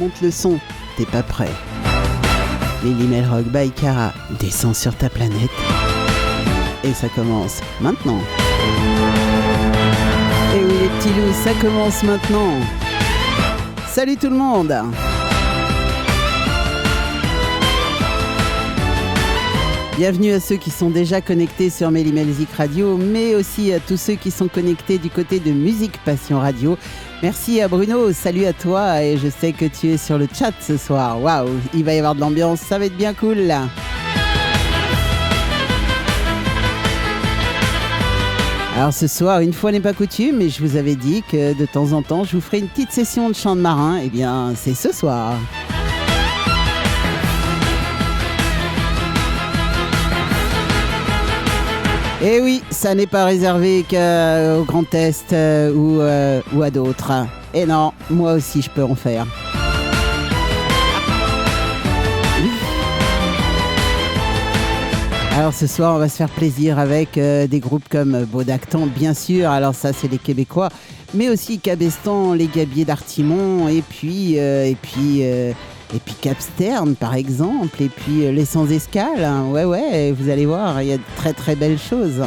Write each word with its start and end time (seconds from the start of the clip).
monte 0.00 0.22
le 0.22 0.30
son, 0.30 0.58
t'es 0.96 1.04
pas 1.04 1.22
prêt. 1.22 1.50
Lily 2.82 3.06
Melrock 3.06 3.44
by 3.44 3.70
Cara 3.70 4.12
descend 4.38 4.74
sur 4.74 4.94
ta 4.96 5.10
planète. 5.10 5.50
Et 6.82 6.94
ça 6.94 7.08
commence 7.10 7.60
maintenant. 7.80 8.20
Et 10.54 10.64
oui 10.64 10.72
les 10.80 10.88
petits 10.88 11.10
loups, 11.10 11.34
ça 11.44 11.52
commence 11.60 12.02
maintenant. 12.02 12.54
Salut 13.88 14.16
tout 14.16 14.30
le 14.30 14.36
monde 14.36 14.74
Bienvenue 19.96 20.32
à 20.32 20.40
ceux 20.40 20.56
qui 20.56 20.70
sont 20.70 20.88
déjà 20.88 21.20
connectés 21.20 21.68
sur 21.68 21.90
Mélimelzik 21.90 22.50
Radio, 22.56 22.96
mais 22.96 23.34
aussi 23.34 23.72
à 23.72 23.80
tous 23.80 23.98
ceux 23.98 24.14
qui 24.14 24.30
sont 24.30 24.48
connectés 24.48 24.98
du 24.98 25.10
côté 25.10 25.40
de 25.40 25.50
Musique 25.50 25.98
Passion 26.04 26.38
Radio. 26.38 26.78
Merci 27.22 27.60
à 27.60 27.68
Bruno, 27.68 28.12
salut 28.12 28.46
à 28.46 28.52
toi 28.52 29.02
et 29.02 29.18
je 29.18 29.28
sais 29.28 29.52
que 29.52 29.66
tu 29.66 29.88
es 29.88 29.98
sur 29.98 30.16
le 30.16 30.26
chat 30.32 30.52
ce 30.60 30.78
soir. 30.78 31.20
Waouh, 31.20 31.50
il 31.74 31.84
va 31.84 31.92
y 31.94 31.98
avoir 31.98 32.14
de 32.14 32.20
l'ambiance, 32.20 32.60
ça 32.60 32.78
va 32.78 32.86
être 32.86 32.96
bien 32.96 33.12
cool. 33.12 33.52
Alors 38.76 38.94
ce 38.94 39.06
soir, 39.08 39.40
une 39.40 39.52
fois 39.52 39.72
n'est 39.72 39.80
pas 39.80 39.92
coutume, 39.92 40.38
mais 40.38 40.48
je 40.48 40.64
vous 40.64 40.76
avais 40.76 40.94
dit 40.94 41.22
que 41.30 41.52
de 41.52 41.66
temps 41.66 41.92
en 41.92 42.00
temps, 42.00 42.24
je 42.24 42.36
vous 42.36 42.40
ferai 42.40 42.60
une 42.60 42.68
petite 42.68 42.92
session 42.92 43.28
de 43.28 43.34
chant 43.34 43.54
de 43.54 43.60
marin. 43.60 44.00
Eh 44.02 44.08
bien, 44.08 44.54
c'est 44.56 44.74
ce 44.74 44.90
soir. 44.90 45.34
Et 52.22 52.34
eh 52.36 52.40
oui, 52.42 52.62
ça 52.68 52.94
n'est 52.94 53.06
pas 53.06 53.24
réservé 53.24 53.82
qu'au 53.88 54.64
Grand 54.64 54.92
Est 54.92 55.32
euh, 55.32 55.72
ou, 55.72 56.02
euh, 56.02 56.42
ou 56.52 56.62
à 56.62 56.70
d'autres. 56.70 57.10
Et 57.54 57.64
non, 57.64 57.94
moi 58.10 58.34
aussi 58.34 58.60
je 58.60 58.68
peux 58.68 58.84
en 58.84 58.94
faire. 58.94 59.26
Alors 65.34 65.54
ce 65.54 65.66
soir, 65.66 65.94
on 65.94 65.98
va 65.98 66.10
se 66.10 66.16
faire 66.16 66.28
plaisir 66.28 66.78
avec 66.78 67.16
euh, 67.16 67.46
des 67.46 67.58
groupes 67.58 67.88
comme 67.88 68.26
Baudactan, 68.26 68.86
bien 68.86 69.14
sûr. 69.14 69.48
Alors 69.48 69.74
ça, 69.74 69.94
c'est 69.94 70.08
les 70.08 70.18
Québécois, 70.18 70.68
mais 71.14 71.30
aussi 71.30 71.58
Cabestan, 71.58 72.34
les 72.34 72.48
Gabiers 72.48 72.84
d'Artimon, 72.84 73.68
et 73.68 73.80
puis 73.80 74.34
et 74.34 74.76
puis 74.82 75.22
et 75.94 75.98
puis 75.98 76.14
Capstern 76.20 76.94
par 76.94 77.14
exemple, 77.14 77.82
et 77.82 77.88
puis 77.88 78.26
euh, 78.26 78.32
les 78.32 78.44
sans 78.44 78.70
escale. 78.70 79.24
Hein. 79.24 79.46
Ouais, 79.50 79.64
ouais, 79.64 80.12
vous 80.12 80.28
allez 80.30 80.46
voir, 80.46 80.82
il 80.82 80.88
y 80.88 80.92
a 80.92 80.98
de 80.98 81.02
très 81.16 81.32
très 81.32 81.56
belles 81.56 81.78
choses. 81.78 82.22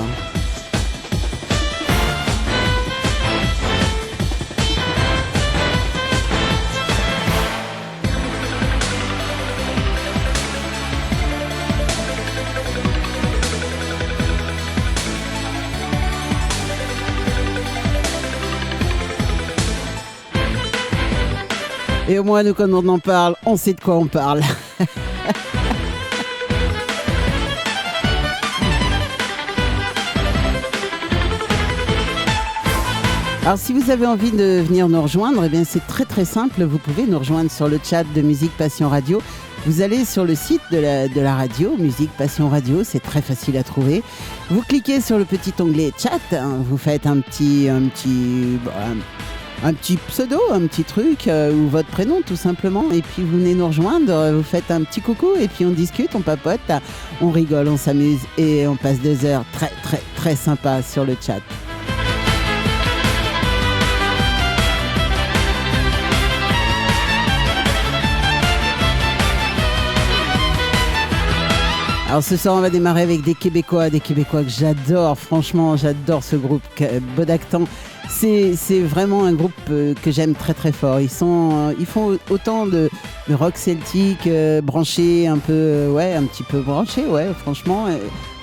Et 22.13 22.19
au 22.19 22.23
moins, 22.23 22.43
nous, 22.43 22.53
quand 22.53 22.71
on 22.71 22.87
en 22.89 22.99
parle, 22.99 23.35
on 23.43 23.57
sait 23.57 23.73
de 23.73 23.81
quoi 23.81 23.95
on 23.95 24.05
parle. 24.05 24.41
Alors 33.41 33.57
si 33.57 33.73
vous 33.73 33.89
avez 33.89 34.05
envie 34.05 34.29
de 34.29 34.61
venir 34.61 34.87
nous 34.89 35.01
rejoindre, 35.01 35.43
eh 35.43 35.49
bien 35.49 35.63
c'est 35.63 35.87
très 35.87 36.05
très 36.05 36.23
simple. 36.23 36.63
Vous 36.63 36.77
pouvez 36.77 37.07
nous 37.07 37.17
rejoindre 37.17 37.49
sur 37.49 37.67
le 37.67 37.79
chat 37.83 38.03
de 38.03 38.21
Musique 38.21 38.55
Passion 38.57 38.89
Radio. 38.89 39.19
Vous 39.65 39.81
allez 39.81 40.05
sur 40.05 40.23
le 40.23 40.35
site 40.35 40.61
de 40.71 40.77
la, 41.19 41.35
radio, 41.35 41.75
Musique 41.79 42.11
Passion 42.15 42.47
Radio, 42.47 42.83
c'est 42.83 43.01
très 43.01 43.23
facile 43.23 43.57
à 43.57 43.63
trouver. 43.63 44.03
Vous 44.51 44.61
cliquez 44.61 45.01
sur 45.01 45.17
le 45.17 45.25
petit 45.25 45.53
onglet 45.59 45.91
chat, 45.97 46.19
hein. 46.33 46.59
vous 46.63 46.77
faites 46.77 47.07
un 47.07 47.21
petit, 47.21 47.69
un 47.69 47.87
petit, 47.87 48.59
un 48.67 48.97
petit 49.71 49.95
pseudo, 49.95 50.37
un 50.51 50.67
petit 50.67 50.83
truc, 50.83 51.29
euh, 51.29 51.53
ou 51.53 51.69
votre 51.69 51.87
prénom 51.87 52.21
tout 52.25 52.35
simplement, 52.35 52.91
et 52.91 53.01
puis 53.01 53.23
vous 53.23 53.37
venez 53.37 53.53
nous 53.53 53.67
rejoindre, 53.67 54.11
euh, 54.11 54.35
vous 54.35 54.43
faites 54.43 54.69
un 54.71 54.83
petit 54.83 54.99
coucou, 54.99 55.29
et 55.39 55.47
puis 55.47 55.65
on 55.65 55.69
discute, 55.69 56.13
on 56.15 56.19
papote, 56.19 56.59
on 57.21 57.29
rigole, 57.29 57.69
on 57.69 57.77
s'amuse, 57.77 58.19
et 58.37 58.67
on 58.67 58.75
passe 58.75 58.99
deux 58.99 59.23
heures 59.23 59.45
très 59.53 59.71
très 59.81 60.01
très 60.17 60.35
sympas 60.35 60.81
sur 60.81 61.05
le 61.05 61.15
chat. 61.25 61.39
Alors 72.09 72.21
ce 72.21 72.37
soir, 72.37 72.53
on 72.53 72.61
va 72.61 72.69
démarrer 72.69 73.01
avec 73.01 73.23
des 73.23 73.33
Québécois, 73.33 73.89
des 73.89 73.99
Québécois 73.99 74.43
que 74.43 74.49
j'adore. 74.49 75.17
Franchement, 75.17 75.75
j'adore 75.77 76.23
ce 76.23 76.35
groupe 76.35 76.61
Bodactan. 77.15 77.63
C'est, 78.15 78.79
vraiment 78.81 79.25
un 79.25 79.33
groupe 79.33 79.51
euh, 79.69 79.93
que 80.01 80.11
j'aime 80.11 80.33
très 80.33 80.53
très 80.53 80.71
fort. 80.71 80.99
Ils, 81.01 81.09
euh, 81.21 81.85
font 81.85 82.17
autant 82.29 82.65
de, 82.65 82.89
rock 83.31 83.57
celtique, 83.57 84.27
euh, 84.27 84.61
branché, 84.61 85.27
un 85.27 85.39
peu, 85.39 85.87
ouais, 85.89 86.13
un 86.13 86.23
petit 86.23 86.43
peu 86.43 86.61
branché, 86.61 87.05
ouais, 87.05 87.27
franchement, 87.37 87.87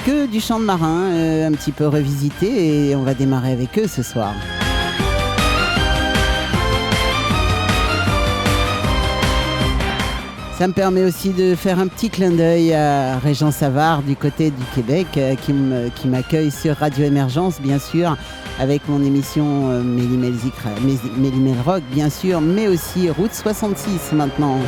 que 0.04 0.26
du 0.26 0.40
chant 0.40 0.60
de 0.60 0.64
marin, 0.64 1.46
un 1.46 1.52
petit 1.52 1.72
peu 1.72 1.86
revisité. 1.86 2.90
Et 2.90 2.96
on 2.96 3.02
va 3.02 3.14
démarrer 3.14 3.52
avec 3.52 3.78
eux 3.78 3.86
ce 3.86 4.02
soir. 4.02 4.34
Ça 10.60 10.68
me 10.68 10.74
permet 10.74 11.04
aussi 11.04 11.30
de 11.30 11.54
faire 11.54 11.78
un 11.78 11.86
petit 11.86 12.10
clin 12.10 12.32
d'œil 12.32 12.74
à 12.74 13.18
Régent 13.18 13.50
Savard 13.50 14.02
du 14.02 14.14
côté 14.14 14.50
du 14.50 14.62
Québec 14.74 15.06
qui 15.40 16.06
m'accueille 16.06 16.50
sur 16.50 16.76
Radio 16.76 17.06
Émergence, 17.06 17.62
bien 17.62 17.78
sûr, 17.78 18.14
avec 18.58 18.86
mon 18.86 19.02
émission 19.02 19.70
euh, 19.70 19.82
Mélimel 19.82 21.54
Rock, 21.64 21.82
bien 21.94 22.10
sûr, 22.10 22.42
mais 22.42 22.68
aussi 22.68 23.08
Route 23.08 23.32
66 23.32 24.12
maintenant. 24.12 24.58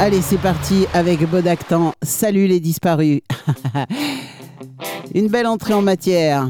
Allez, 0.00 0.20
c'est 0.20 0.36
parti 0.36 0.86
avec 0.92 1.26
Bodactan. 1.26 1.94
Salut 2.02 2.46
les 2.46 2.60
disparus. 2.60 3.22
Une 5.14 5.28
belle 5.28 5.46
entrée 5.46 5.72
en 5.72 5.80
matière. 5.80 6.46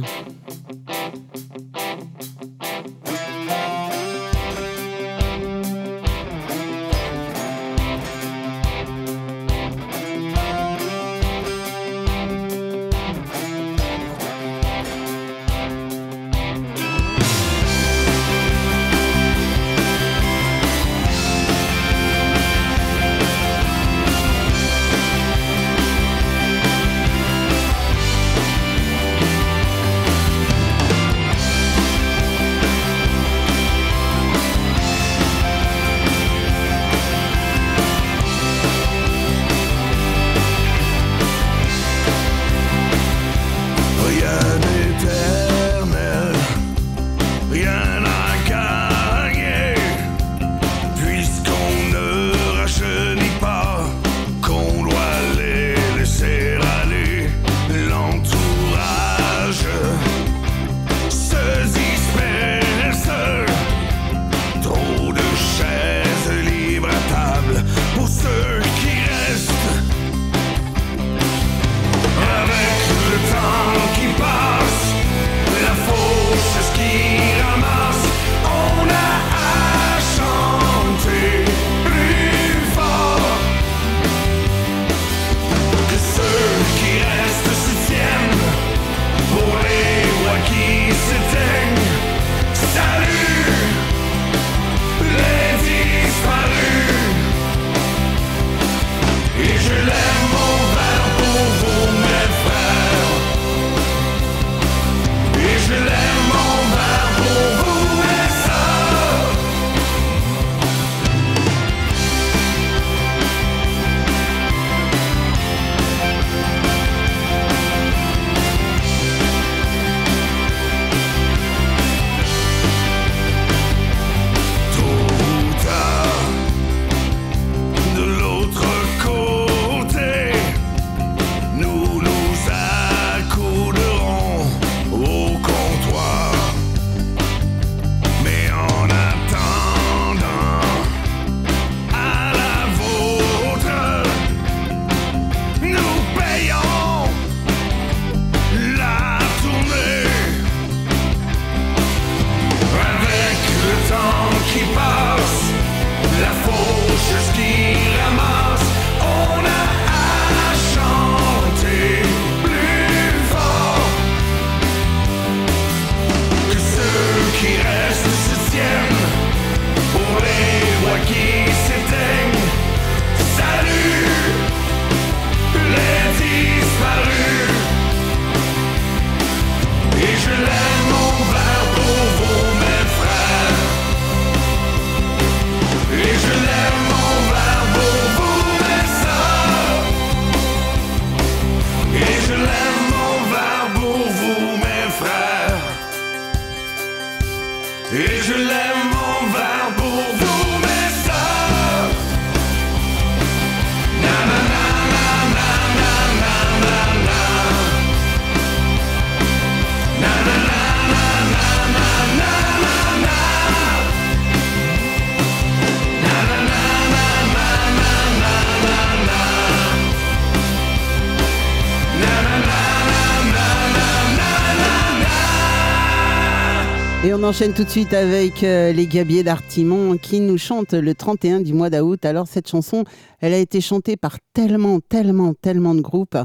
Enchaîne 227.34 227.52
tout 227.52 227.64
de 227.64 227.68
suite 227.68 227.92
avec 227.92 228.44
euh, 228.44 228.70
les 228.70 228.86
Gabiers 228.86 229.24
d'Artimon 229.24 229.96
qui 229.96 230.20
nous 230.20 230.38
chantent 230.38 230.74
le 230.74 230.94
31 230.94 231.40
du 231.40 231.52
mois 231.52 231.68
d'août. 231.68 232.04
Alors 232.04 232.28
cette 232.28 232.48
chanson, 232.48 232.84
elle 233.20 233.34
a 233.34 233.38
été 233.38 233.60
chantée 233.60 233.96
par 233.96 234.18
tellement, 234.34 234.78
tellement, 234.78 235.34
tellement 235.34 235.74
de 235.74 235.80
groupes. 235.80 236.16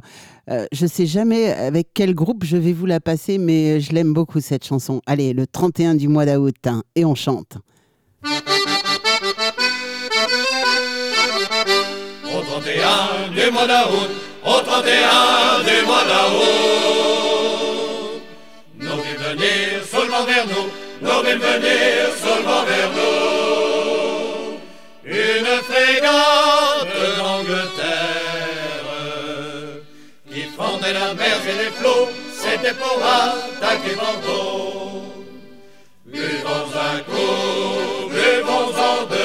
Euh, 0.52 0.68
je 0.72 0.86
sais 0.86 1.08
jamais 1.08 1.52
avec 1.52 1.88
quel 1.96 2.14
groupe 2.14 2.44
je 2.44 2.58
vais 2.58 2.74
vous 2.74 2.86
la 2.86 3.00
passer, 3.00 3.40
mais 3.40 3.82
je 3.82 3.92
l'aime 3.92 4.14
beaucoup 4.14 4.40
cette 4.40 4.64
chanson. 4.64 5.02
Allez, 5.08 5.34
le 5.34 5.48
31 5.48 5.96
du 5.96 6.08
mois 6.08 6.28
d'août, 6.28 6.54
hein, 6.68 6.84
et 6.96 7.06
on 7.06 7.16
chante. 7.16 7.58
Au 8.24 8.28
31 12.42 13.32
du 13.34 13.52
mois 13.52 13.66
d'août, 13.66 14.10
au 14.46 14.62
31 14.62 15.64
du 15.64 15.86
mois 15.88 16.04
d'août, 16.04 16.70
villes 18.80 19.18
venir 19.18 19.84
seulement 19.90 20.24
vers 20.26 20.46
nous, 20.46 20.89
villes 21.02 21.40
venir 21.40 22.10
seulement 22.24 22.64
vers 22.66 22.92
nous. 22.98 24.60
Une 25.06 25.64
frégate 25.70 27.18
d'Angleterre 27.18 28.30
qui 30.32 30.42
fondait 30.58 30.94
la 30.94 31.14
mer 31.14 31.38
et 31.48 31.58
les 31.64 31.72
flots, 31.72 32.10
c'était 32.34 32.74
pour 32.74 33.00
attaquer 33.04 33.96
Bordeaux. 33.96 35.04
Buvons 36.06 36.70
un 36.76 37.00
coup, 37.10 38.10
buvons-en 38.10 39.06
deux, 39.10 39.19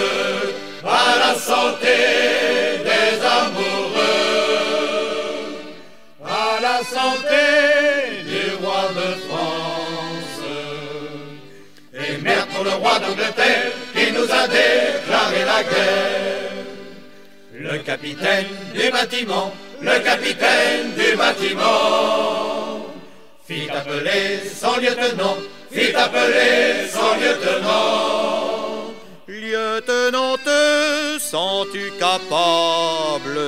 d'Angleterre 13.01 13.73
qui 13.95 14.13
nous 14.13 14.31
a 14.31 14.47
déclaré 14.47 15.45
la 15.45 15.63
guerre. 15.63 16.51
Le 17.53 17.79
capitaine 17.79 18.47
du 18.75 18.91
bâtiment, 18.91 19.53
le 19.81 19.99
capitaine 20.01 20.93
du 20.97 21.17
bâtiment, 21.17 22.87
fit 23.47 23.71
appeler 23.71 24.41
son 24.61 24.77
lieutenant, 24.81 25.37
fit 25.71 25.95
appeler 25.95 26.89
son 26.93 27.15
lieutenant. 27.21 28.95
Lieutenant, 29.27 30.37
te 30.37 31.19
sens-tu 31.19 31.91
capable? 31.99 33.39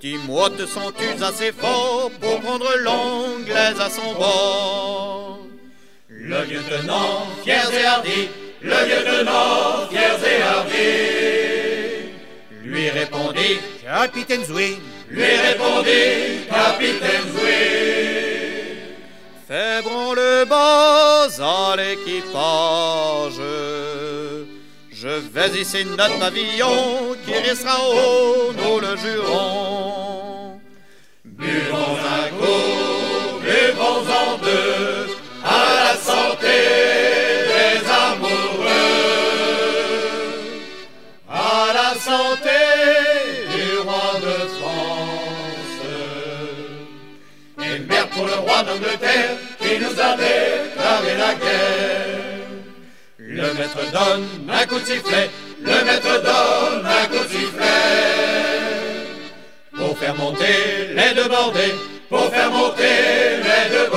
Dis-moi, 0.00 0.50
te 0.50 0.66
sens-tu 0.66 1.22
assez 1.22 1.52
fort 1.52 2.10
pour 2.20 2.40
prendre 2.40 2.70
l'anglaise 2.78 3.80
à 3.80 3.88
son 3.88 4.12
bord? 4.14 5.41
Le 6.32 6.44
lieutenant, 6.46 7.26
fier 7.44 7.70
et 7.74 7.84
hardi, 7.84 8.28
le 8.62 8.70
lieutenant, 8.70 9.86
fier 9.90 10.18
et 10.24 10.42
hardi, 10.42 12.08
lui 12.64 12.88
répondit, 12.88 13.58
Capitaine 13.84 14.42
Zoué, 14.42 14.78
lui 15.10 15.24
répondit, 15.24 16.46
capitaine 16.48 17.28
Zoué. 17.32 17.52
Fais 19.46 19.82
le 19.82 20.46
bas 20.46 21.28
à 21.38 21.76
l'équipage. 21.76 23.42
Je 24.90 25.08
vais 25.08 25.60
ici 25.60 25.84
notre 25.84 26.18
pavillon 26.18 27.14
qui 27.26 27.34
restera 27.34 27.76
haut, 27.90 28.54
nous 28.56 28.80
le 28.80 28.96
jurons. 28.96 30.60
Buvons 31.26 31.98
un 32.16 32.28
coup, 32.38 33.38
buvons-en 33.42 34.38
deux, 34.38 35.01
du 42.12 43.78
roi 43.78 44.20
de 44.20 44.36
France. 44.56 45.82
Et 47.58 47.78
merde 47.78 48.08
pour 48.10 48.26
le 48.26 48.34
roi 48.34 48.62
d'Angleterre 48.62 49.36
qui 49.60 49.78
nous 49.78 50.00
a 50.00 50.16
déclaré 50.16 51.16
la 51.18 51.34
guerre. 51.34 52.48
Le 53.18 53.54
maître 53.54 53.84
donne 53.92 54.26
un 54.50 54.66
coup 54.66 54.78
de 54.78 54.84
sifflet, 54.84 55.30
le 55.62 55.84
maître 55.84 56.22
donne 56.22 56.86
un 56.86 57.06
coup 57.06 57.24
de 57.24 57.30
sifflet. 57.30 57.66
Pour 59.74 59.96
faire 59.98 60.14
monter 60.16 60.90
les 60.94 61.14
deux 61.14 61.28
bordées, 61.28 61.74
pour 62.10 62.30
faire 62.30 62.50
monter 62.50 63.38
les 63.46 63.70
deux 63.74 63.88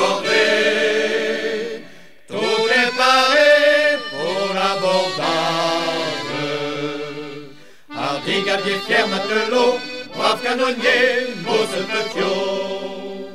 Gabier, 8.56 8.80
fier, 8.88 9.06
matelot, 9.08 9.80
brave 10.16 10.42
canonnier, 10.42 11.36
Mose 11.44 11.82
Petiot. 11.92 13.30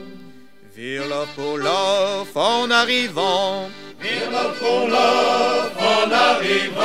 Virlof 0.74 1.28
pour 1.36 1.58
l'off 1.58 2.34
en 2.34 2.70
arrivant, 2.70 3.68
Virlof 4.00 4.58
pour 4.58 4.88
l'off 4.88 5.72
en 5.78 6.10
arrivant. 6.10 6.80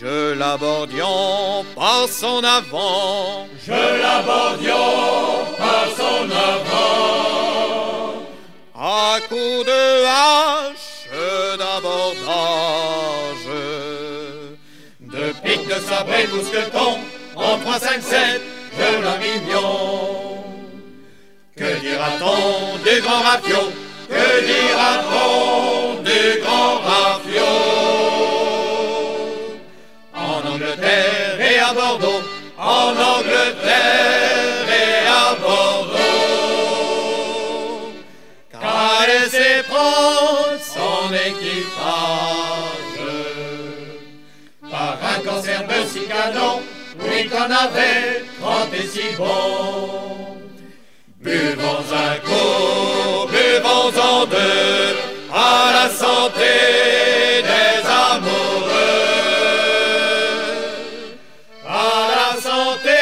Je 0.00 0.32
l'abordions 0.32 1.66
par 1.74 2.08
son 2.08 2.42
avant, 2.42 3.46
je 3.66 3.72
l'abordions 4.02 5.44
par 5.58 5.86
son 5.98 6.24
avant. 6.54 6.94
À 8.74 9.20
coups 9.28 9.66
de 9.66 10.04
hache 10.06 10.94
d'abordage, 11.58 12.83
de 16.02 16.26
de 16.26 16.36
mousqueton, 16.36 16.98
en 17.36 17.58
3, 17.58 17.78
5, 17.78 18.02
7, 18.02 18.42
je 18.78 19.02
la 19.02 19.16
mignon. 19.18 20.44
Que 21.56 21.80
dira-t-on 21.80 22.78
du 22.78 23.00
grand 23.00 23.22
rafio 23.22 23.72
Que 24.08 24.44
dira-t-on 24.44 26.02
du 26.02 26.40
grand 26.42 26.80
rafio 26.88 27.52
En 30.14 30.48
Angleterre 30.52 31.40
et 31.40 31.58
à 31.60 31.72
Bordeaux, 31.72 32.22
en 32.58 32.90
Angleterre 32.90 34.13
lui 47.00 47.28
qu'on 47.28 47.50
avait 47.50 48.24
trente 48.40 48.74
et 48.74 48.86
si 48.86 49.14
bon. 49.16 50.38
Buvons 51.20 51.86
un 51.90 52.16
coup, 52.26 53.26
buvons-en 53.28 54.26
deux, 54.26 54.96
à 55.32 55.72
la 55.72 55.88
santé 55.88 56.52
des 57.42 57.80
amoureux, 57.88 58.70
à 61.66 62.08
la 62.20 62.40
santé 62.40 63.00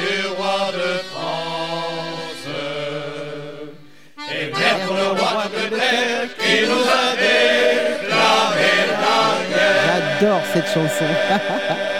du 0.00 0.28
roi 0.28 0.72
de 0.72 0.90
France. 1.10 2.48
Et 4.32 4.46
merde 4.46 4.80
pour 4.86 4.96
le 4.96 5.08
roi 5.20 5.44
de 5.54 5.76
terre 5.76 6.28
qui 6.38 6.66
nous 6.66 6.86
a 7.02 7.06
déclaré 7.20 8.74
la 8.98 9.20
guerre. 9.54 10.18
J'adore 10.20 10.44
cette 10.54 10.68
chanson. 10.68 11.90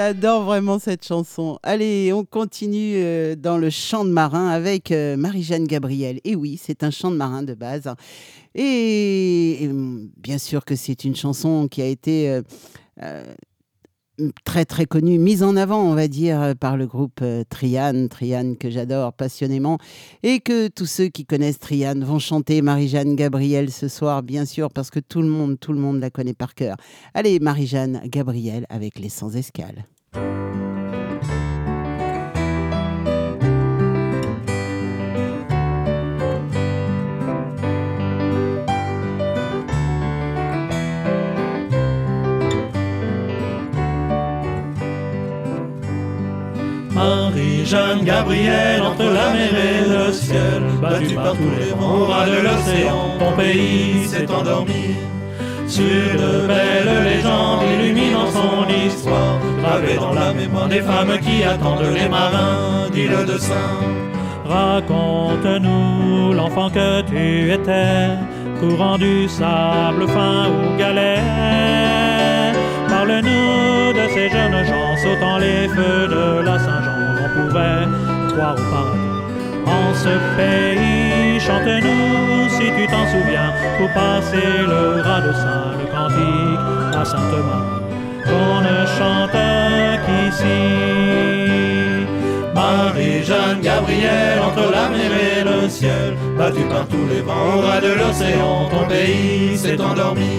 J'adore 0.00 0.44
vraiment 0.44 0.78
cette 0.78 1.04
chanson. 1.04 1.58
Allez, 1.62 2.10
on 2.14 2.24
continue 2.24 2.94
euh, 2.96 3.36
dans 3.36 3.58
le 3.58 3.68
chant 3.68 4.06
de 4.06 4.10
marin 4.10 4.48
avec 4.48 4.92
euh, 4.92 5.14
Marie-Jeanne 5.18 5.66
Gabriel. 5.66 6.20
Et 6.24 6.34
oui, 6.34 6.58
c'est 6.58 6.82
un 6.84 6.90
chant 6.90 7.10
de 7.10 7.16
marin 7.16 7.42
de 7.42 7.52
base. 7.52 7.86
Et, 8.54 9.62
et, 9.62 9.70
bien 10.16 10.38
sûr 10.38 10.64
que 10.64 10.74
c'est 10.74 11.04
une 11.04 11.14
chanson 11.14 11.68
qui 11.68 11.82
a 11.82 11.86
été 11.86 12.40
euh, 13.02 13.24
très 14.44 14.64
très 14.64 14.86
connue, 14.86 15.18
mise 15.18 15.42
en 15.42 15.56
avant, 15.56 15.82
on 15.82 15.94
va 15.94 16.08
dire, 16.08 16.54
par 16.58 16.76
le 16.76 16.86
groupe 16.86 17.20
euh, 17.22 17.44
Triane, 17.48 18.08
Triane 18.08 18.56
que 18.56 18.70
j'adore 18.70 19.12
passionnément, 19.12 19.78
et 20.22 20.40
que 20.40 20.68
tous 20.68 20.86
ceux 20.86 21.08
qui 21.08 21.24
connaissent 21.24 21.58
Triane 21.58 22.04
vont 22.04 22.18
chanter 22.18 22.62
Marie-Jeanne 22.62 23.16
Gabriel 23.16 23.70
ce 23.70 23.88
soir, 23.88 24.22
bien 24.22 24.44
sûr, 24.44 24.70
parce 24.70 24.90
que 24.90 25.00
tout 25.00 25.22
le 25.22 25.28
monde, 25.28 25.58
tout 25.58 25.72
le 25.72 25.80
monde 25.80 26.00
la 26.00 26.10
connaît 26.10 26.34
par 26.34 26.54
cœur. 26.54 26.76
Allez, 27.14 27.38
Marie-Jeanne 27.38 28.02
Gabriel 28.06 28.66
avec 28.68 28.98
les 28.98 29.08
sans 29.08 29.36
escales. 29.36 29.84
Marie-Jeanne 47.60 48.04
Gabriel 48.04 48.80
entre 48.80 49.04
la 49.04 49.32
mer 49.34 49.50
et 49.52 49.86
le 49.86 50.12
ciel, 50.12 50.62
battue 50.80 51.14
par 51.14 51.32
tous 51.32 51.50
les 51.58 51.72
vents 51.78 52.06
de 52.24 52.40
l'océan, 52.42 53.18
ton 53.18 53.32
pays 53.36 54.06
s'est 54.06 54.30
endormi. 54.30 54.96
Sur 55.66 55.84
de 55.84 56.46
belles 56.46 57.04
légendes 57.04 57.60
illuminant 57.74 58.30
son 58.30 58.66
histoire, 58.86 59.38
gravées 59.60 59.96
dans 59.96 60.14
la 60.14 60.32
mémoire 60.32 60.68
des 60.68 60.80
femmes 60.80 61.18
qui 61.20 61.44
attendent 61.44 61.92
les 61.94 62.08
marins 62.08 62.88
d'île 62.92 63.26
de 63.26 63.36
Saint. 63.36 63.76
Raconte-nous 64.46 66.32
l'enfant 66.32 66.70
que 66.70 67.02
tu 67.02 67.52
étais, 67.52 68.16
courant 68.58 68.96
du 68.96 69.28
sable 69.28 70.08
fin 70.08 70.46
au 70.48 70.78
galet. 70.78 71.18
Parle-nous 72.88 73.92
de 73.92 74.08
ces 74.14 74.30
jeunes 74.30 74.64
gens 74.64 74.96
sautant 74.96 75.38
les 75.38 75.68
feux 75.68 76.08
de 76.08 76.42
la 76.44 76.58
Saint-Jean, 76.58 76.89
on 77.36 77.48
pouvait 77.48 77.86
croire 78.32 78.54
au 78.54 78.70
paradis. 78.70 79.10
En 79.66 79.94
ce 79.94 80.08
pays, 80.36 81.40
chante-nous 81.40 82.48
si 82.48 82.66
tu 82.76 82.86
t'en 82.86 83.06
souviens, 83.06 83.52
pour 83.78 83.88
passer 83.92 84.66
le 84.66 85.00
rat 85.02 85.20
de 85.20 85.32
Saint, 85.32 85.72
le 85.78 85.86
cantique 85.86 86.96
à 86.96 87.04
Sainte-Marie, 87.04 87.80
qu'on 88.24 88.60
ne 88.60 88.86
chante 88.98 89.30
qu'ici. 90.06 91.39
Marie-Jeanne 92.70 93.60
Gabrielle, 93.62 94.40
entre 94.40 94.70
la 94.70 94.88
mer 94.88 95.10
et 95.28 95.44
le 95.44 95.68
ciel, 95.68 96.16
battue 96.38 96.68
par 96.72 96.86
tous 96.86 97.06
les 97.12 97.20
vents, 97.20 97.56
au 97.56 97.60
ras 97.60 97.80
de 97.80 97.92
l'océan, 98.00 98.68
ton 98.70 98.84
pays 98.86 99.56
s'est 99.56 99.80
endormi. 99.80 100.38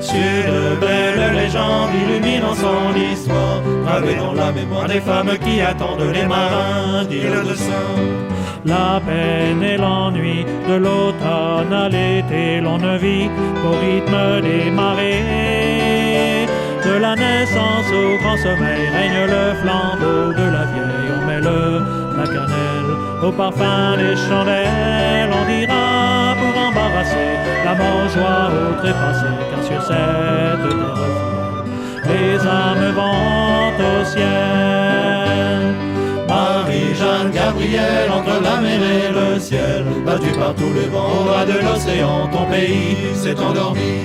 Sur 0.00 0.42
de 0.54 0.76
belles 0.82 1.34
légendes 1.34 1.90
illuminant 2.02 2.54
son 2.54 2.94
histoire, 3.10 3.62
gravées 3.84 4.16
dans 4.16 4.34
la 4.34 4.52
mémoire 4.52 4.86
des 4.86 5.00
femmes 5.00 5.36
qui 5.44 5.60
attendent 5.60 6.12
les 6.12 6.26
marins 6.26 7.04
d'île 7.08 7.42
de 7.48 7.54
Saint. 7.54 8.02
La 8.64 9.00
peine 9.06 9.62
et 9.62 9.78
l'ennui 9.78 10.44
de 10.68 10.74
l'automne 10.74 11.72
à 11.72 11.88
l'été, 11.88 12.60
l'on 12.60 12.78
ne 12.78 12.98
vit 12.98 13.30
qu'au 13.60 13.76
rythme 13.84 14.42
des 14.42 14.70
marées. 14.70 16.45
De 16.86 16.98
la 16.98 17.16
naissance 17.16 17.90
au 17.90 18.16
grand 18.22 18.36
sommeil 18.36 18.88
règne 18.96 19.22
le 19.34 19.44
flambeau 19.60 20.32
de 20.32 20.46
la 20.56 20.64
vieille. 20.72 21.10
On 21.16 21.26
met 21.26 21.40
le 21.40 21.82
la 22.16 22.26
cannelle 22.34 22.92
au 23.24 23.32
parfum 23.32 23.96
des 23.96 24.16
chandelles. 24.16 25.32
On 25.38 25.44
dira 25.50 26.36
pour 26.38 26.54
embarrasser 26.68 27.32
la 27.64 27.74
joie 28.14 28.50
au 28.54 28.80
trépassé, 28.80 29.30
car 29.50 29.62
sur 29.64 29.82
cette 29.82 30.68
terre 30.68 31.16
les 32.08 32.38
âmes 32.46 32.92
vont 32.94 34.00
au 34.00 34.04
ciel. 34.04 35.25
Gabrielle 37.32 38.10
entre 38.10 38.40
la 38.42 38.60
mer 38.60 38.80
et 38.82 39.12
le 39.12 39.38
ciel, 39.38 39.84
battue 40.04 40.32
par 40.38 40.54
tous 40.54 40.72
les 40.74 40.86
vents 40.86 41.24
au 41.24 41.46
de 41.46 41.58
l'océan, 41.64 42.28
ton 42.32 42.44
pays 42.46 42.96
s'est 43.14 43.38
endormi. 43.38 44.00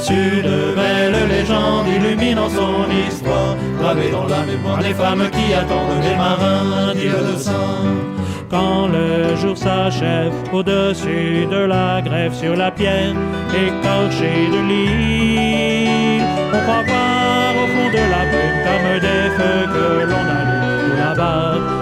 Sur 0.00 0.14
de 0.14 0.74
belles 0.74 1.28
légendes 1.28 1.86
illuminant 1.88 2.48
son 2.48 2.86
histoire, 3.06 3.56
gravées 3.80 4.10
dans 4.10 4.26
la 4.26 4.42
mémoire 4.44 4.78
des 4.78 4.94
femmes 4.94 5.28
qui 5.30 5.52
attendent 5.52 6.02
les 6.02 6.16
marins 6.16 6.94
d'île 6.94 7.34
de 7.34 7.38
Saint. 7.38 8.10
Quand 8.50 8.88
le 8.88 9.36
jour 9.36 9.56
s'achève 9.56 10.32
au-dessus 10.52 11.46
de 11.50 11.64
la 11.66 12.02
grève 12.02 12.34
sur 12.34 12.56
la 12.56 12.70
pierre 12.70 13.14
écorchée 13.54 14.48
de 14.52 14.60
l'île, 14.68 16.24
on 16.52 16.58
croit 16.64 16.82
voir 16.82 17.50
au 17.62 17.66
fond 17.72 17.88
de 17.90 18.04
la 18.14 18.22
brume 18.30 18.60
comme 18.66 18.98
des 19.06 19.30
feux 19.36 19.66
que 19.74 19.86
l'on 20.10 20.24
allume 20.38 20.96
là-bas 20.98 21.54
en 21.58 21.79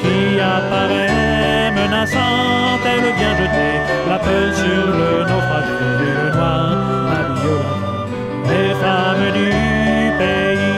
qui 0.00 0.40
apparaît 0.40 1.70
menaçante, 1.72 2.84
elle 2.84 3.12
vient 3.18 3.36
jeter 3.36 3.74
la 4.08 4.18
peur 4.18 4.54
sur 4.54 4.86
le 4.98 5.20
naufragé 5.28 5.76
le 6.00 6.30
noir 6.36 6.76
habille 7.18 7.66
les 8.50 8.74
femmes 8.74 9.32
du 9.38 9.50
pays. 10.20 10.76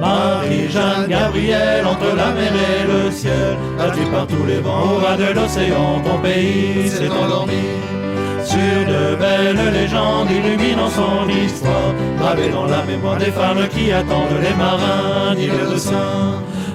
Marie-Jeanne 0.00 1.06
Gabrielle 1.08 1.86
entre 1.86 2.16
la 2.16 2.30
mer 2.32 2.52
et 2.52 2.86
le 2.90 3.10
ciel, 3.10 3.56
battue 3.78 4.06
par 4.10 4.26
tous 4.26 4.44
les 4.46 4.60
vents 4.60 4.94
au 4.94 4.98
ras 5.04 5.16
de 5.16 5.34
l'océan, 5.34 6.00
ton 6.04 6.18
pays 6.18 6.88
s'est 6.88 7.08
endormi. 7.08 8.01
Sur 8.52 8.84
de 8.94 9.16
belles 9.16 9.72
légendes 9.72 10.30
illuminant 10.30 10.90
son 10.90 11.26
histoire, 11.26 11.94
gravées 12.18 12.50
dans 12.50 12.66
la 12.66 12.82
mémoire 12.82 13.16
des 13.16 13.32
femmes 13.32 13.66
qui 13.74 13.90
attendent 13.90 14.42
les 14.46 14.54
marins 14.62 15.34
d'île 15.34 15.72
de 15.72 15.78
Saint. 15.78 16.34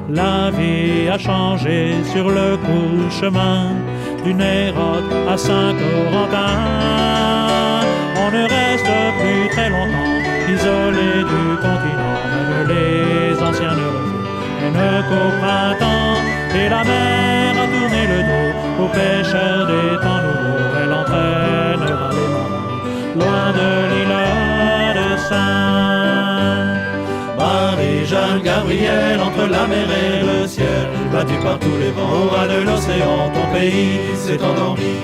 La 0.09 0.49
vie 0.57 1.07
a 1.07 1.19
changé 1.19 1.93
sur 2.11 2.29
le 2.29 2.57
court 2.57 3.11
chemin 3.11 3.75
d'une 4.23 4.41
Hérode 4.41 5.11
à 5.29 5.37
Saint-Corentin. 5.37 6.55
On 8.23 8.31
ne 8.31 8.43
reste 8.55 8.93
plus 9.19 9.47
très 9.51 9.69
longtemps 9.69 10.17
isolé 10.55 11.11
du 11.31 11.43
continent, 11.65 12.17
même 12.33 12.67
les 12.69 13.39
anciens 13.47 13.75
ne 13.75 14.67
ne 14.77 15.01
qu'au 15.07 15.27
printemps. 15.41 16.17
Et 16.59 16.69
la 16.69 16.83
mer 16.83 17.53
a 17.63 17.67
tourné 17.73 18.01
le 18.13 18.19
dos 18.29 18.83
aux 18.83 18.89
pêcheurs 18.97 19.67
des 19.67 19.95
temps 20.03 20.26
de 23.53 23.69
l'île 23.91 24.17
de 24.99 25.17
Saint. 25.17 26.77
Marie-Jeanne 27.37 28.41
Gabrielle 28.43 29.19
entre 29.21 29.49
la 29.49 29.67
mer 29.67 29.87
et 30.03 30.23
le 30.25 30.47
ciel, 30.47 30.87
battue 31.11 31.39
par 31.43 31.59
tous 31.59 31.77
les 31.79 31.91
vents 31.91 32.25
au 32.25 32.29
ras 32.29 32.47
de 32.47 32.61
l'océan, 32.65 33.29
ton 33.33 33.47
pays 33.53 33.99
s'est 34.15 34.41
endormi. 34.43 34.97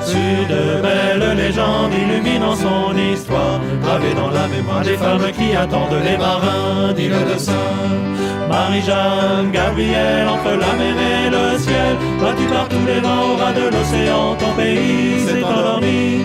Sur 0.00 0.40
de 0.48 0.80
belles 0.80 1.36
légendes 1.36 1.92
illuminant 1.92 2.56
son 2.56 2.96
histoire, 2.96 3.60
gravées 3.82 4.14
dans 4.14 4.30
la 4.30 4.48
mémoire 4.48 4.82
des 4.82 4.96
femmes 4.96 5.30
qui 5.36 5.54
attendent 5.54 6.02
les 6.02 6.16
marins 6.16 6.92
d'île 6.96 7.24
de 7.32 7.38
Saint. 7.38 7.52
Marie-Jeanne 8.48 9.50
Gabrielle 9.52 10.28
entre 10.28 10.52
la 10.52 10.72
mer 10.80 10.96
et 11.10 11.30
le 11.30 11.58
ciel, 11.58 11.96
battue 12.20 12.46
par 12.46 12.68
tous 12.68 12.86
les 12.86 13.00
vents 13.00 13.34
au 13.34 13.36
ras 13.36 13.52
de 13.52 13.68
l'océan, 13.74 14.34
ton 14.36 14.52
pays 14.54 15.20
s'est 15.26 15.44
endormi. 15.44 16.24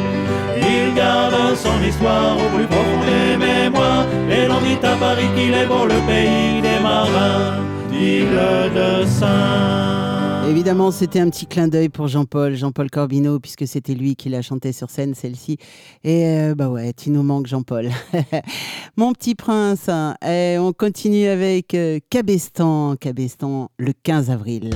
Il 0.66 0.94
garde 0.96 1.56
son 1.56 1.82
histoire 1.88 2.38
au 2.38 2.56
plus 2.56 2.66
profond 2.68 3.00
des 3.06 3.38
mémoires 3.38 4.06
Et 4.30 4.48
l'on 4.48 4.62
dit 4.62 4.78
à 4.86 4.96
Paris 4.96 5.28
qu'il 5.36 5.54
est 5.54 5.66
beau 5.68 5.86
le 5.86 6.00
pays 6.08 6.62
des 6.62 6.80
marins 6.82 7.58
D'île 7.92 8.30
de 8.76 9.06
Saint 9.06 10.48
Évidemment, 10.50 10.92
c'était 10.92 11.20
un 11.22 11.30
petit 11.30 11.46
clin 11.48 11.68
d'œil 11.70 11.88
pour 11.90 12.08
Jean-Paul, 12.08 12.54
Jean-Paul 12.56 12.90
Corbineau, 12.92 13.40
puisque 13.40 13.66
c'était 13.66 13.94
lui 13.96 14.16
qui 14.18 14.28
l'a 14.28 14.42
chanté 14.42 14.74
sur 14.74 14.90
scène, 14.90 15.16
celle-ci. 15.16 15.58
Et 16.04 16.26
euh, 16.28 16.54
bah 16.54 16.68
ouais, 16.70 16.92
tu 16.94 17.12
nous 17.12 17.24
manques, 17.24 17.48
Jean-Paul. 17.48 17.90
Mon 18.98 19.14
petit 19.14 19.36
prince. 19.36 19.88
hein. 19.88 20.16
Et 20.24 20.58
on 20.60 20.74
continue 20.74 21.28
avec 21.28 21.74
euh, 21.74 22.00
Cabestan, 22.10 22.98
Cabestan, 22.98 23.70
le 23.78 23.94
15 24.04 24.30
avril. 24.32 24.70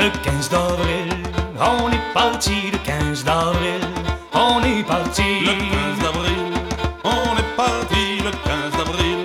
Le 0.00 0.08
15 0.24 0.48
d'avril, 0.48 1.12
on 1.60 1.90
est 1.92 2.14
parti 2.14 2.70
le 2.72 2.78
15 2.78 3.22
d'avril, 3.22 3.82
on 4.32 4.62
est 4.64 4.82
parti. 4.82 5.40
Le 5.42 5.52
15 5.52 5.98
d'avril, 6.02 6.46
on 7.04 7.36
est 7.36 7.54
parti 7.54 8.18
le 8.24 8.30
15 8.30 8.78
d'avril, 8.78 9.18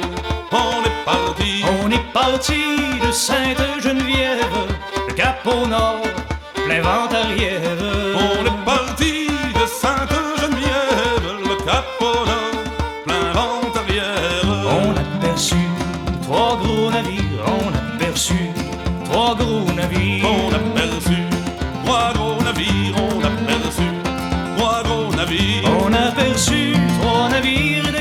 on 0.52 0.84
est 0.84 1.06
parti. 1.06 1.64
On 1.82 1.90
est 1.90 2.12
parti 2.12 2.62
de 3.02 3.10
Sainte-Geneviève, 3.10 4.58
le 5.08 5.14
cap 5.14 5.48
au 5.48 5.66
nord, 5.66 6.02
plein 6.66 6.82
vent 6.82 7.08
arrière. 7.10 7.75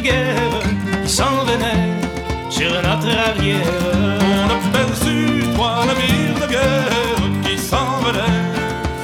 qui 0.04 1.08
s'en 1.08 1.44
venait 1.44 1.88
sur 2.50 2.70
notre 2.70 3.10
arrière. 3.30 3.72
On 4.20 4.50
a 4.54 4.58
perdu 4.76 5.44
trois 5.54 5.86
navires 5.86 6.38
de 6.42 6.46
guerre 6.52 7.22
qui 7.44 7.56
s'en 7.56 8.00
venaient 8.04 8.44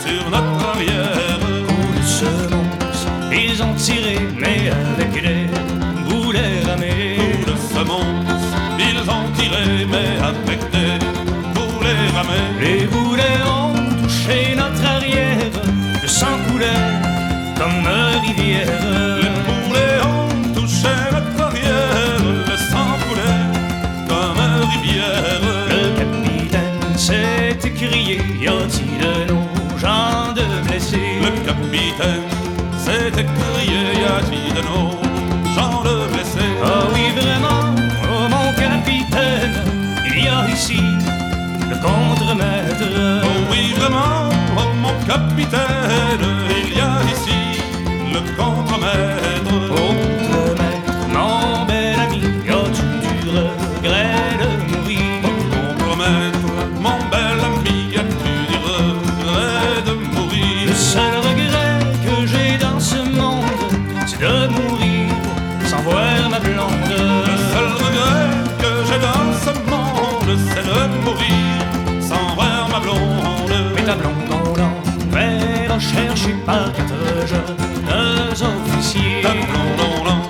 sur 0.04 0.22
notre 0.30 0.60
arrière. 0.72 1.38
Coup 1.68 1.98
de 1.98 2.06
semonce, 2.18 3.06
ils 3.32 3.62
ont 3.62 3.74
tiré, 3.74 4.18
mais 4.38 4.68
avec 4.68 5.12
des 5.22 5.46
boulets 6.06 6.60
ramés. 6.66 7.16
Coup 7.16 7.50
de 7.50 7.56
semonce, 7.74 8.48
ils 8.78 9.00
ont 9.16 9.28
tiré, 9.38 9.86
mais 9.92 10.10
avec 10.30 10.60
des 10.74 10.98
boulets 11.54 12.08
ramés. 12.14 12.48
Les 12.60 12.86
boulets 12.86 13.40
ont 13.46 13.74
touché 14.02 14.54
notre 14.54 14.84
arrière, 14.96 15.50
le 16.02 16.08
sang 16.08 16.36
coulait 16.46 16.84
comme 17.56 17.86
une 17.86 18.20
rivière. 18.26 19.19
crié 27.80 28.20
Y 28.40 28.48
a-t-il 28.48 28.98
de 28.98 29.32
nos 29.32 29.78
gens 29.78 30.32
de 30.34 30.44
blessés 30.66 31.18
Le 31.24 31.30
capitaine 31.46 32.28
s'est 32.76 33.08
écrié 33.08 33.80
Y 34.00 34.06
a-t-il 34.16 34.54
de 34.54 34.62
nos 34.68 34.90
gens 35.54 35.82
de 35.82 36.08
blessés 36.12 36.54
Ah 36.62 36.84
oui, 36.92 37.04
vraiment, 37.16 37.64
oh 38.12 38.28
mon 38.34 38.48
capitaine 38.64 39.56
Il 40.06 40.24
y 40.24 40.28
a 40.28 40.48
ici 40.50 40.82
le 41.70 41.76
contre-maître. 41.76 42.88
Oh 43.24 43.26
oui, 43.50 43.72
vraiment, 43.78 44.28
oh 44.58 44.68
mon 44.84 44.96
capitaine 45.06 46.26
Il 46.50 46.76
y 46.76 46.80
a 46.80 46.92
ici 47.14 47.40
le 48.14 48.20
contre-maître. 48.36 49.54
Oh 49.76 49.89
cherché 75.92 76.32
par 76.46 76.72
quatre 76.72 77.26
jeunes 77.26 78.42
officiers. 78.52 79.22
Non, 79.22 79.34
non, 79.76 80.04
non, 80.04 80.20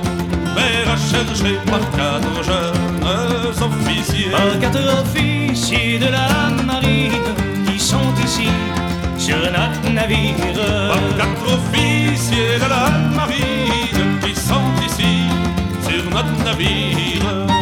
par 1.67 1.81
quatre 1.91 2.43
jeunes 2.45 2.83
officiers. 3.63 4.31
Par 4.31 4.59
quatre 4.61 4.87
officiers 5.03 5.99
de 5.99 6.07
la 6.07 6.29
marine 6.65 7.13
qui 7.67 7.79
sont 7.79 8.13
ici 8.25 8.49
sur 9.19 9.39
notre 9.39 9.91
navire. 9.93 10.35
Par 10.89 11.05
quatre 11.19 11.47
officiers 11.59 12.59
de 12.63 12.69
la 12.69 12.91
marine 13.19 14.19
qui 14.23 14.35
sont 14.35 14.71
ici 14.87 15.13
sur 15.87 16.05
notre 16.11 16.45
navire. 16.45 17.60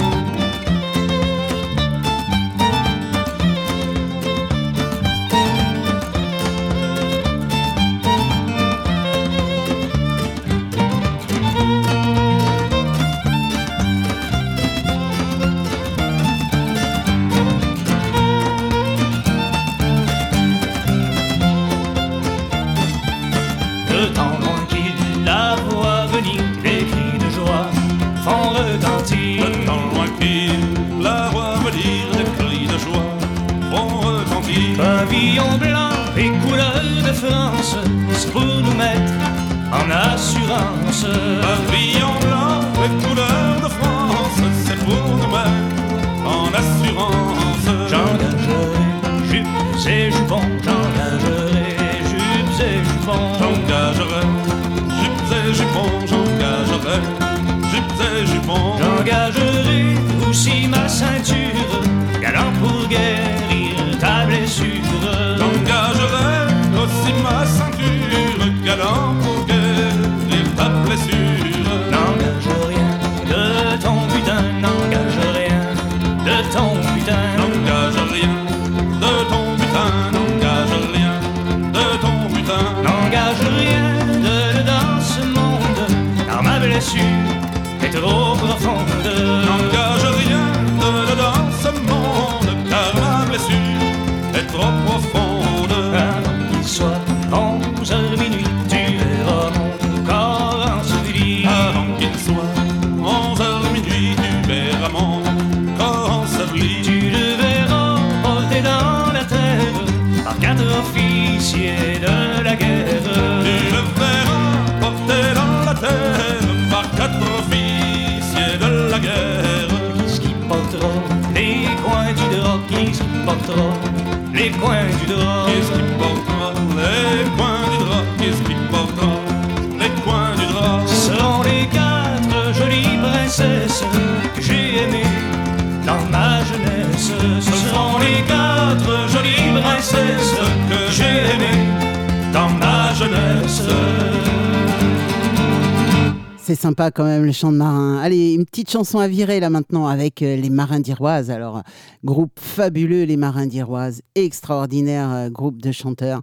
quand 146.78 147.04
même, 147.04 147.24
le 147.24 147.32
chant 147.32 147.50
de 147.50 147.56
marin. 147.56 147.98
Allez, 147.98 148.34
une 148.34 148.44
petite 148.44 148.70
chanson 148.70 149.00
à 149.00 149.08
virer 149.08 149.40
là 149.40 149.50
maintenant 149.50 149.86
avec 149.86 150.22
euh, 150.22 150.36
les 150.36 150.48
Marins 150.48 150.78
d'Iroise. 150.78 151.30
Alors, 151.30 151.62
groupe 152.04 152.38
fabuleux, 152.38 153.02
les 153.02 153.16
Marins 153.16 153.46
d'Iroise, 153.46 154.02
extraordinaire 154.14 155.12
euh, 155.12 155.28
groupe 155.28 155.60
de 155.60 155.72
chanteurs, 155.72 156.22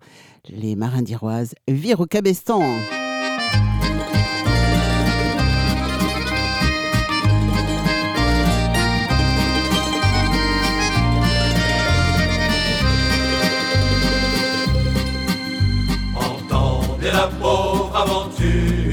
les 0.50 0.76
Marins 0.76 1.02
d'Iroise, 1.02 1.56
vire 1.68 2.00
au 2.00 2.06
Cabestan. 2.06 2.62
Entendez 16.16 17.12
la 17.12 17.28
pauvre 17.42 17.92
aventure 17.94 18.85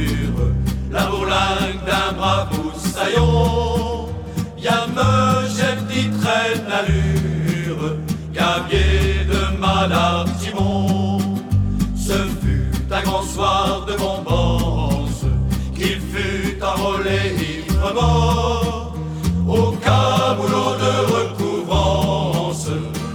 au 19.49 19.73
caboulot 19.73 20.77
de 20.85 20.95
recouvrance 21.15 22.69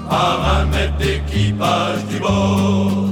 par 0.10 0.60
un 0.60 0.66
maître 0.66 0.98
d'équipage 0.98 2.06
du 2.06 2.20
bord. 2.20 3.07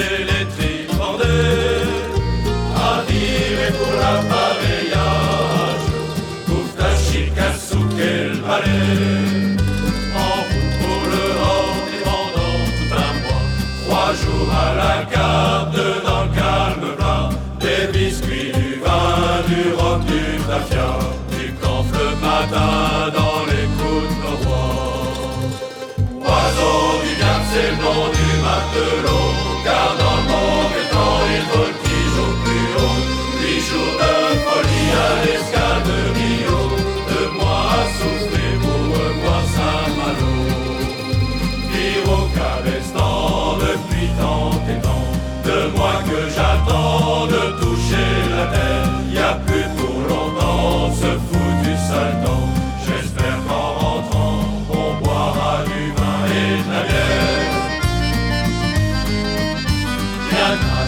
Poster 0.00 0.69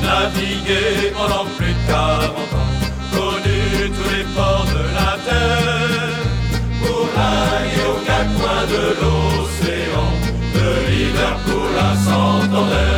naviguer 0.03 1.13
pendant 1.15 1.47
plus 1.57 1.73
de 1.73 1.87
40 1.89 2.31
ans, 2.31 2.73
connu 3.13 3.91
tous 3.97 4.11
les 4.15 4.25
ports 4.35 4.67
de 4.67 4.83
la 4.99 5.13
terre, 5.27 6.19
pour 6.81 7.09
et 7.73 7.81
aux 7.91 8.01
quatre 8.07 8.33
coins 8.39 8.67
de 8.77 8.85
l'océan, 9.01 10.09
de 10.55 10.69
Liverpool 10.91 11.73
à 11.79 11.97
Santander. 11.97 12.92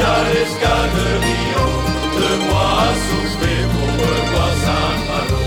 À 0.00 0.24
l'escale 0.32 0.90
de 0.96 1.06
Rio. 1.24 1.64
Deux 2.18 2.38
mois 2.46 2.72
à 2.82 2.90
souffrir 3.06 3.62
pour 3.68 3.88
revoir 4.00 4.52
Saint-Malo. 4.64 5.42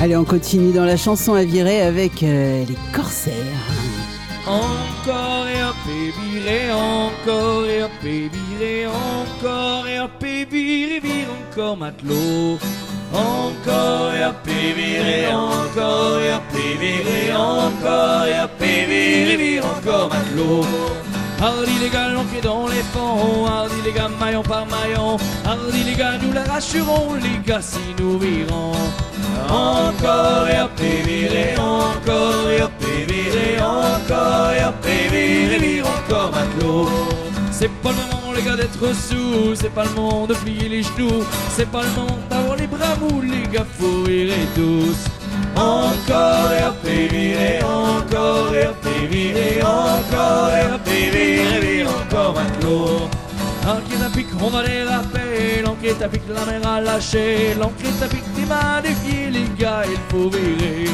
Allez, 0.00 0.16
on 0.16 0.24
continue 0.24 0.72
dans 0.72 0.84
la 0.84 0.96
chanson 0.96 1.34
à 1.34 1.44
virer 1.44 1.80
avec 1.82 2.22
euh, 2.22 2.64
les 2.64 2.76
encore 11.58 11.76
matelot. 11.76 12.58
Encore 13.12 14.12
et 14.14 14.22
un 14.22 14.32
peu 14.44 14.50
viré, 14.76 15.26
encore 15.32 16.20
et 16.20 16.30
un 16.30 16.42
peu 16.52 16.78
viré, 16.78 17.34
encore 17.34 18.26
et 18.26 18.34
un 18.34 18.46
peu 18.46 18.64
viré, 18.64 19.36
viré, 19.36 19.60
encore 19.60 20.08
matelot. 20.08 20.64
Hardy 21.40 21.72
les 21.82 21.88
gars, 21.88 22.10
l'entrée 22.10 22.40
dans 22.42 22.68
les 22.68 22.84
fonds, 22.92 23.46
hardy 23.46 23.74
les 23.84 23.92
gars, 23.92 24.08
maillon 24.20 24.42
par 24.42 24.66
maillon, 24.66 25.16
hardy 25.44 25.82
les 25.84 25.94
gars, 25.96 26.18
nous 26.22 26.32
la 26.32 26.44
rassurons, 26.44 27.14
les 27.14 27.44
gars, 27.44 27.62
si 27.62 27.80
nous 27.98 28.18
virons. 28.18 28.72
Encore 29.48 30.48
et 30.48 30.56
un 30.56 30.68
peu 30.68 31.08
viré, 31.08 31.56
encore 31.58 32.50
et 32.50 32.60
un 32.60 32.70
peu 32.78 33.12
viré, 33.12 33.60
encore 33.60 34.52
et 34.52 34.60
un 34.60 34.72
peu 34.72 34.88
viré, 35.10 35.58
viré, 35.58 35.82
encore 35.82 36.30
matelot. 36.30 36.88
C'est 37.50 37.72
pas 37.82 37.90
le 37.90 37.96
moment 37.96 38.17
les 38.38 38.44
gars 38.44 38.56
d'être 38.56 38.94
sous, 38.94 39.54
c'est 39.54 39.72
pas 39.74 39.84
le 39.84 39.90
moment 39.90 40.26
de 40.26 40.34
plier 40.34 40.68
les 40.68 40.82
genoux, 40.82 41.24
c'est 41.50 41.68
pas 41.68 41.82
le 41.82 41.90
moment 41.90 42.18
d'avoir 42.30 42.56
les 42.56 42.66
bras 42.66 42.94
mous, 43.00 43.20
les 43.20 43.48
gars 43.48 43.66
faut 43.78 44.04
virer 44.04 44.46
tous. 44.54 44.98
Encore 45.56 46.52
et 46.52 46.62
un 46.62 46.74
viré, 46.84 47.58
encore 47.64 48.54
et 48.54 48.64
un 48.64 49.08
viré, 49.08 49.60
encore 49.62 50.50
et 50.50 50.72
un 50.72 50.78
viré, 50.86 51.84
encore 51.84 52.34
matelot. 52.34 53.08
L'enquête 53.66 54.02
à 54.06 54.16
pic, 54.16 54.26
on 54.40 54.50
va 54.50 54.62
les 54.62 54.84
rappeler. 54.84 55.62
L'enquête 55.64 56.00
à 56.00 56.08
pic, 56.08 56.22
la 56.32 56.44
mer 56.46 56.66
a 56.66 56.80
lâché. 56.80 57.54
L'enquête 57.58 58.02
à 58.02 58.06
pic, 58.06 58.22
des 58.34 58.46
mains, 58.46 58.80
les 58.82 59.44
gars, 59.58 59.82
il 59.84 59.98
faut 60.10 60.30
virer. 60.30 60.88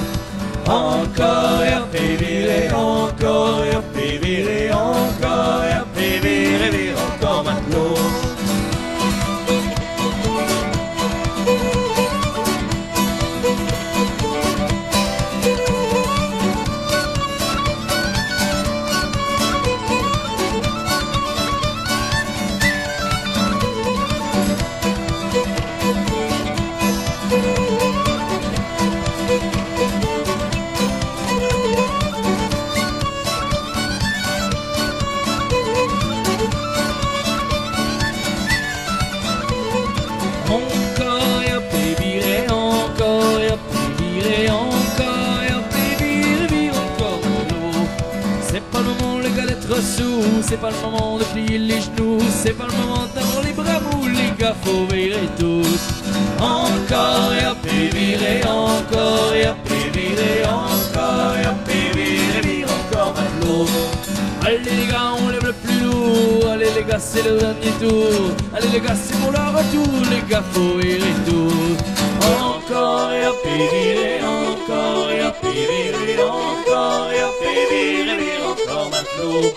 Encore 0.67 1.63
et 1.63 1.75
un 1.75 1.87
viré, 1.93 2.71
encore 2.73 3.63
et 3.65 3.75
un 3.75 3.83
viré, 3.95 4.73
encore 4.73 5.63
et 5.69 5.75
un 5.75 5.87
viré, 5.95 6.93
encore 6.93 7.24
c'est 50.55 50.61
pas 50.61 50.71
le 50.71 50.89
moment 50.89 51.19
de 51.19 51.25
plier 51.25 51.59
les 51.59 51.81
genoux, 51.81 52.21
c'est 52.31 52.57
pas 52.57 52.67
le 52.67 52.77
moment 52.77 53.07
d'avoir 53.13 53.43
les 53.43 53.53
bras 53.53 53.81
les 54.07 54.31
gars, 54.39 54.55
faut 54.63 54.87
virer 54.87 55.29
tous. 55.37 55.83
Encore 56.41 57.33
et 57.35 57.45
hop 57.45 57.59
et 57.67 57.89
virer, 57.97 58.41
encore 58.45 59.35
et 59.35 59.49
hop 59.49 59.57
et 59.67 59.99
virer, 59.99 60.45
encore 60.47 61.35
et 61.43 61.47
hop 61.49 61.69
et 61.69 61.97
virer, 61.97 62.65
encore 62.65 63.15
un 63.19 63.45
l'eau. 63.45 63.67
Allez 64.47 64.59
les 64.59 64.87
gars, 64.93 65.15
on 65.19 65.29
lève 65.29 65.45
le 65.45 65.53
plus 65.55 65.81
lourd, 65.81 66.49
allez 66.53 66.71
les 66.77 66.85
gars, 66.85 67.01
c'est 67.01 67.25
le 67.25 67.37
dernier 67.37 67.75
tour, 67.81 68.31
allez 68.55 68.69
les 68.69 68.81
gars, 68.81 68.95
c'est 68.95 69.19
pour 69.19 69.33
la 69.33 69.47
retour, 69.59 69.93
les 70.09 70.23
gars, 70.31 70.45
faut 70.53 70.79
virer 70.79 71.15
tous. 71.27 71.79
Encore 72.39 73.11
et 73.11 73.27
hop 73.27 73.45
virer, 73.45 74.21
encore 74.23 75.11
et 75.11 75.25
hop 75.27 75.37
virer, 75.43 76.23
encore 76.23 77.11
et 77.11 77.25
hop 77.25 77.43
et 77.43 78.05
virer, 78.05 78.37
encore 78.47 78.91
un 78.95 79.21
l'eau. 79.21 79.55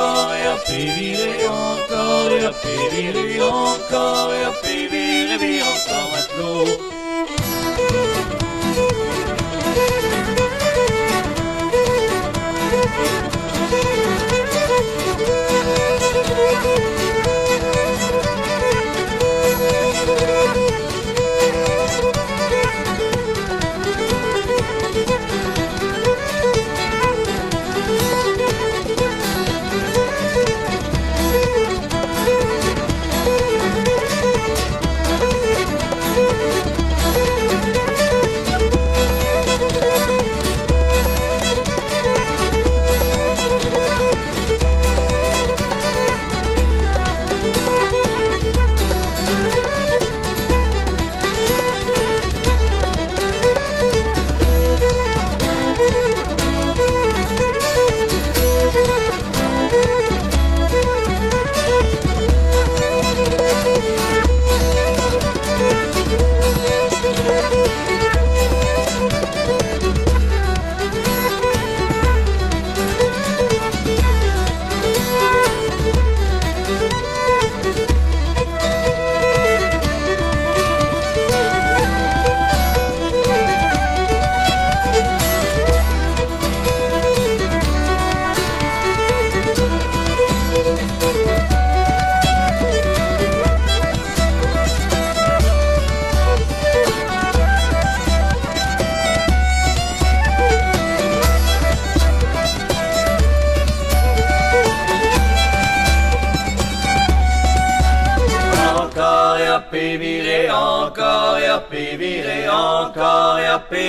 Encore 0.00 0.32
et 0.34 0.46
à 0.46 0.56
virer, 0.66 1.46
encore 1.46 2.32
et 2.32 2.44
à 2.46 2.52
virer, 2.90 3.42
encore 3.42 4.32
et 4.32 4.44
à 4.44 4.52
virer, 4.62 5.60
encore 5.62 6.10
maintenant. 6.10 6.89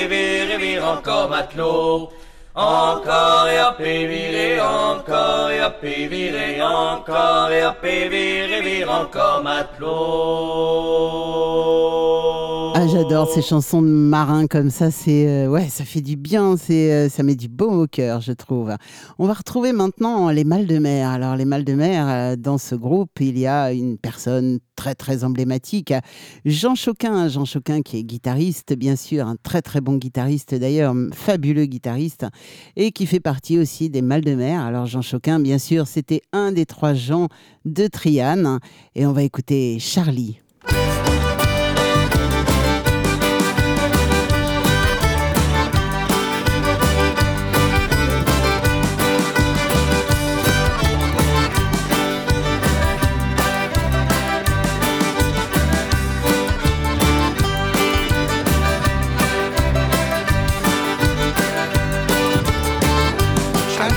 Et 0.01 0.07
virer, 0.07 0.57
virer 0.57 0.83
encore 0.83 1.29
matelot. 1.29 2.09
Encore 2.53 3.47
et 3.47 3.57
à 3.57 3.75
virer, 3.79 4.59
encore 4.59 5.49
et 5.51 5.61
à 5.61 5.69
virer, 5.81 6.61
encore 6.61 7.49
et 7.49 7.61
à 7.61 7.75
virer, 7.81 8.61
virer 8.61 8.83
encore 8.85 9.41
matelot. 9.41 11.20
J'adore 13.11 13.33
ces 13.33 13.41
chansons 13.41 13.81
de 13.81 13.87
marins 13.87 14.47
comme 14.47 14.69
ça. 14.69 14.89
C'est 14.89 15.27
euh, 15.27 15.49
ouais, 15.49 15.67
ça 15.67 15.83
fait 15.83 15.99
du 15.99 16.15
bien. 16.15 16.55
C'est 16.55 16.93
euh, 16.93 17.09
ça 17.09 17.23
met 17.23 17.35
du 17.35 17.49
baume 17.49 17.77
au 17.77 17.85
cœur, 17.85 18.21
je 18.21 18.31
trouve. 18.31 18.73
On 19.19 19.27
va 19.27 19.33
retrouver 19.33 19.73
maintenant 19.73 20.29
les 20.29 20.45
mâles 20.45 20.65
de 20.65 20.77
mer. 20.77 21.09
Alors 21.09 21.35
les 21.35 21.43
mâles 21.43 21.65
de 21.65 21.73
mer, 21.73 22.07
euh, 22.07 22.35
dans 22.37 22.57
ce 22.57 22.73
groupe, 22.73 23.11
il 23.19 23.37
y 23.37 23.47
a 23.47 23.73
une 23.73 23.97
personne 23.97 24.59
très 24.77 24.95
très 24.95 25.25
emblématique, 25.25 25.93
Jean 26.45 26.73
Choquin. 26.73 27.27
Jean 27.27 27.43
Choquin 27.43 27.81
qui 27.81 27.97
est 27.97 28.03
guitariste, 28.05 28.77
bien 28.77 28.95
sûr, 28.95 29.27
un 29.27 29.35
très 29.43 29.61
très 29.61 29.81
bon 29.81 29.97
guitariste 29.97 30.55
d'ailleurs, 30.55 30.95
fabuleux 31.11 31.65
guitariste, 31.65 32.27
et 32.77 32.93
qui 32.93 33.05
fait 33.07 33.19
partie 33.19 33.59
aussi 33.59 33.89
des 33.89 34.01
mâles 34.01 34.23
de 34.23 34.35
mer. 34.35 34.61
Alors 34.61 34.85
Jean 34.85 35.01
Choquin, 35.01 35.41
bien 35.41 35.57
sûr, 35.57 35.85
c'était 35.85 36.21
un 36.31 36.53
des 36.53 36.65
trois 36.65 36.93
Jean 36.93 37.27
de 37.65 37.87
Triane, 37.87 38.59
et 38.95 39.05
on 39.05 39.11
va 39.11 39.23
écouter 39.23 39.79
Charlie. 39.79 40.39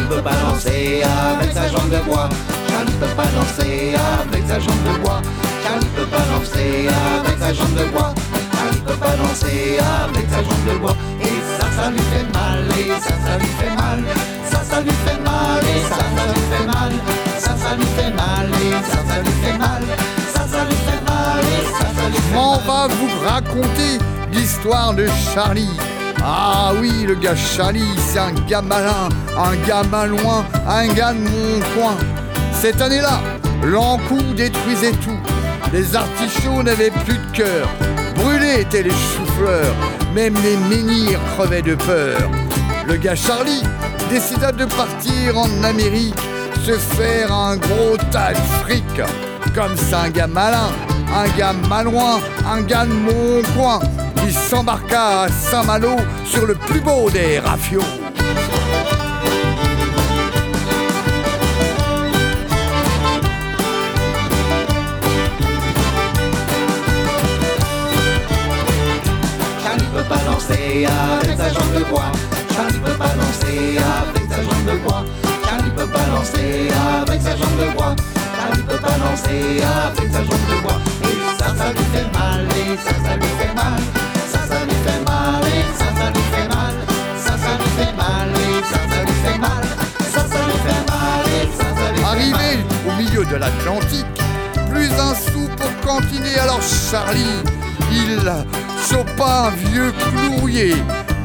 Ne 0.04 0.14
peut 0.16 0.22
pas 0.22 0.34
danser 0.34 1.02
avec 1.02 1.52
sa 1.52 1.68
jambe 1.68 1.90
de 1.90 1.98
bois. 2.04 2.28
Charlie 2.70 2.92
ne 2.92 2.98
peut 2.98 3.14
pas 3.16 3.26
danser 3.34 3.94
avec 3.94 4.44
sa 4.46 4.58
jambe 4.60 4.82
de 4.84 4.98
bois. 5.02 5.20
Charlie 5.62 5.86
ne 5.86 5.90
peut 5.96 6.06
pas 6.10 6.24
danser 6.32 6.88
avec 6.88 7.38
sa 7.38 7.52
jambe 7.52 7.74
de 7.74 7.84
bois. 7.92 8.14
Charlie 8.54 8.76
ne 8.76 8.84
peut 8.84 8.98
pas 9.00 9.16
danser 9.16 9.78
avec 10.04 10.26
sa 10.30 10.36
jambe 10.42 10.64
de 10.68 10.78
bois. 10.78 10.96
Et 11.22 11.36
ça, 11.58 11.66
ça 11.76 11.90
lui 11.90 11.98
fait 12.12 12.26
mal. 12.32 12.64
Et 12.78 12.88
ça, 13.00 13.14
ça 13.24 13.38
lui 13.38 13.46
fait 13.58 13.74
mal. 13.76 14.04
Ça, 14.50 14.60
ça 14.70 14.80
lui 14.80 14.90
fait 15.04 15.20
mal. 15.24 15.62
Et 15.64 15.80
ça, 15.88 16.00
ça 16.16 16.24
lui 16.32 16.42
fait 16.50 16.66
mal. 16.66 16.92
Ça, 17.38 17.52
ça 17.56 17.76
lui 17.76 17.86
fait 17.96 18.12
mal. 18.12 18.48
Et 18.60 18.72
ça, 18.90 19.00
ça 19.08 19.20
lui 19.22 19.32
fait 19.42 19.58
mal. 19.58 19.82
Ça, 20.34 20.42
ça 20.52 20.64
lui 20.68 20.76
fait 20.86 21.02
mal. 21.08 21.42
Et 21.44 21.64
ça, 21.78 21.86
ça 21.96 22.08
lui 22.08 22.16
fait 22.16 22.36
On 22.36 22.56
mal. 22.56 22.66
va 22.66 22.88
vous 22.88 23.10
raconter 23.28 23.98
l'histoire 24.32 24.92
de 24.94 25.06
Charlie. 25.34 25.68
Ah 26.26 26.72
oui, 26.80 27.04
le 27.06 27.16
gars 27.16 27.36
Charlie, 27.36 27.84
c'est 27.98 28.18
un 28.18 28.32
gars 28.48 28.62
malin, 28.62 29.10
un 29.36 29.56
gars 29.68 29.82
malouin, 29.82 30.46
un 30.66 30.86
gars 30.88 31.12
de 31.12 31.18
mon 31.18 31.60
coin. 31.74 31.96
Cette 32.54 32.80
année-là, 32.80 33.20
l'encou 33.62 34.22
détruisait 34.34 34.92
tout. 34.92 35.18
Les 35.70 35.94
artichauts 35.94 36.62
n'avaient 36.62 36.92
plus 37.04 37.18
de 37.18 37.30
cœur. 37.36 37.68
Brûlés 38.14 38.62
étaient 38.62 38.84
les 38.84 38.90
choux-fleurs. 38.90 39.74
Même 40.14 40.34
les 40.42 40.56
menhirs 40.56 41.20
crevaient 41.36 41.60
de 41.60 41.74
peur. 41.74 42.30
Le 42.86 42.96
gars 42.96 43.16
Charlie 43.16 43.62
décida 44.08 44.50
de 44.50 44.64
partir 44.64 45.36
en 45.36 45.62
Amérique, 45.62 46.14
se 46.64 46.78
faire 46.78 47.30
un 47.30 47.56
gros 47.58 47.96
tas 48.10 48.32
de 48.32 48.38
fric. 48.62 48.84
Comme 49.54 49.76
c'est 49.76 49.94
un 49.94 50.08
gars 50.08 50.26
malin, 50.26 50.70
un 51.14 51.28
gars 51.36 51.52
malouin, 51.68 52.20
un 52.50 52.62
gars 52.62 52.86
de 52.86 52.92
mon 52.92 53.42
coin. 53.54 53.80
Il 54.26 54.32
s'embarqua 54.32 55.24
à 55.24 55.28
Saint-Malo 55.28 55.96
sur 56.24 56.46
le 56.46 56.54
plus 56.54 56.80
beau 56.80 57.10
des 57.10 57.38
rafios. 57.38 57.82
Avec 70.86 71.36
sa 71.36 71.48
jambe 71.50 71.72
de 71.78 71.84
bois. 71.84 72.10
Charlie 72.54 72.78
peut 72.80 72.98
pas 72.98 73.08
danser 73.08 73.78
avec 73.78 74.24
sa 74.28 74.42
jambe 74.42 74.64
de 74.66 74.78
bois. 74.78 75.04
Peut 76.04 76.10
danser 76.10 76.68
avec 77.02 77.22
sa 77.22 77.34
jambe 77.36 77.56
de 77.58 77.76
bois. 77.76 77.96
Charlie 78.36 78.62
peut 78.62 78.76
pas 78.76 78.98
danser 78.98 79.62
avec 79.62 80.12
sa 80.12 80.18
jambe 80.18 80.46
de 80.50 80.56
bois. 80.62 80.78
Et 81.02 81.16
ça, 81.38 81.46
ça 81.56 81.72
lui 81.72 81.84
fait 81.92 82.08
mal. 82.12 82.46
Et 82.50 82.76
ça, 82.76 82.94
ça 83.04 83.16
lui 83.16 83.30
fait 83.38 83.54
mal. 83.54 83.80
Ça, 84.30 84.40
ça 84.46 84.64
lui 84.64 84.76
fait 84.84 85.02
mal. 85.04 85.42
Et 85.48 85.64
ça, 85.78 85.86
ça 85.96 86.06
lui 86.10 86.24
fait 86.32 86.48
mal. 86.48 86.74
Ça, 87.24 87.32
ça 87.38 87.52
lui 87.58 87.70
fait 87.76 87.94
mal. 87.96 88.28
Et 88.36 88.62
ça, 88.70 88.80
ça 88.90 89.00
lui 89.02 89.16
fait 89.24 89.38
mal. 89.38 89.64
Ça, 90.12 90.20
ça 90.28 90.40
lui 90.44 90.58
fait 90.66 90.84
mal. 90.90 91.24
Et 91.26 91.48
ça, 91.56 91.64
ça 91.74 91.86
lui 91.90 91.98
fait 91.98 92.02
mal. 92.02 92.10
Arrivé 92.12 92.50
au 92.86 92.92
milieu 93.00 93.24
de 93.24 93.36
l'Atlantique, 93.36 94.16
plus 94.70 94.92
un 94.92 95.14
sou 95.14 95.48
pour 95.56 95.72
cantiner. 95.86 96.38
Alors 96.38 96.60
Charlie, 96.62 97.42
il 97.90 98.20
chopa 98.88 99.48
un 99.48 99.50
vieux 99.50 99.92
clou 99.92 100.40
rouillé. 100.40 100.76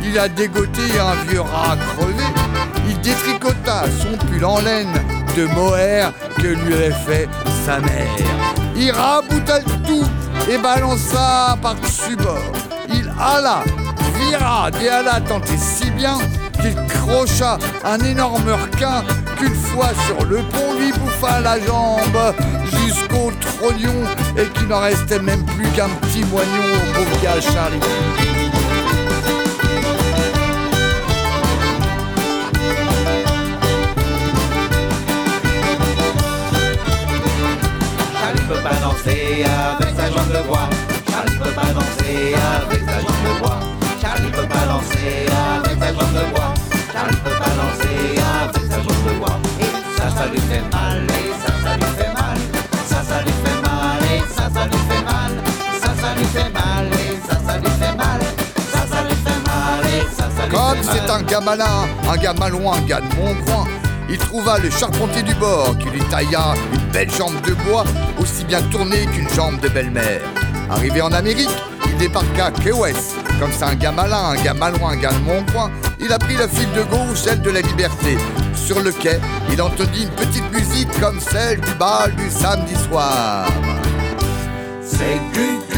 Il 0.03 0.17
a 0.17 0.29
dégoté 0.29 0.81
un 0.99 1.15
vieux 1.29 1.41
rat 1.41 1.75
crevé. 1.95 2.23
Il 2.89 2.99
détricota 3.02 3.84
son 4.02 4.17
pull 4.25 4.43
en 4.43 4.60
laine 4.60 4.99
de 5.38 5.45
mohair 5.45 6.12
que 6.38 6.47
lui 6.47 6.73
avait 6.73 6.91
fait 6.91 7.30
sa 7.65 7.80
mère. 7.80 8.08
Il 8.75 8.91
rabouta 8.91 9.60
tout 9.86 10.06
et 10.49 10.58
balança 10.58 11.56
par-dessus 11.62 12.15
bord. 12.15 12.52
Il 12.89 13.12
alla, 13.19 13.63
vira, 14.19 14.69
et 14.71 15.58
si 15.58 15.91
bien 15.91 16.17
qu'il 16.62 16.75
crocha 16.88 17.60
un 17.86 17.99
énorme 17.99 18.49
requin 18.49 19.04
qu'une 19.38 19.56
fois 19.56 19.89
sur 20.08 20.25
le 20.25 20.38
pont 20.38 20.73
lui 20.80 20.91
bouffa 20.91 21.39
la 21.41 21.60
jambe 21.60 22.36
jusqu'au 22.65 23.32
trognon 23.39 24.04
et 24.36 24.47
qu'il 24.47 24.67
n'en 24.67 24.80
restait 24.80 25.19
même 25.19 25.45
plus 25.45 25.67
qu'un 25.69 25.89
petit 26.02 26.23
moignon 26.25 26.63
au 26.73 26.93
pauvre 26.93 27.41
Charlie. 27.41 27.80
Peut 38.49 38.62
pas 38.63 38.75
danser 38.81 39.45
avec 39.45 39.95
sa 39.95 40.09
jambe 40.09 40.31
de 40.33 40.41
bois. 40.47 40.67
Charlie 41.09 41.38
peut 41.38 41.51
pas 41.51 41.69
danser 41.71 42.33
avec 42.33 42.81
sa 42.81 42.97
jambe 42.99 43.21
de 43.25 43.39
bois. 43.39 43.59
Charlie 44.01 44.31
peut 44.31 44.47
pas 44.47 44.65
danser 44.65 45.29
avec 45.53 45.77
sa 45.79 45.89
jambe 45.93 46.13
de 46.17 46.25
bois. 46.33 46.53
Charlie 46.91 47.17
peut 47.17 47.38
pas 47.38 47.53
danser 47.59 48.17
avec 48.41 48.65
sa 48.71 48.77
jambe 48.81 49.03
de 49.05 49.13
bois. 49.19 49.38
Et 49.62 49.69
ça, 49.97 50.09
ça 50.17 50.25
lui 50.31 50.39
fait 50.49 50.65
mal. 50.73 51.05
Et 51.05 51.29
ça, 51.43 51.53
ça 51.63 51.75
lui 51.77 51.89
fait 51.97 52.13
mal. 52.17 52.38
Ça, 52.89 53.03
ça 53.09 53.21
lui 53.21 53.33
fait 53.43 53.62
mal. 53.62 54.01
Et 54.09 54.21
ça, 54.33 54.45
ça 54.55 54.65
lui 54.65 54.79
fait 54.89 55.03
mal. 55.05 55.31
Ça, 55.81 55.91
ça 56.01 56.09
lui 56.17 56.25
fait 56.25 56.49
mal. 56.49 56.85
Et 56.89 57.17
ça, 57.29 57.35
ça 57.45 57.57
lui 57.59 57.69
fait 57.69 57.95
mal. 58.01 58.21
Ça, 58.73 58.81
ça 58.89 59.01
lui 59.05 59.15
fait 59.25 59.41
mal. 59.45 59.81
Et 59.93 60.15
ça, 60.17 60.25
ça 60.35 60.45
lui 60.47 60.55
Comme 60.55 60.77
fait 60.77 60.85
mal. 60.85 60.95
c'est 61.05 61.12
un 61.12 61.21
gars 61.21 61.41
malin, 61.41 61.88
un 62.07 62.13
un 62.13 62.15
gars 62.17 62.33
de 62.33 63.15
mon 63.15 63.35
coin, 63.45 63.67
il 64.09 64.17
trouva 64.17 64.57
le 64.59 64.69
charpentier 64.69 65.23
du 65.23 65.33
bord 65.35 65.77
qui 65.77 65.89
lui 65.89 66.01
tailla 66.09 66.53
une 66.73 66.91
belle 66.91 67.11
jambe 67.11 67.39
de 67.41 67.53
bois 67.53 67.83
aussi 68.19 68.43
bien 68.43 68.61
tournée 68.63 69.05
qu'une 69.07 69.29
jambe 69.29 69.59
de 69.59 69.69
belle-mère. 69.69 70.21
Arrivé 70.69 71.01
en 71.01 71.11
Amérique, 71.11 71.49
il 71.85 71.97
débarqua 71.97 72.45
à 72.45 72.51
Key. 72.51 72.71
Comme 73.39 73.51
c'est 73.51 73.65
un 73.65 73.75
gars 73.75 73.91
malin, 73.91 74.31
un 74.31 74.43
gars 74.43 74.53
malouin, 74.53 74.91
un 74.91 74.97
gars 74.97 75.11
de 75.11 75.19
mon 75.19 75.43
coin, 75.51 75.71
il 75.99 76.11
a 76.11 76.19
pris 76.19 76.35
la 76.35 76.47
file 76.47 76.71
de 76.73 76.83
gauche, 76.83 77.19
celle 77.23 77.41
de 77.41 77.49
la 77.49 77.61
liberté. 77.61 78.17
Sur 78.53 78.81
le 78.81 78.91
quai, 78.91 79.19
il 79.51 79.61
entendit 79.61 80.03
une 80.03 80.09
petite 80.09 80.51
musique 80.51 80.99
comme 80.99 81.19
celle 81.19 81.59
du 81.61 81.73
bal 81.75 82.13
du 82.15 82.29
samedi 82.29 82.75
soir. 82.75 83.47
C'est 84.83 85.19
Gugus 85.33 85.68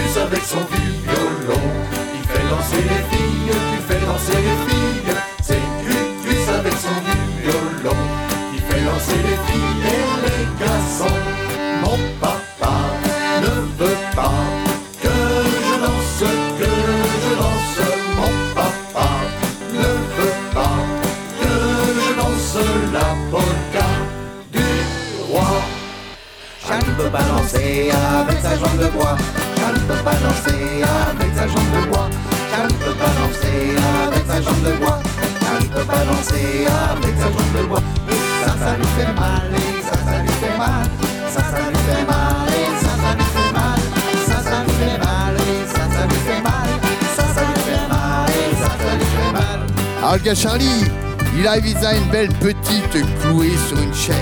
une 51.93 52.09
belle 52.09 52.29
petite 52.29 52.91
clouée 53.21 53.57
sur 53.67 53.77
une 53.79 53.93
chaise. 53.93 54.15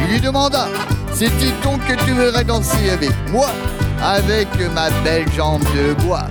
Il 0.00 0.14
lui 0.14 0.20
demanda, 0.20 0.68
c'est-il 1.12 1.52
donc 1.62 1.80
que 1.86 1.94
tu 2.04 2.12
voudrais 2.12 2.44
danser 2.44 2.90
avec 2.90 3.12
moi, 3.30 3.48
avec 4.02 4.48
ma 4.74 4.90
belle 5.02 5.26
jambe 5.32 5.64
de 5.74 5.94
bois? 6.04 6.26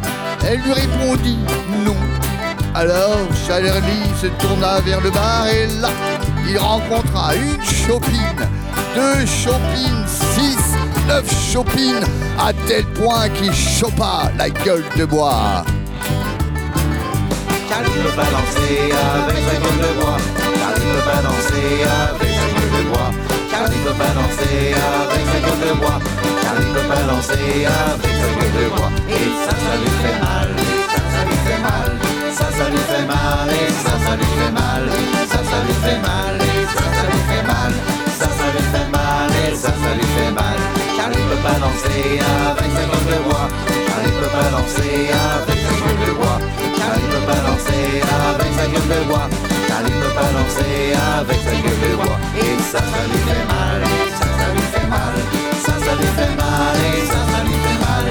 Elle 0.47 0.61
lui 0.61 0.73
répondit 0.73 1.39
non. 1.85 1.95
Alors 2.73 3.17
Charlie 3.47 4.09
se 4.21 4.27
tourna 4.27 4.79
vers 4.81 5.01
le 5.01 5.09
bar 5.09 5.47
et 5.47 5.67
là, 5.81 5.89
il 6.47 6.57
rencontra 6.57 7.33
une 7.35 7.63
chopine, 7.63 8.47
deux 8.93 9.25
chopines, 9.25 10.05
six, 10.05 10.57
neuf 11.07 11.51
chopines, 11.51 12.05
à 12.39 12.51
tel 12.67 12.85
point 12.85 13.29
qu'il 13.29 13.53
chopa 13.53 14.31
la 14.37 14.49
gueule 14.49 14.83
de 14.97 15.05
bois. 15.05 15.65
Charlie 17.69 17.89
peut 18.03 18.15
pas 18.15 18.23
danser 18.23 18.91
avec 19.23 19.37
sa 19.37 19.53
gueule 19.59 19.79
de 19.79 19.99
bois. 19.99 20.44
Peut 20.95 21.11
pas 21.11 21.21
danser 21.21 21.83
avec 21.83 22.31
sa 22.39 22.47
gueule 22.55 22.71
de 22.71 22.81
bois. 22.87 23.11
Ne 23.11 23.77
peut 23.83 23.97
pas 23.99 24.15
danser 24.15 24.71
avec 24.71 25.23
sa 25.27 25.39
gueule 25.43 25.59
de 25.59 25.71
bois. 25.75 25.99
Ne 25.99 26.63
peut 26.71 26.87
pas 26.87 27.03
danser 27.03 27.67
avec 27.67 28.15
sa 28.15 28.29
gueule 28.31 28.55
de 28.55 28.65
bois. 28.71 28.89
Et 29.11 29.27
ça, 29.43 29.51
ça 29.51 29.73
lui 29.75 29.91
fait 29.99 30.17
mal. 30.23 30.55
Et 30.55 30.87
ça, 31.11 31.19
lui 31.27 31.35
fait 31.43 31.59
mal. 31.67 31.91
Ça, 32.31 32.47
ça 32.47 32.65
lui 32.71 32.79
fait 32.87 33.05
mal. 33.11 33.51
Et 33.51 33.71
ça, 33.83 33.91
ça 34.07 34.15
lui 34.15 34.29
fait 34.39 34.55
mal. 34.55 34.83
Ça, 35.27 35.39
ça 35.43 35.57
lui 35.67 35.75
fait 35.83 35.99
mal. 35.99 36.39
Et 36.39 36.63
ça, 36.63 36.83
ça 36.95 37.03
lui 37.11 37.21
fait 37.27 37.43
mal. 37.43 37.73
Ça, 38.15 38.27
ça 38.39 38.47
lui 38.55 38.63
fait 38.71 38.87
mal. 38.95 39.31
Et 39.35 39.51
ça, 39.51 39.71
ça 39.75 39.91
lui 39.99 40.07
fait 40.15 40.31
mal. 40.31 40.59
Charlie 40.95 41.19
ne 41.19 41.27
peut 41.27 41.43
pas 41.43 41.59
danser 41.59 42.23
avec 42.23 42.71
sa 42.71 42.83
gueule 42.87 43.07
de 43.11 43.19
bois. 43.27 43.47
Ne 43.99 44.11
peut 44.15 44.31
pas 44.31 44.47
danser 44.47 45.11
avec 45.11 45.59
sa 45.59 45.75
gueule 45.75 45.99
de 46.07 46.11
bois. 46.15 46.39
Ne 46.39 47.07
peut 47.11 47.25
pas 47.27 47.41
danser 47.43 47.99
avec 47.99 48.51
sa 48.55 48.65
gueule 48.71 48.87
de 48.87 49.03
bois. 49.11 49.27
Peut 49.83 50.13
pas 50.15 50.31
danser 50.31 50.93
avec 51.19 51.39
sa 51.41 51.51
gueule 51.51 51.79
de 51.83 51.95
bois. 51.95 52.17
Et 52.39 52.61
ça, 52.61 52.79
ça 52.79 53.01
lui 53.11 53.19
fait 53.27 53.45
mal. 53.47 53.81
Ça, 54.19 54.25
ça 54.37 54.45
lui 54.53 54.61
fait 54.73 54.87
mal. 54.87 55.15
Ça, 55.65 55.73
ça 55.85 55.95
lui 55.95 56.07
fait 56.15 56.35
mal. 56.35 56.75
Et 56.79 57.05
ça, 57.05 57.19
ça 57.31 57.43
lui 57.43 57.57
fait 57.65 57.79
mal. 57.83 58.05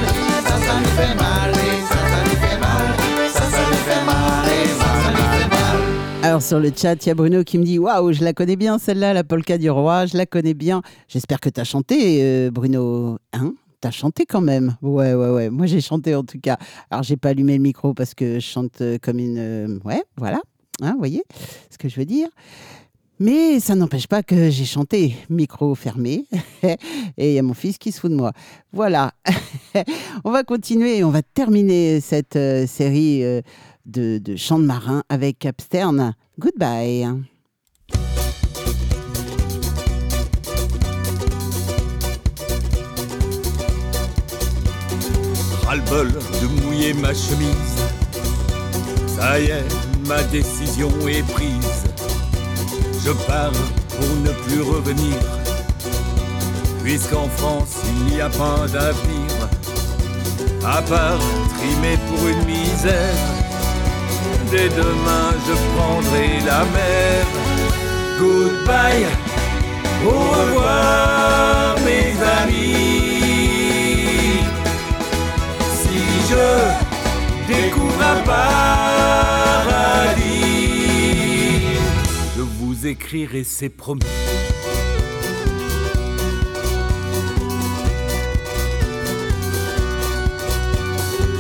Ça, 0.44 0.54
ça 0.66 0.78
lui 0.78 0.90
fait 0.96 1.14
mal. 1.14 1.54
Ça, 1.54 2.20
lui 2.24 2.36
fait 2.36 2.58
mal. 2.60 2.86
Ça, 3.32 3.44
lui 3.70 3.76
fait 3.86 4.04
mal. 4.04 4.44
Ça, 4.78 5.10
lui 5.10 5.16
fait 5.16 5.48
mal. 5.50 6.24
Alors 6.24 6.42
sur 6.42 6.58
le 6.60 6.70
chat, 6.74 6.94
il 7.04 7.08
y 7.08 7.10
a 7.10 7.14
Bruno 7.14 7.44
qui 7.44 7.58
me 7.58 7.64
dit 7.64 7.78
Waouh, 7.78 8.12
je 8.12 8.24
la 8.24 8.32
connais 8.32 8.56
bien 8.56 8.78
celle-là, 8.78 9.12
la 9.14 9.24
polka 9.24 9.58
du 9.58 9.70
roi, 9.70 10.06
je 10.06 10.16
la 10.16 10.26
connais 10.26 10.54
bien. 10.54 10.82
J'espère 11.08 11.40
que 11.40 11.48
tu 11.50 11.60
as 11.60 11.64
chanté, 11.64 12.18
euh, 12.22 12.50
Bruno. 12.50 13.18
Hein? 13.32 13.52
T'as 13.80 13.90
chanté 13.90 14.24
quand 14.24 14.40
même 14.40 14.76
Ouais, 14.80 15.12
ouais, 15.14 15.28
ouais. 15.30 15.50
Moi 15.50 15.66
j'ai 15.66 15.82
chanté 15.82 16.14
en 16.14 16.24
tout 16.24 16.38
cas. 16.40 16.56
Alors 16.90 17.02
j'ai 17.02 17.16
pas 17.18 17.30
allumé 17.30 17.56
le 17.56 17.62
micro 17.62 17.92
parce 17.92 18.14
que 18.14 18.36
je 18.36 18.40
chante 18.40 18.80
euh, 18.80 18.96
comme 19.02 19.18
une. 19.18 19.36
euh, 19.38 19.78
Ouais, 19.84 20.02
voilà. 20.16 20.40
Hein, 20.82 20.92
vous 20.92 20.98
voyez 20.98 21.22
ce 21.70 21.78
que 21.78 21.88
je 21.88 21.96
veux 21.96 22.04
dire 22.04 22.28
mais 23.20 23.60
ça 23.60 23.76
n'empêche 23.76 24.08
pas 24.08 24.24
que 24.24 24.50
j'ai 24.50 24.64
chanté, 24.64 25.14
micro 25.30 25.76
fermé, 25.76 26.26
et 27.16 27.30
il 27.30 27.32
y 27.32 27.38
a 27.38 27.42
mon 27.42 27.54
fils 27.54 27.78
qui 27.78 27.92
se 27.92 28.00
fout 28.00 28.10
de 28.10 28.16
moi. 28.16 28.32
Voilà, 28.72 29.12
on 30.24 30.32
va 30.32 30.42
continuer 30.42 31.04
on 31.04 31.10
va 31.10 31.22
terminer 31.22 32.00
cette 32.00 32.34
euh, 32.34 32.66
série 32.66 33.22
euh, 33.22 33.40
de, 33.86 34.18
de 34.18 34.34
chants 34.34 34.58
de 34.58 34.66
marins 34.66 35.04
avec 35.08 35.38
Capstern. 35.38 36.14
Goodbye. 36.40 37.06
ras-le-bol 45.74 46.08
de 46.12 46.62
mouiller 46.62 46.94
ma 46.94 47.14
chemise. 47.14 47.76
Ça 49.06 49.40
y 49.40 49.46
est, 49.46 49.93
ma 50.06 50.22
décision 50.24 50.90
est 51.08 51.26
prise. 51.32 51.84
Je 53.04 53.10
pars 53.26 53.52
pour 53.88 54.16
ne 54.24 54.30
plus 54.44 54.62
revenir. 54.62 55.16
Puisqu'en 56.82 57.28
France, 57.36 57.76
il 57.88 58.14
n'y 58.14 58.20
a 58.20 58.28
pas 58.28 58.66
d'avenir. 58.72 59.48
À 60.64 60.82
part 60.82 61.18
trimer 61.56 61.98
pour 62.08 62.28
une 62.28 62.44
misère. 62.44 63.16
Dès 64.50 64.68
demain, 64.68 65.30
je 65.46 65.54
prendrai 65.74 66.40
la 66.44 66.64
mer. 66.76 67.26
Goodbye, 68.18 69.06
au 70.06 70.08
revoir, 70.10 71.76
mes 71.84 72.12
amis. 72.40 73.04
Si 75.78 75.98
je 76.30 76.46
découvre 77.52 78.02
un 78.02 78.20
paradis, 78.24 78.83
vous 82.84 82.90
écrirai, 82.90 83.44
c'est 83.44 83.70
promis. 83.70 84.02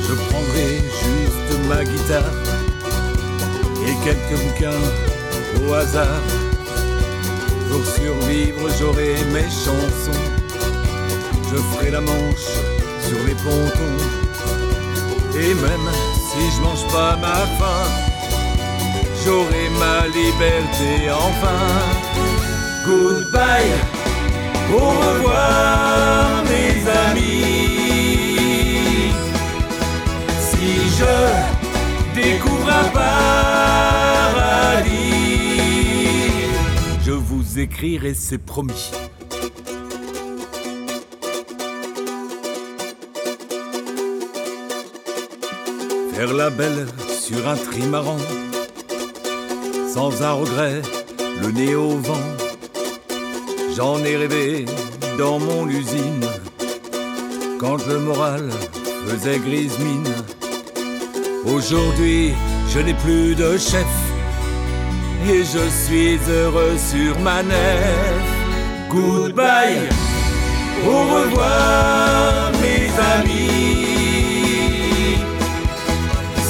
Je 0.00 0.14
prendrai 0.28 0.76
juste 0.78 1.68
ma 1.68 1.84
guitare 1.84 2.32
et 3.86 4.04
quelques 4.04 4.40
bouquins 4.42 5.68
au 5.68 5.74
hasard. 5.74 6.22
Pour 7.70 7.84
survivre, 7.84 8.70
j'aurai 8.78 9.14
mes 9.32 9.42
chansons. 9.42 10.24
Je 11.50 11.56
ferai 11.56 11.90
la 11.90 12.00
manche 12.00 12.52
sur 13.06 13.18
les 13.26 13.34
pontons. 13.34 14.00
Et 15.38 15.54
même 15.54 15.90
si 16.30 16.56
je 16.56 16.62
mange 16.62 16.86
pas 16.92 17.16
ma 17.16 17.34
faim, 17.58 18.13
j'aurai 19.24 19.68
ma 19.78 20.06
liberté 20.06 21.10
enfin. 21.10 21.62
Goodbye, 22.86 23.72
au 24.70 24.90
revoir 24.90 26.44
mes 26.44 26.74
amis. 27.06 27.54
Si 30.38 30.72
je 30.98 31.14
découvre 32.14 32.68
un 32.68 32.88
paradis, 32.90 33.24
je 37.04 37.12
vous 37.12 37.58
écrirai, 37.58 38.12
c'est 38.14 38.38
promis. 38.38 38.90
Faire 46.14 46.32
la 46.32 46.50
belle 46.50 46.86
sur 47.08 47.48
un 47.48 47.56
trimaran, 47.56 48.18
sans 49.94 50.22
un 50.22 50.32
regret, 50.32 50.82
le 51.40 51.52
nez 51.52 51.76
au 51.76 51.90
vent. 51.98 52.28
J'en 53.76 53.98
ai 54.04 54.16
rêvé 54.16 54.64
dans 55.16 55.38
mon 55.38 55.68
usine, 55.68 56.26
quand 57.60 57.78
le 57.86 58.00
moral 58.00 58.50
faisait 59.06 59.38
grise 59.38 59.78
mine. 59.78 60.12
Aujourd'hui, 61.46 62.32
je 62.72 62.80
n'ai 62.80 62.94
plus 62.94 63.36
de 63.36 63.56
chef, 63.56 63.92
et 65.30 65.44
je 65.54 65.64
suis 65.84 66.18
heureux 66.28 66.76
sur 66.76 67.16
ma 67.20 67.44
nef. 67.44 68.24
Goodbye, 68.90 69.88
au 70.84 71.00
revoir 71.16 72.50
mes 72.62 72.90
amis. 73.14 73.54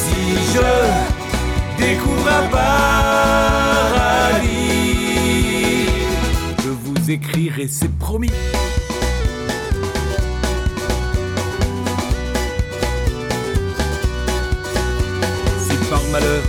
Si 0.00 0.22
je 0.54 0.70
découvre 1.84 2.36
paradis, 2.50 3.03
vous 7.14 7.22
écrirai, 7.22 7.68
c'est 7.68 7.90
promis. 7.98 8.30
Si 15.58 15.76
par 15.90 16.02
malheur 16.12 16.42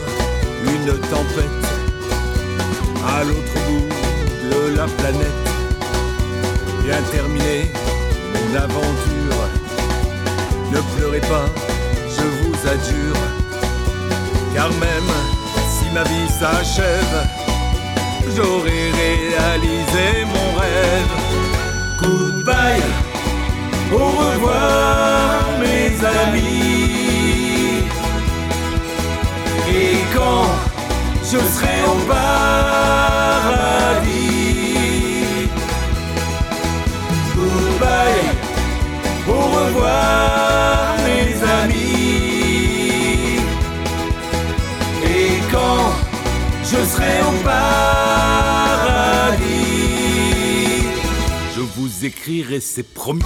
une 0.64 0.98
tempête 1.10 1.66
à 3.08 3.24
l'autre 3.24 3.40
bout 3.68 3.88
de 4.50 4.76
la 4.76 4.86
planète 4.86 5.28
vient 6.84 7.02
terminer 7.12 7.72
mon 8.34 8.56
aventure, 8.56 9.50
ne 10.72 10.98
pleurez 10.98 11.22
pas, 11.22 11.46
je 12.10 12.24
vous 12.24 12.68
adjure, 12.68 13.22
car 14.54 14.70
même 14.70 15.14
si 15.70 15.90
ma 15.94 16.04
vie 16.04 16.30
s'achève, 16.30 17.45
j'aurai 18.36 18.92
réalisé 18.92 20.08
mon 20.34 20.48
rêve. 20.60 21.14
Goodbye, 22.02 22.88
au 23.92 24.08
revoir 24.24 25.42
mes 25.60 25.92
amis. 26.24 27.84
Et 29.68 29.98
quand 30.16 30.48
je 31.24 31.40
serai 31.54 31.78
au 31.88 31.98
paradis, 32.08 32.46
goodbye, 37.36 38.26
au 39.28 39.42
revoir 39.58 40.96
mes 41.06 41.30
amis. 41.62 43.40
Et 45.04 45.30
quand 45.52 45.86
je 46.64 46.80
serai 46.86 47.16
au 47.22 47.34
paradis, 47.44 48.05
vous 52.06 52.12
écrirai, 52.12 52.60
c'est 52.60 52.84
promis. 52.84 53.22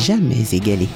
Jamais 0.00 0.54
égalé. 0.54 0.88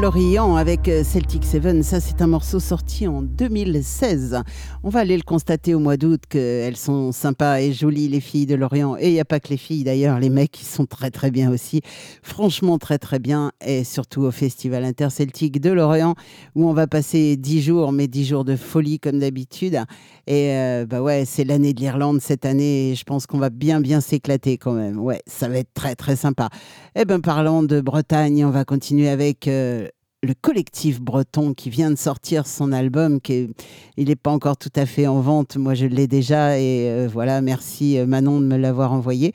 l'Orient 0.00 0.56
avec 0.56 0.88
euh, 0.88 1.02
Celtic 1.02 1.42
Seven, 1.42 1.82
ça 1.82 2.00
c'est 2.00 2.20
un 2.20 2.26
morceau 2.26 2.60
sorti 2.60 3.08
en 3.08 3.22
2016. 3.22 4.42
On 4.82 4.90
va 4.90 5.00
aller 5.00 5.16
le 5.16 5.22
constater 5.22 5.74
au 5.74 5.78
mois 5.78 5.96
d'août 5.96 6.20
qu'elles 6.28 6.76
sont 6.76 7.12
sympas 7.12 7.60
et 7.60 7.72
jolies 7.72 8.08
les 8.08 8.20
filles 8.20 8.44
de 8.44 8.54
l'Orient. 8.54 8.96
Et 8.98 9.08
il 9.08 9.12
n'y 9.14 9.20
a 9.20 9.24
pas 9.24 9.40
que 9.40 9.48
les 9.48 9.56
filles 9.56 9.84
d'ailleurs, 9.84 10.18
les 10.18 10.28
mecs 10.28 10.60
ils 10.60 10.66
sont 10.66 10.84
très 10.84 11.10
très 11.10 11.30
bien 11.30 11.50
aussi. 11.50 11.80
Franchement 12.22 12.78
très 12.78 12.98
très 12.98 13.18
bien. 13.18 13.52
Et 13.64 13.84
surtout 13.84 14.22
au 14.22 14.30
Festival 14.30 14.84
Interceltique 14.84 15.60
de 15.62 15.70
l'Orient 15.70 16.14
où 16.54 16.68
on 16.68 16.74
va 16.74 16.86
passer 16.86 17.36
10 17.38 17.62
jours, 17.62 17.92
mais 17.92 18.06
10 18.06 18.26
jours 18.26 18.44
de 18.44 18.54
folie 18.54 19.00
comme 19.00 19.18
d'habitude. 19.20 19.78
Et 20.26 20.50
euh, 20.52 20.84
bah 20.84 21.00
ouais, 21.00 21.24
c'est 21.24 21.44
l'année 21.44 21.72
de 21.72 21.80
l'Irlande 21.80 22.20
cette 22.20 22.44
année 22.44 22.90
et 22.90 22.94
je 22.96 23.04
pense 23.04 23.26
qu'on 23.26 23.38
va 23.38 23.50
bien 23.50 23.80
bien 23.80 24.02
s'éclater 24.02 24.58
quand 24.58 24.72
même. 24.72 24.98
Ouais, 24.98 25.22
ça 25.26 25.48
va 25.48 25.56
être 25.56 25.72
très 25.72 25.94
très 25.94 26.16
sympa. 26.16 26.50
Eh 26.98 27.04
ben 27.04 27.20
parlant 27.20 27.62
de 27.62 27.80
Bretagne, 27.80 28.44
on 28.46 28.50
va 28.50 28.64
continuer 28.64 29.08
avec 29.10 29.48
euh, 29.48 29.86
le 30.22 30.32
collectif 30.34 30.98
breton 31.00 31.52
qui 31.52 31.68
vient 31.68 31.90
de 31.90 31.96
sortir 31.96 32.46
son 32.46 32.72
album. 32.72 33.20
Qui 33.20 33.32
est- 33.34 33.50
il 33.98 34.08
n'est 34.08 34.16
pas 34.16 34.30
encore 34.30 34.56
tout 34.56 34.72
à 34.76 34.86
fait 34.86 35.06
en 35.06 35.20
vente. 35.20 35.56
Moi, 35.56 35.74
je 35.74 35.84
l'ai 35.86 36.06
déjà 36.06 36.58
et 36.58 36.88
euh, 36.88 37.06
voilà. 37.12 37.42
Merci 37.42 37.98
euh, 37.98 38.06
Manon 38.06 38.40
de 38.40 38.46
me 38.46 38.56
l'avoir 38.56 38.92
envoyé. 38.94 39.34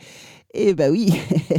Et 0.56 0.74
bah 0.74 0.90
oui, 0.90 1.14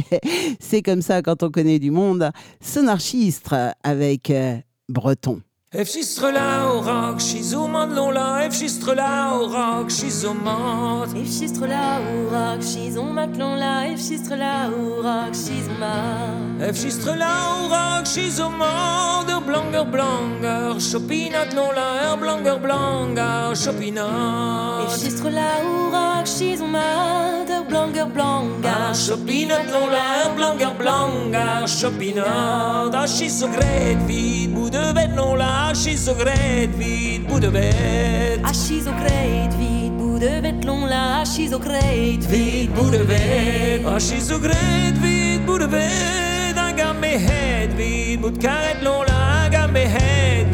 c'est 0.59 0.81
comme 0.81 1.01
ça 1.01 1.21
quand 1.21 1.41
on 1.41 1.49
connaît 1.49 1.79
du 1.79 1.89
monde. 1.89 2.31
Sonarchistre 2.61 3.55
avec 3.83 4.31
Breton. 4.89 5.41
Efschistre 5.75 6.31
la 6.31 6.69
au 6.69 6.81
rock, 6.81 7.19
schizomande 7.19 7.95
l'on 7.95 8.11
la, 8.11 8.45
efschistre 8.45 8.93
la 8.93 9.33
au 9.33 9.47
rock, 9.47 9.89
schizomande. 9.89 11.17
Efschistre 11.17 11.65
la 11.65 11.97
au 11.97 12.29
rock, 12.29 12.61
schizon 12.61 13.11
matlon 13.11 13.55
la, 13.55 13.87
efschistre 13.87 14.35
la 14.35 14.69
au 14.69 15.01
rock, 15.01 15.33
schizma. 15.33 15.95
Efschistre 16.61 17.15
la 17.17 17.33
au 17.55 17.69
rock, 17.69 18.05
schizomande, 18.05 19.31
er 19.31 19.41
blanger 19.41 19.85
blanger, 19.85 20.77
chopinat 20.79 21.55
l'on 21.55 21.73
la, 21.73 22.11
er 22.11 22.17
blanger 22.17 22.59
blanger, 22.59 23.55
chopinat. 23.55 24.85
Efschistre 24.85 25.31
la 25.31 25.57
au 25.63 25.89
rock, 25.89 26.27
schizon 26.27 26.69
mat, 26.69 27.49
er 27.49 27.65
blanger 27.65 28.05
blanger. 28.13 28.69
Ah, 28.69 28.93
chopinat 28.93 29.65
l'on 29.73 29.89
la, 29.89 30.05
er 30.21 30.35
blanger 30.37 30.77
blanger, 30.77 31.65
chopinat. 31.65 32.93
Ah, 32.93 33.07
schizogret 33.07 33.97
vid, 34.05 34.53
bout 34.53 34.69
de 34.69 34.93
l'on 35.63 35.69
la, 35.69 35.73
schizogret 35.73 36.69
vid, 36.77 37.27
bout 37.27 37.39
de 37.39 37.49
bête. 37.49 38.41
Ah, 38.43 38.53
schizocrate, 38.53 39.53
vite, 39.57 39.93
bout 39.97 40.19
de 40.19 40.41
bétlon 40.41 40.85
là, 40.85 41.21
ah, 41.21 41.25
schizocrate, 41.25 42.23
Vid 42.29 42.71
bout 42.73 42.89
de 42.91 43.03
bête, 43.03 43.81
ah, 43.85 43.99
schizogret 43.99 44.93
vid, 45.01 45.45
bout 45.45 45.59
de 45.59 45.67
bête. 45.67 46.57
Un 46.57 46.73
gamme 46.73 47.03
head 47.03 47.73
vid, 47.77 48.19
carrette 48.39 48.83
l'on 48.83 49.03
la, 49.03 49.49
gamme 49.49 49.77
head 49.77 50.47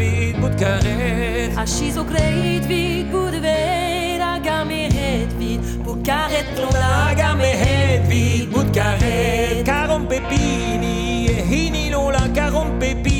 vid, 2.67 3.09
bout 3.11 3.31
de 3.31 3.39
bête, 3.39 4.21
ah, 4.21 4.39
gamme 4.39 4.71
head, 4.71 5.31
vite, 5.39 5.83
pour 5.83 6.01
carrette 6.03 6.45
l'on 6.57 6.71
La 6.73 7.09
la, 7.09 7.15
gamme 7.15 7.41
head 7.41 8.07
vid, 8.07 8.49
carrette. 8.71 9.65
Carom 9.65 10.07
pepini, 10.07 11.27
e 11.27 11.43
hini 11.49 11.89
l'on 11.89 12.09
la, 12.09 12.27
carom 12.33 12.77
pepini, 12.79 13.18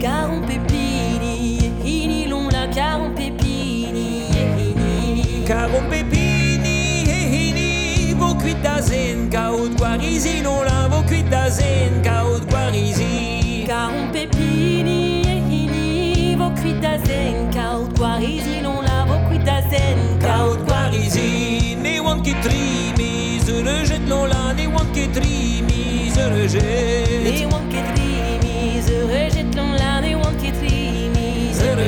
Caron 0.00 0.42
pépini, 0.46 1.72
hini 1.84 2.26
l'on 2.28 2.48
la, 2.48 2.66
caron 2.68 3.14
pépini, 3.14 4.28
hini. 4.58 5.44
Carom 5.46 5.88
pepini, 5.90 7.04
e 7.08 7.18
hini. 7.32 8.14
Vos 8.14 8.34
cuites 8.34 8.62
d'azen, 8.62 9.28
cao 9.30 9.68
de 9.68 9.76
guarisi 9.76 10.42
l'on 10.42 10.62
la, 10.64 10.88
vos 10.88 11.02
cuites 11.06 11.30
d'azen, 11.30 12.02
cao 12.02 12.38
de 12.38 12.46
guarisi. 12.46 13.64
Caron 13.66 14.12
pépini, 14.12 15.22
hini, 15.50 16.36
vos 16.36 16.50
cuitas 16.60 17.00
zen, 17.04 17.50
caot 17.52 17.88
guarisi 17.98 18.60
l'on 18.62 18.82
la, 18.82 19.04
vos 19.06 19.18
cuitas 19.28 19.64
zen, 19.70 19.98
Kaut 20.20 20.64
Parisi, 20.66 21.76
ne 21.82 22.00
want 22.00 22.22
qui 22.22 22.34
trimi, 22.42 23.40
se 23.44 23.62
le 23.62 23.84
jette 23.84 24.08
l'on 24.08 24.26
là, 24.26 24.54
ne 24.54 24.66
want 24.66 24.92
qui 24.92 25.08
trimi, 25.08 26.10
se 26.10 26.20
rejette 26.20 27.24
la, 27.24 27.30
les 27.30 27.46
wanketrimi, 27.46 28.15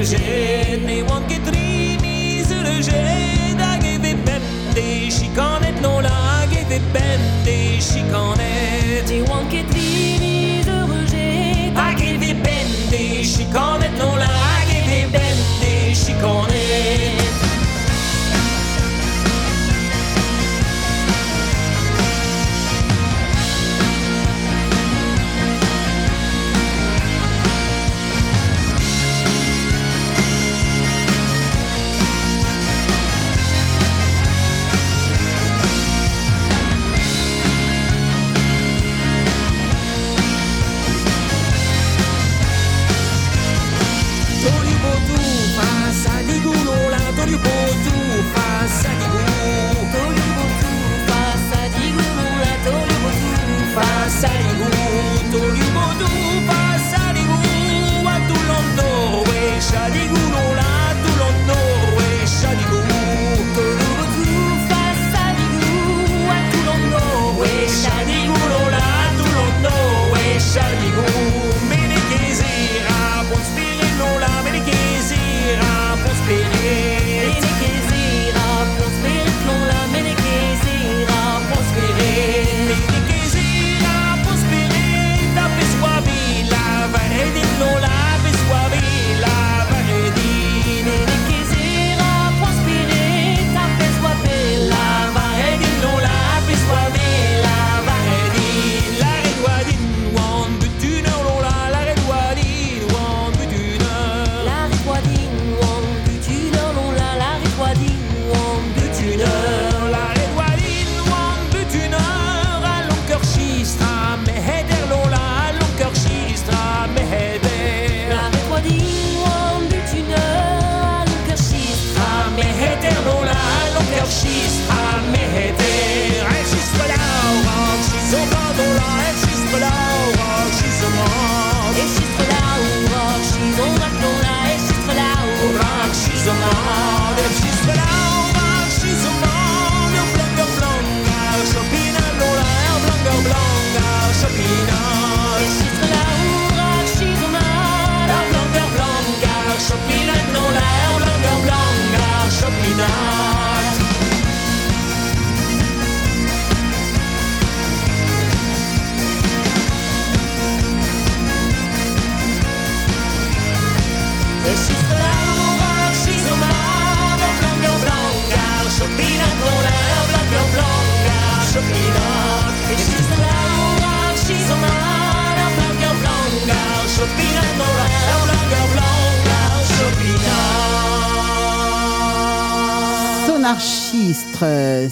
Jette, 0.09 0.87
ne 0.87 1.03
want 1.03 1.27
qui 1.29 1.39
trimi, 1.41 2.43
se 2.43 2.55
le 2.63 2.81
jette. 2.81 3.61
A 3.61 3.79
geve 3.79 4.15
bem 4.25 4.41
des 4.75 5.11
chicanettes 5.11 5.83
l'on 5.83 6.01
là, 6.01 6.09
a 6.09 6.47
geve 6.47 6.81
bem 6.95 7.21
des 7.45 7.79
chicanettes. 7.79 9.09
Les 9.11 9.23
wanketrimi, 9.23 9.78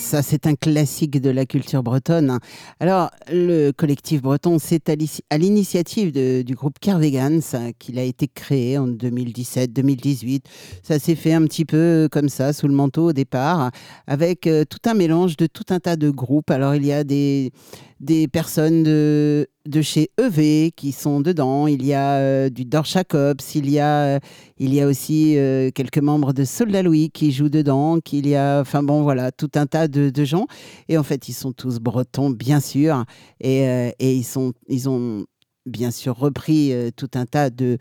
ça 0.07 0.22
c'est 0.22 0.46
un 0.46 0.54
classique 0.54 1.20
de 1.20 1.30
la 1.30 1.46
culture 1.46 1.82
bretonne. 1.82 2.30
hein. 2.30 2.40
Alors, 2.80 3.11
le 3.31 3.70
collectif 3.72 4.22
breton, 4.22 4.59
c'est 4.59 4.89
à 4.89 5.39
l'initiative 5.39 6.12
du 6.12 6.55
groupe 6.55 6.79
Kervegans 6.81 7.41
hein, 7.55 7.70
qu'il 7.79 7.99
a 7.99 8.03
été 8.03 8.29
créé 8.29 8.79
en 8.79 8.89
2017-2018. 8.89 10.43
Ça 10.83 10.99
s'est 10.99 11.14
fait 11.14 11.33
un 11.33 11.45
petit 11.45 11.64
peu 11.64 12.09
comme 12.11 12.29
ça, 12.29 12.53
sous 12.53 12.68
le 12.68 12.74
manteau 12.74 13.09
au 13.09 13.12
départ, 13.12 13.70
avec 14.07 14.47
euh, 14.47 14.64
tout 14.64 14.89
un 14.89 14.95
mélange 14.95 15.37
de 15.37 15.47
tout 15.47 15.64
un 15.70 15.81
tas 15.81 15.97
de 15.97 16.11
groupes. 16.11 16.51
Alors, 16.51 16.74
il 16.74 16.85
y 16.85 16.93
a 16.93 17.05
des, 17.05 17.53
personnes 18.33 18.83
de, 18.83 19.47
chez 19.83 20.11
EV 20.18 20.72
qui 20.74 20.93
sont 20.93 21.20
dedans, 21.20 21.66
il 21.66 21.85
y 21.85 21.93
a 21.93 22.16
euh, 22.16 22.49
du 22.49 22.64
Dorchakops, 22.64 23.55
il 23.55 23.79
euh, 23.79 24.18
il 24.59 24.72
y 24.72 24.81
a 24.81 24.87
aussi 24.87 25.37
euh, 25.37 25.70
quelques 25.74 25.99
membres 25.99 26.33
de 26.33 26.45
Soldat 26.45 26.83
Louis 26.83 27.11
qui 27.11 27.33
jouent 27.33 27.49
dedans, 27.49 28.01
qu'il 28.01 28.27
y 28.27 28.37
a, 28.37 28.61
enfin 28.61 28.83
bon, 28.83 29.03
voilà, 29.03 29.33
tout 29.33 29.51
un 29.55 29.66
tas 29.66 29.89
de 29.89 30.24
gens. 30.24 30.47
Et 30.89 30.97
en 30.97 31.03
fait, 31.03 31.29
ils 31.29 31.35
sont 31.35 31.53
tous 31.53 31.79
bretons, 31.79 32.31
bien 32.31 32.61
sûr, 32.61 33.05
et, 33.40 33.68
euh, 33.68 33.90
et 33.98 34.14
ils, 34.14 34.24
sont, 34.24 34.52
ils 34.68 34.88
ont 34.88 35.26
bien 35.66 35.90
sûr 35.90 36.16
repris 36.16 36.72
euh, 36.72 36.90
tout 36.94 37.10
un 37.14 37.26
tas 37.26 37.50
de, 37.50 37.78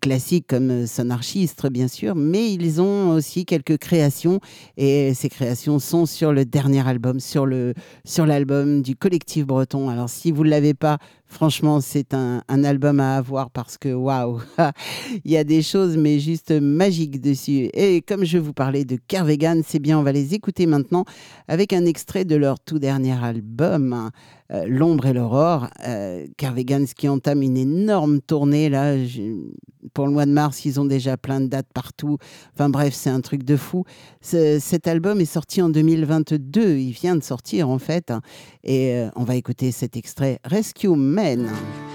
classiques 0.00 0.46
comme 0.48 0.70
euh, 0.70 0.86
Sonarchistre, 0.86 1.70
bien 1.70 1.86
sûr, 1.86 2.14
mais 2.16 2.52
ils 2.52 2.80
ont 2.80 3.10
aussi 3.10 3.44
quelques 3.44 3.76
créations 3.78 4.40
et 4.76 5.14
ces 5.14 5.28
créations 5.28 5.78
sont 5.78 6.06
sur 6.06 6.32
le 6.32 6.44
dernier 6.44 6.86
album, 6.86 7.20
sur 7.20 7.46
le 7.46 7.74
sur 8.04 8.26
l'album 8.26 8.82
du 8.82 8.96
collectif 8.96 9.46
breton. 9.46 9.88
Alors 9.88 10.08
si 10.08 10.32
vous 10.32 10.44
ne 10.44 10.50
l'avez 10.50 10.74
pas, 10.74 10.98
franchement, 11.26 11.80
c'est 11.80 12.14
un, 12.14 12.42
un 12.48 12.64
album 12.64 13.00
à 13.00 13.16
avoir 13.16 13.50
parce 13.50 13.76
que 13.78 13.92
waouh, 13.92 14.40
il 15.24 15.30
y 15.30 15.36
a 15.36 15.44
des 15.44 15.62
choses 15.62 15.96
mais 15.96 16.18
juste 16.18 16.50
magiques 16.52 17.20
dessus. 17.20 17.68
Et 17.74 18.02
comme 18.02 18.24
je 18.24 18.38
vous 18.38 18.52
parlais 18.52 18.84
de 18.84 18.96
Kervegan, 19.08 19.60
c'est 19.66 19.78
bien, 19.80 19.98
on 19.98 20.02
va 20.02 20.12
les 20.12 20.34
écouter 20.34 20.66
maintenant 20.66 21.04
avec 21.48 21.72
un 21.72 21.84
extrait 21.86 22.24
de 22.24 22.36
leur 22.36 22.58
tout 22.60 22.78
dernier 22.78 23.12
album. 23.22 24.10
euh, 24.52 24.64
L'ombre 24.68 25.06
et 25.06 25.12
l'aurore, 25.12 25.68
euh, 25.86 26.24
Kervegans 26.36 26.86
qui 26.96 27.08
entame 27.08 27.42
une 27.42 27.56
énorme 27.56 28.20
tournée 28.20 28.68
là. 28.68 28.94
Pour 29.94 30.06
le 30.06 30.12
mois 30.12 30.26
de 30.26 30.32
mars, 30.32 30.64
ils 30.64 30.80
ont 30.80 30.84
déjà 30.84 31.16
plein 31.16 31.40
de 31.40 31.46
dates 31.46 31.68
partout. 31.72 32.18
Enfin 32.54 32.68
bref, 32.68 32.92
c'est 32.92 33.08
un 33.10 33.20
truc 33.20 33.44
de 33.44 33.56
fou. 33.56 33.84
Ce- 34.20 34.58
cet 34.60 34.88
album 34.88 35.20
est 35.20 35.24
sorti 35.24 35.62
en 35.62 35.68
2022. 35.68 36.76
Il 36.78 36.90
vient 36.90 37.14
de 37.14 37.22
sortir 37.22 37.68
en 37.68 37.78
fait. 37.78 38.12
Et 38.64 38.94
euh, 38.94 39.08
on 39.14 39.22
va 39.22 39.36
écouter 39.36 39.70
cet 39.70 39.96
extrait 39.96 40.40
Rescue 40.44 40.88
Men. 41.16 41.85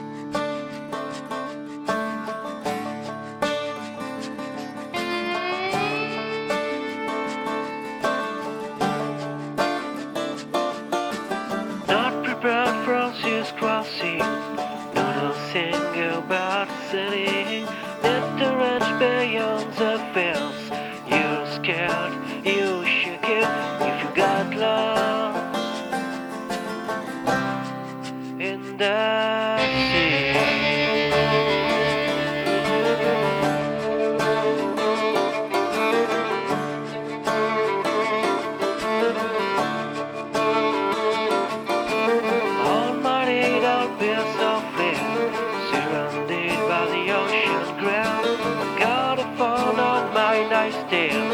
My 50.61 50.69
nightstand. 50.69 51.33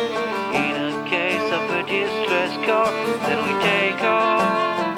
In 0.55 0.75
a 0.93 1.09
case 1.09 1.51
of 1.51 1.63
a 1.69 1.83
distress 1.83 2.53
call, 2.65 2.91
then 3.27 3.39
we 3.45 3.53
take 3.61 4.01
off 4.03 4.97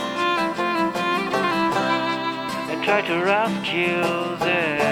and 2.70 2.84
try 2.84 3.02
to 3.02 3.16
rescue 3.24 4.38
them. 4.46 4.89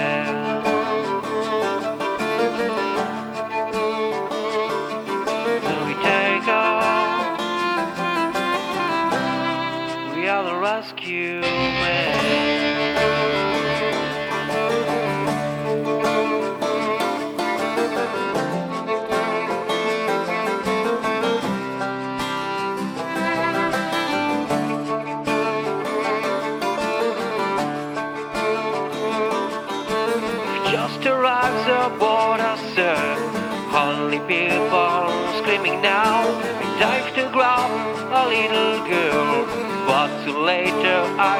Little 38.28 38.86
girl. 38.86 39.46
But 39.86 40.12
later 40.52 40.98
I 41.18 41.38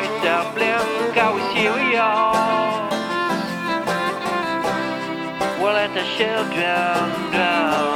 blink, 0.54 1.16
are 1.24 1.34
we 1.36 1.42
serious? 1.54 2.48
We'll 5.60 5.74
let 5.74 5.92
the 5.94 6.04
children 6.16 7.32
drown. 7.32 7.87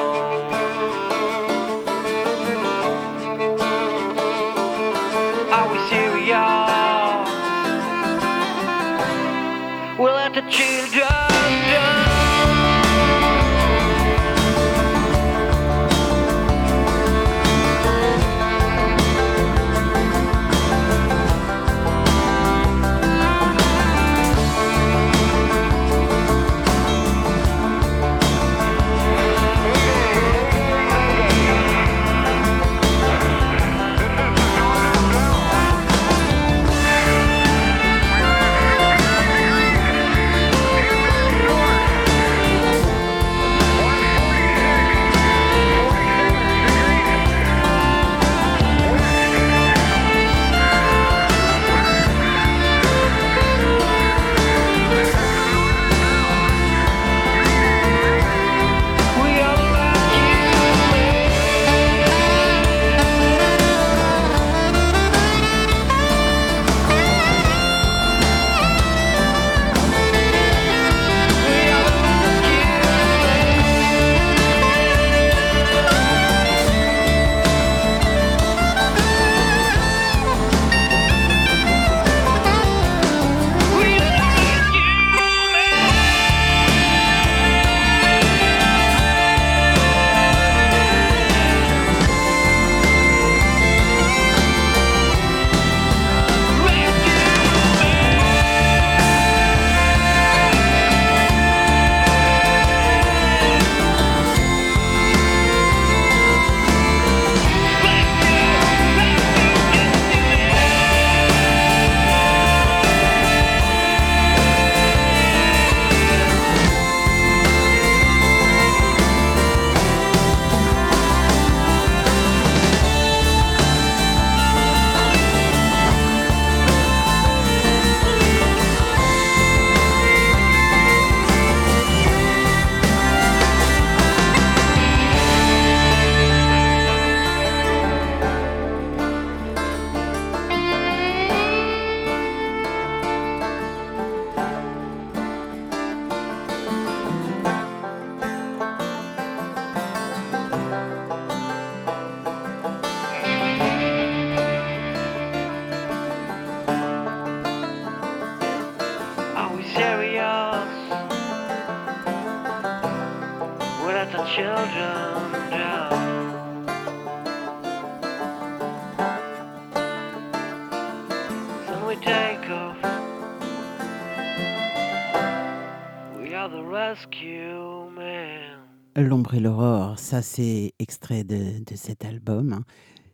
L'ombre 178.94 179.34
et 179.34 179.40
l'aurore, 179.40 179.98
ça 179.98 180.20
c'est 180.20 180.74
extrait 180.78 181.24
de, 181.24 181.64
de 181.64 181.76
cet 181.76 182.04
album, 182.04 182.52
hein. 182.52 182.64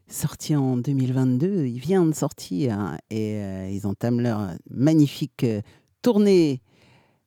sorti 0.09 0.57
en 0.57 0.77
2022. 0.77 1.67
Il 1.67 1.79
vient 1.79 2.05
de 2.05 2.13
sortir 2.13 2.73
hein, 2.73 2.99
et 3.11 3.37
euh, 3.37 3.71
ils 3.71 3.87
entament 3.87 4.21
leur 4.21 4.49
magnifique 4.69 5.45
euh, 5.45 5.61
tournée. 6.03 6.63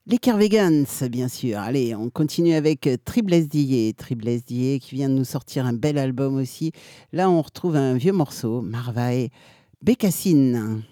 Les 0.06 0.18
Carvegans, 0.18 0.84
bien 1.10 1.30
sûr. 1.30 1.60
Allez, 1.60 1.96
on 1.96 2.10
continue 2.10 2.54
avec 2.54 2.88
euh, 2.88 2.98
Triblesse 3.06 3.48
Dillet. 3.48 3.94
Triblesse 3.94 4.44
Dillet 4.44 4.80
qui 4.80 4.96
vient 4.96 5.08
de 5.08 5.14
nous 5.14 5.24
sortir 5.24 5.66
un 5.66 5.74
bel 5.74 5.98
album 5.98 6.36
aussi. 6.36 6.74
Là, 7.14 7.30
on 7.30 7.42
retrouve 7.42 7.78
un 7.78 7.94
vieux 7.94 8.12
morceau, 8.12 8.62
Marvaille, 8.62 9.30
Bécassine. 9.82 10.84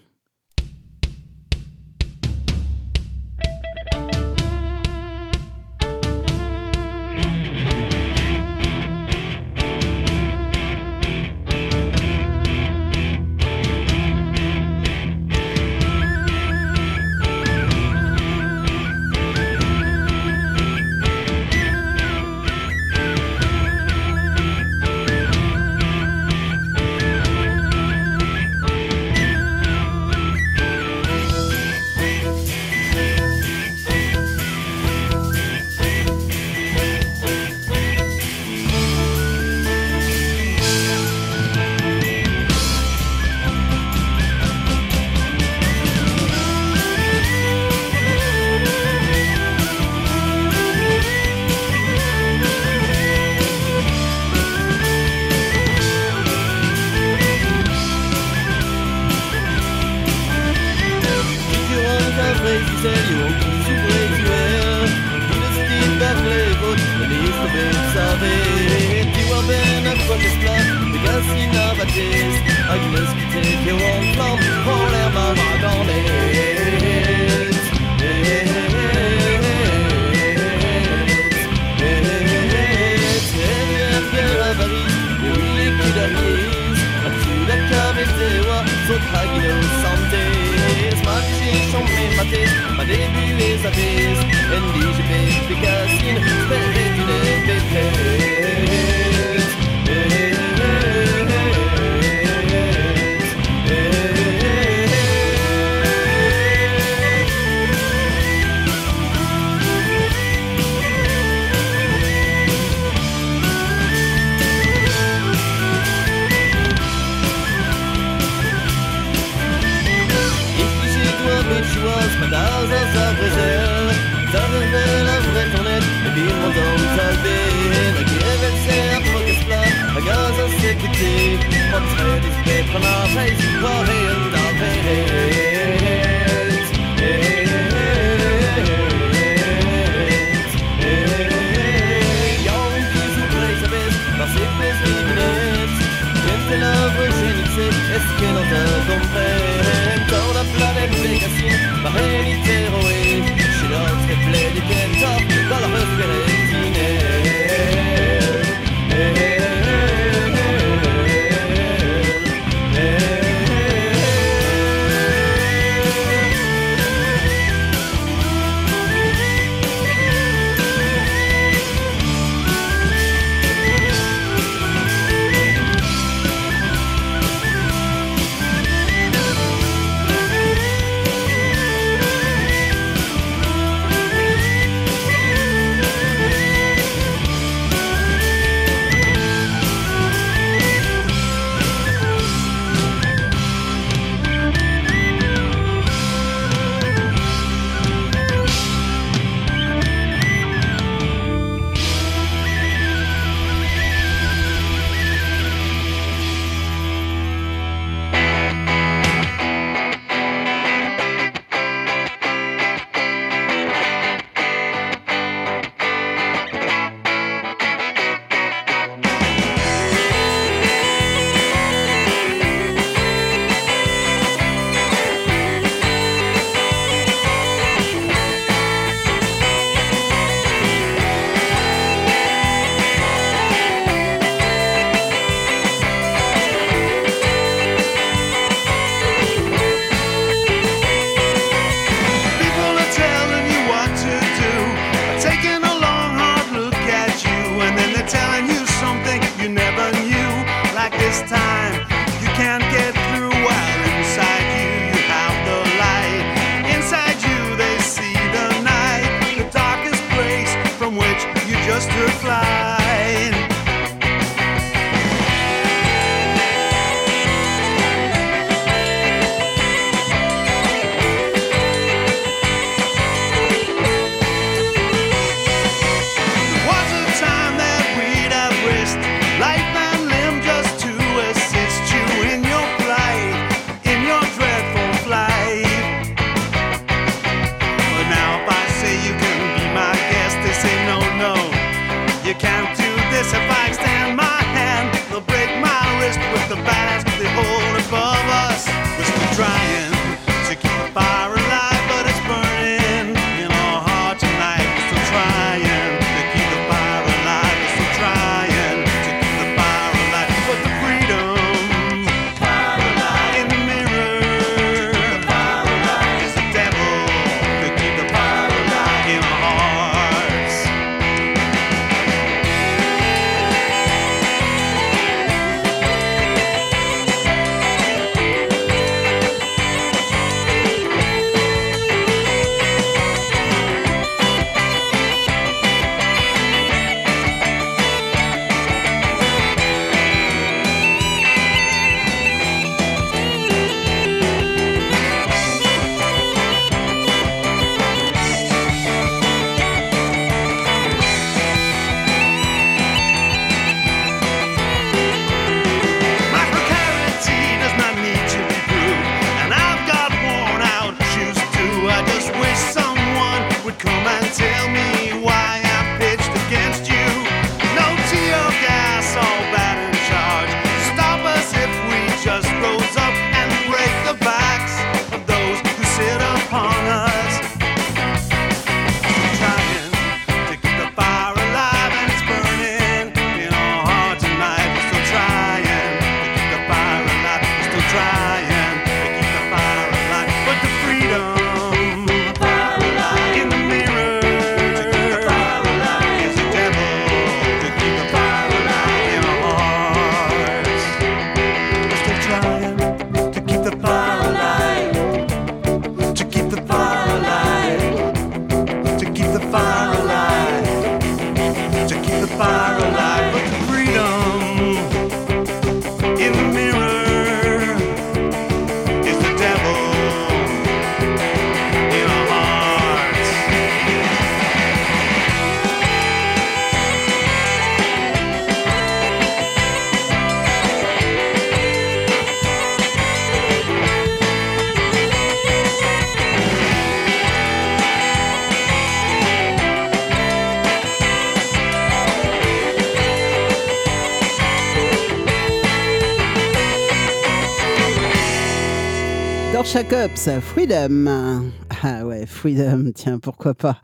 Jacobs, 450.16 450.42
Freedom. 450.42 451.50
Ah 451.82 452.06
ouais, 452.06 452.26
Freedom, 452.26 452.90
tiens, 452.94 453.18
pourquoi 453.18 453.54
pas. 453.54 453.80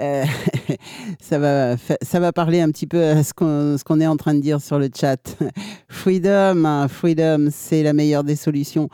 Euh, 0.00 0.24
ça, 1.20 1.38
va, 1.38 1.76
ça 2.02 2.20
va 2.20 2.32
parler 2.32 2.60
un 2.60 2.70
petit 2.70 2.86
peu 2.86 3.02
à 3.02 3.22
ce 3.22 3.32
qu'on 3.32 4.00
est 4.00 4.06
en 4.06 4.16
train 4.16 4.34
de 4.34 4.40
dire 4.40 4.60
sur 4.60 4.78
le 4.78 4.88
chat. 4.94 5.36
Freedom, 5.88 6.64
hein, 6.64 6.88
Freedom, 6.88 7.48
c'est 7.50 7.82
la 7.82 7.92
meilleure 7.92 8.24
des 8.24 8.36
solutions. 8.36 8.88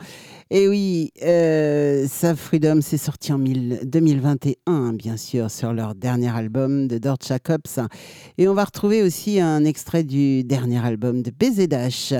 Et 0.49 0.67
oui, 0.67 1.11
euh, 1.23 2.07
ça, 2.07 2.35
Freedom, 2.35 2.79
c'est 2.81 2.97
sorti 2.97 3.33
en 3.33 3.37
1000 3.37 3.81
2021, 3.83 4.93
bien 4.93 5.17
sûr, 5.17 5.49
sur 5.49 5.73
leur 5.73 5.95
dernier 5.95 6.35
album 6.35 6.87
de 6.87 6.97
Dort 6.97 7.17
Jacobs. 7.25 7.87
Et 8.37 8.47
on 8.47 8.53
va 8.53 8.63
retrouver 8.63 9.01
aussi 9.01 9.39
un 9.39 9.65
extrait 9.65 10.03
du 10.03 10.43
dernier 10.43 10.83
album 10.85 11.21
de 11.23 11.31
BZH, 11.31 12.13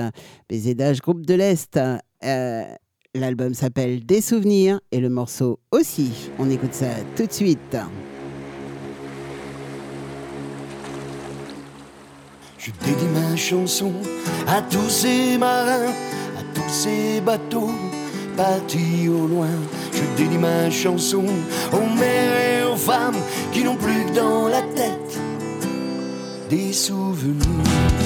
BZH, 0.50 1.00
groupe 1.00 1.24
de 1.24 1.34
l'Est. 1.34 1.78
Euh, 2.24 2.64
L'album 3.18 3.54
s'appelle 3.54 4.04
Des 4.04 4.20
souvenirs 4.20 4.78
et 4.92 5.00
le 5.00 5.08
morceau 5.08 5.58
aussi. 5.70 6.30
On 6.38 6.50
écoute 6.50 6.74
ça 6.74 6.88
tout 7.16 7.24
de 7.24 7.32
suite. 7.32 7.76
Je 12.58 12.70
dédie 12.84 13.06
ma 13.14 13.34
chanson 13.36 13.92
à 14.46 14.60
tous 14.60 14.90
ces 14.90 15.38
marins, 15.38 15.92
à 16.38 16.42
tous 16.54 16.68
ces 16.68 17.22
bateaux 17.22 17.70
partis 18.36 19.08
au 19.08 19.26
loin. 19.26 19.48
Je 19.92 20.22
dédie 20.22 20.36
ma 20.36 20.70
chanson 20.70 21.24
aux 21.72 21.98
mères 21.98 22.38
et 22.38 22.64
aux 22.70 22.76
femmes 22.76 23.16
qui 23.50 23.64
n'ont 23.64 23.76
plus 23.76 24.04
que 24.04 24.14
dans 24.14 24.48
la 24.48 24.60
tête 24.60 25.18
des 26.50 26.72
souvenirs. 26.74 28.05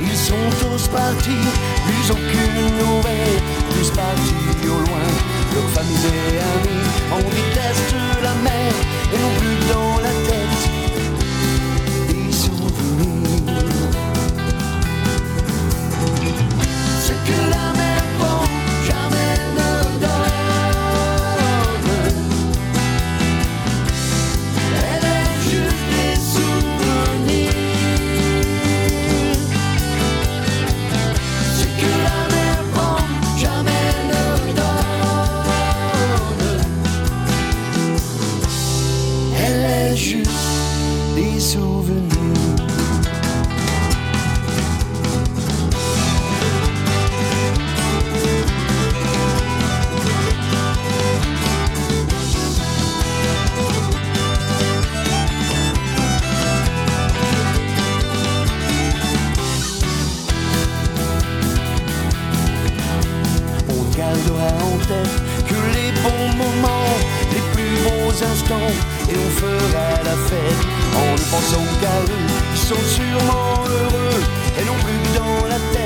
Ils 0.00 0.16
sont 0.16 0.34
tous 0.60 0.88
partis, 0.88 1.44
plus 1.86 2.10
aucune 2.10 2.76
nouvelle, 2.78 3.40
tous 3.70 3.90
partis 3.90 4.66
au 4.66 4.78
loin. 4.86 5.06
Leur 5.54 5.68
famille 5.70 6.06
et 6.32 6.38
amis 6.38 6.86
en 7.12 7.18
déteste 7.18 7.94
la 8.22 8.34
mer 8.34 8.72
et 9.12 9.18
n'ont 9.18 9.36
plus 9.40 9.58
dans 9.72 9.96
la 10.00 10.12
tête 10.28 10.62
des 12.08 12.32
souvenirs. 12.32 13.58
Ce 17.06 17.12
que 17.12 17.38
la 17.50 17.79
que 65.48 65.54
les 65.74 65.92
bons 66.02 66.36
moments, 66.36 66.90
les 67.32 67.42
plus 67.54 67.74
beaux 67.84 68.10
instants, 68.10 68.72
et 69.08 69.16
on 69.16 69.30
fera 69.40 70.02
la 70.04 70.16
fête 70.28 70.62
en 70.96 71.12
ne 71.12 71.24
pensant 71.30 71.66
qu'à 71.80 71.96
eux, 72.12 72.26
qui 72.54 72.60
sont 72.60 72.84
sûrement 72.96 73.64
heureux 73.66 74.20
et 74.58 74.64
non 74.64 74.74
plus 74.84 75.18
dans 75.18 75.46
la 75.46 75.58
tête 75.72 75.79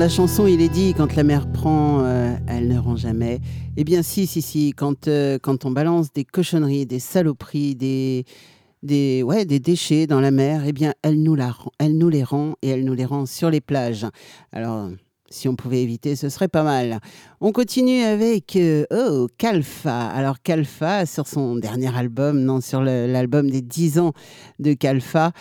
la 0.00 0.08
chanson, 0.08 0.46
il 0.46 0.62
est 0.62 0.70
dit 0.70 0.94
quand 0.94 1.14
la 1.14 1.24
mer 1.24 1.52
prend, 1.52 2.02
euh, 2.04 2.34
elle 2.48 2.68
ne 2.68 2.78
rend 2.78 2.96
jamais. 2.96 3.38
Eh 3.76 3.84
bien 3.84 4.00
si, 4.00 4.26
si, 4.26 4.40
si. 4.40 4.72
Quand, 4.74 5.08
euh, 5.08 5.38
quand 5.38 5.66
on 5.66 5.72
balance 5.72 6.10
des 6.10 6.24
cochonneries, 6.24 6.86
des 6.86 7.00
saloperies, 7.00 7.74
des, 7.74 8.24
des, 8.82 9.22
ouais, 9.22 9.44
des 9.44 9.60
déchets 9.60 10.06
dans 10.06 10.20
la 10.20 10.30
mer, 10.30 10.62
eh 10.66 10.72
bien 10.72 10.94
elle 11.02 11.22
nous, 11.22 11.34
la, 11.34 11.54
elle 11.78 11.98
nous 11.98 12.08
les 12.08 12.24
rend 12.24 12.54
et 12.62 12.70
elle 12.70 12.86
nous 12.86 12.94
les 12.94 13.04
rend 13.04 13.26
sur 13.26 13.50
les 13.50 13.60
plages. 13.60 14.06
Alors 14.52 14.88
si 15.28 15.48
on 15.48 15.54
pouvait 15.54 15.82
éviter, 15.82 16.16
ce 16.16 16.30
serait 16.30 16.48
pas 16.48 16.62
mal. 16.62 17.00
On 17.42 17.52
continue 17.52 18.02
avec 18.02 18.56
euh, 18.56 18.86
oh, 18.90 19.28
Kalfa. 19.36 20.08
Alors 20.08 20.40
Kalfa, 20.40 21.04
sur 21.04 21.26
son 21.26 21.56
dernier 21.56 21.94
album, 21.94 22.40
non, 22.40 22.62
sur 22.62 22.80
l'album 22.80 23.50
des 23.50 23.60
10 23.60 23.98
ans 23.98 24.14
de 24.60 24.72
Kalfa, 24.72 25.32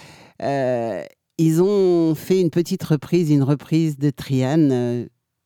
ils 1.39 1.61
ont 1.63 2.13
fait 2.15 2.39
une 2.39 2.49
petite 2.51 2.83
reprise, 2.83 3.31
une 3.31 3.43
reprise 3.43 3.97
de 3.97 4.09
Triane. 4.11 4.69
euh, 4.71 5.05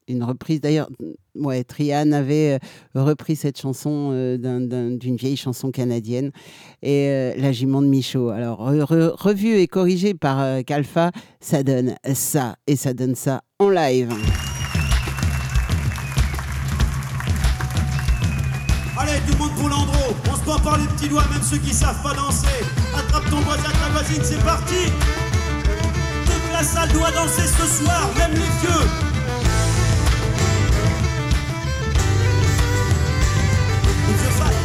une 0.09 0.21
reprise. 0.25 0.59
D'ailleurs, 0.59 0.89
ouais, 1.33 1.63
Trian 1.63 2.11
avait 2.11 2.59
euh, 2.95 3.01
repris 3.03 3.37
cette 3.37 3.57
chanson 3.57 4.09
euh, 4.11 4.37
d'un- 4.37 4.59
d'un- 4.59 4.91
d'une 4.91 5.15
vieille 5.15 5.37
chanson 5.37 5.71
canadienne 5.71 6.31
et 6.81 7.31
La 7.37 7.53
jument 7.53 7.81
de 7.81 7.87
Michaud. 7.87 8.27
Alors, 8.27 8.69
re- 8.69 8.81
re- 8.83 9.13
revue 9.17 9.55
et 9.55 9.67
corrigée 9.67 10.13
par 10.13 10.41
euh, 10.41 10.61
Kalfa, 10.61 11.11
ça 11.39 11.63
donne 11.63 11.95
ça 12.13 12.57
et 12.67 12.75
ça 12.75 12.93
donne 12.93 13.15
ça 13.15 13.43
en 13.59 13.69
live. 13.69 14.09
Allez, 18.97 19.19
tout 19.25 19.33
le 19.33 19.37
monde 19.37 19.55
pour 19.57 19.69
l'andro. 19.69 20.13
On 20.31 20.35
se 20.35 20.41
prend 20.41 20.59
par 20.59 20.77
les 20.77 20.85
petits 20.87 21.07
doigts, 21.07 21.23
même 21.31 21.41
ceux 21.41 21.57
qui 21.59 21.73
savent 21.73 22.01
pas 22.03 22.13
danser. 22.13 22.47
Attrape 22.93 23.29
ton 23.29 23.39
voisin, 23.39 23.69
ta 23.71 23.89
voisine, 23.93 24.21
c'est 24.23 24.43
parti. 24.43 24.91
La 26.53 26.63
salle 26.63 26.89
doit 26.89 27.09
danser 27.11 27.47
ce 27.47 27.65
soir, 27.65 28.09
même 28.15 28.31
les 28.31 28.37
vieux. 28.37 28.85
Les 34.07 34.13
vieux 34.13 34.29
fans. 34.29 34.59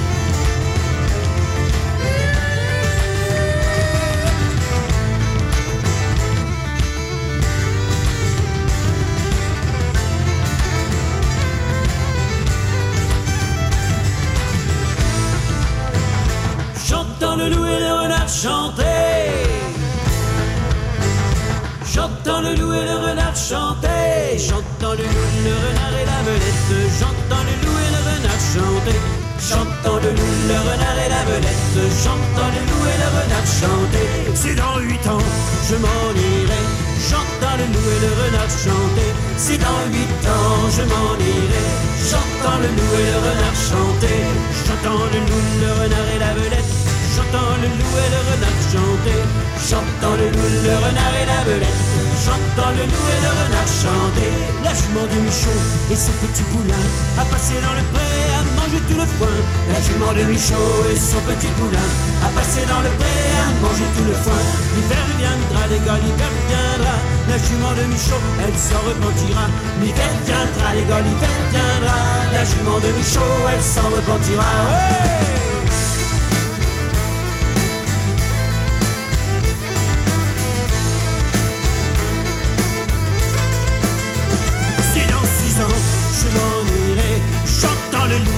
J'entends 16.86 17.36
le 17.36 17.48
loup 17.48 17.64
et 17.64 17.80
le 17.80 18.02
renard 18.02 18.28
chanter. 18.28 18.97
Chanter. 23.48 24.36
J'entends 24.36 24.92
le 24.92 25.04
loup, 25.08 25.32
le 25.44 25.54
renard 25.64 25.96
et 25.96 26.04
la 26.04 26.20
belette. 26.26 26.68
J'entends 27.00 27.44
le 27.48 27.54
loup 27.64 27.78
et 27.80 27.90
le 27.96 28.00
renard 28.08 28.42
chanter. 28.52 28.98
J'entends 29.40 30.00
le 30.04 30.10
loup, 30.12 30.34
le 30.52 30.58
renard 30.68 30.98
et 31.00 31.08
la 31.08 31.22
belette. 31.24 31.76
J'entends 32.04 32.52
le 32.52 32.60
loup 32.68 32.84
et 32.92 32.98
le 33.00 33.08
renard 33.16 33.48
chanter. 33.48 34.08
Si 34.36 34.52
dans 34.52 34.76
huit 34.84 35.04
ans 35.08 35.24
je 35.68 35.76
m'en 35.80 36.04
irai. 36.12 36.62
J'entends 37.08 37.56
le 37.56 37.66
loup 37.72 37.88
et 37.88 38.00
le 38.04 38.10
renard 38.20 38.52
chanter. 38.52 39.10
Si 39.38 39.56
dans 39.56 39.82
huit 39.96 40.22
ans 40.28 40.68
je 40.76 40.84
m'en 40.92 41.16
irai. 41.16 41.64
J'entends 42.10 42.58
le 42.60 42.68
loup 42.76 42.92
et 43.00 43.08
le 43.08 43.18
renard 43.28 43.58
chanter. 43.68 44.18
J'entends 44.66 45.08
le 45.08 45.20
loup, 45.24 45.46
le 45.64 45.70
renard 45.80 46.08
et 46.12 46.20
la 46.20 46.32
belette. 46.36 46.72
J'entends 47.16 47.56
le 47.64 47.68
loup 47.80 47.96
et 47.96 48.10
le 48.12 48.20
renard 48.28 48.60
chanter. 48.72 49.20
J'entends 49.68 50.16
le 50.20 50.26
loup, 50.36 50.52
le 50.68 50.74
renard 50.84 51.14
et 51.16 51.26
la 51.32 51.40
belette. 51.48 52.07
J'entends 52.24 52.74
le 52.74 52.82
loup 52.82 53.08
et 53.14 53.20
le 53.22 53.30
renard 53.30 53.70
chanter. 53.70 54.32
La 54.64 54.74
jument 54.74 55.06
de 55.06 55.18
Michaud 55.22 55.62
et 55.90 55.94
son 55.94 56.10
petit 56.18 56.42
poulain 56.50 56.86
a 57.16 57.24
passé 57.30 57.54
dans 57.62 57.74
le 57.78 57.84
pré 57.94 58.10
à 58.34 58.42
manger 58.58 58.82
tout 58.90 58.98
le 58.98 59.06
foin. 59.06 59.36
La 59.70 59.78
jument 59.78 60.12
de 60.18 60.24
Michaud 60.26 60.82
et 60.90 60.98
son 60.98 61.22
petit 61.30 61.52
poulain 61.54 61.90
a 62.26 62.28
passé 62.34 62.66
dans 62.66 62.82
le 62.82 62.90
pré 62.98 63.14
à 63.38 63.46
manger 63.62 63.86
tout 63.94 64.06
le 64.10 64.16
foin. 64.18 64.42
L'hiver 64.74 65.04
viendra, 65.18 65.62
les 65.70 65.80
gars, 65.86 66.00
l'hiver 66.02 66.32
viendra. 66.50 66.96
La 67.30 67.38
jument 67.38 67.74
de 67.78 67.84
Michaud, 67.86 68.24
elle 68.42 68.58
s'en 68.58 68.82
repentira. 68.82 69.46
L'hiver 69.80 70.12
viendra, 70.26 70.68
les 70.74 70.86
gars, 70.90 71.02
l'hiver 71.06 71.34
viendra. 71.54 71.98
La 72.34 72.42
jument 72.42 72.80
de 72.82 72.90
Michaud, 72.98 73.38
elle 73.46 73.62
s'en 73.62 73.88
repentira. 73.94 75.47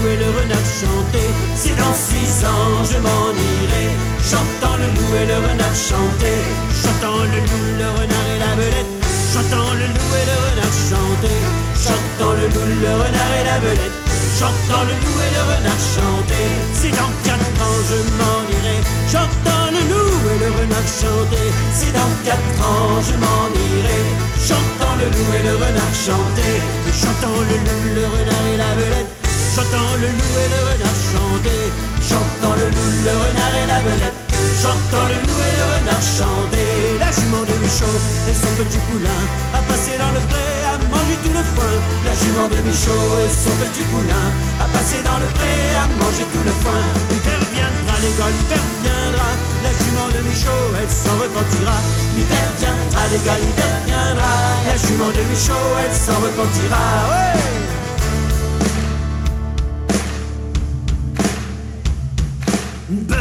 Et 0.06 0.16
le 0.16 0.28
renard 0.32 0.68
chanter. 0.80 1.28
Si 1.56 1.70
dans 1.76 1.94
six 1.94 2.44
ans 2.44 2.84
je 2.90 2.98
m'en 2.98 3.28
irai, 3.32 3.86
j'entends 4.24 4.76
le 4.80 4.88
loup 4.96 5.12
et 5.20 5.26
le 5.26 5.38
renard 5.44 5.76
chanter. 5.76 6.38
J'entends 6.82 7.24
le 7.24 7.40
loup, 7.44 7.68
le 7.80 7.88
renard 7.98 8.28
et 8.34 8.38
la 8.40 8.52
belette. 8.56 8.92
J'entends 9.32 9.74
le 9.76 9.86
loup 9.92 10.12
et 10.20 10.26
le 10.30 10.36
renard 10.46 10.76
chanter. 10.88 11.38
J'entends 11.84 12.34
le 12.38 12.46
loup, 12.48 12.68
le 12.80 12.92
renard 13.02 13.32
et 13.40 13.44
la 13.44 13.58
belette. 13.60 13.98
J'entends 14.38 14.84
le 14.88 14.94
loup 15.04 15.18
et 15.20 15.32
le 15.36 15.42
renard 15.52 15.82
chanter. 15.94 16.46
Si 16.72 16.88
dans 16.96 17.12
quatre 17.28 17.60
ans 17.60 17.80
je 17.90 17.98
m'en 18.16 18.40
irai, 18.56 18.76
j'entends 19.12 19.68
le 19.68 19.80
loup 19.90 20.16
et 20.32 20.38
le 20.40 20.50
renard 20.56 20.88
chanter. 20.88 21.46
Si 21.76 21.88
dans 21.92 22.12
quatre 22.24 22.56
ans 22.64 23.04
je 23.04 23.14
m'en 23.20 23.44
irai, 23.52 24.00
j'entends 24.48 24.96
le 24.96 25.06
loup 25.12 25.30
et 25.36 25.42
le 25.44 25.54
renard 25.60 25.94
chanter. 25.94 26.54
J'entends 26.88 27.40
le 27.44 27.56
loup, 27.68 27.84
le 28.00 28.04
renard 28.06 28.46
et 28.48 28.56
la 28.56 28.74
belette. 28.80 29.19
J'entends 29.50 29.98
le 29.98 30.06
loup 30.06 30.34
et 30.38 30.46
le 30.46 30.60
renard 30.62 31.00
chanter. 31.10 31.62
J'entends 32.06 32.54
le 32.54 32.70
loup, 32.70 32.90
le 33.02 33.14
renard 33.18 33.54
et 33.58 33.66
la 33.66 33.80
belette. 33.82 34.18
J'entends 34.62 35.10
le 35.10 35.18
loup 35.26 35.42
et 35.42 35.54
le 35.58 35.66
renard 35.74 36.04
chanter. 36.06 36.70
La 37.02 37.10
jument 37.10 37.42
de 37.42 37.54
Michaud 37.58 37.98
et 38.30 38.36
son 38.36 38.52
petit 38.62 38.78
poulain 38.86 39.22
a 39.50 39.60
passé 39.66 39.98
dans 39.98 40.14
le 40.14 40.22
pré 40.30 40.46
à 40.70 40.78
manger 40.86 41.18
tout 41.26 41.34
le 41.34 41.42
foin. 41.42 41.74
La 42.06 42.14
jument 42.14 42.46
de 42.46 42.62
Michaud 42.62 43.10
et 43.26 43.32
son 43.34 43.54
petit 43.58 43.82
poulain 43.90 44.26
a 44.62 44.66
passé 44.70 45.02
dans 45.02 45.18
le 45.18 45.26
pré 45.34 45.54
à 45.82 45.84
manger 45.98 46.26
tout 46.30 46.44
le 46.46 46.54
foin. 46.62 46.82
L'hiver 47.10 47.42
viendra, 47.50 47.94
l'école, 48.06 48.34
l'hiver 48.38 48.64
viendra. 48.86 49.30
La 49.66 49.72
jument 49.74 50.08
de 50.14 50.20
Michaud, 50.30 50.66
elle 50.78 50.94
s'en 50.94 51.16
repentira. 51.18 51.74
L'hiver 52.14 52.48
viendra, 52.62 53.02
gars, 53.26 53.40
l'hiver 53.42 53.74
viendra. 53.82 54.32
La 54.62 54.76
jument 54.78 55.10
de 55.10 55.22
Michaud, 55.26 55.68
elle 55.82 55.96
s'en 55.98 56.22
repentira. 56.22 56.86
Ouais! 57.10 57.69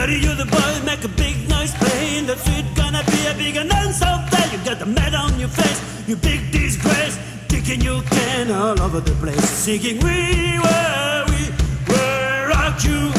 Buddy, 0.10 0.22
you're 0.22 0.34
the 0.34 0.45
boy, 0.45 0.86
make 0.86 1.03
a 1.03 1.07
big 1.07 1.48
noise 1.48 1.72
playing 1.76 2.26
the 2.26 2.36
street. 2.36 2.65
Gonna 2.73 3.03
be 3.11 3.27
a 3.27 3.34
big 3.36 3.57
announce 3.57 4.02
out 4.02 4.31
there. 4.31 4.48
You 4.52 4.57
got 4.65 4.80
the 4.80 4.88
mad 4.88 5.14
on 5.14 5.40
your 5.40 5.49
face, 5.49 5.80
you 6.07 6.15
big 6.15 6.52
disgrace. 6.52 7.19
Kicking 7.48 7.81
your 7.81 8.02
can 8.02 8.49
all 8.49 8.81
over 8.81 9.02
the 9.02 9.11
place. 9.22 9.48
Singing, 9.48 9.99
We 9.99 10.57
were, 10.65 11.26
we 11.30 11.41
were 11.90 12.49
rock 12.49 12.84
you. 12.84 13.11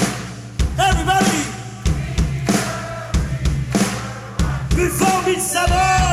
Everybody! 0.89 1.41
Before 4.75 5.23
Midsummer! 5.23 6.10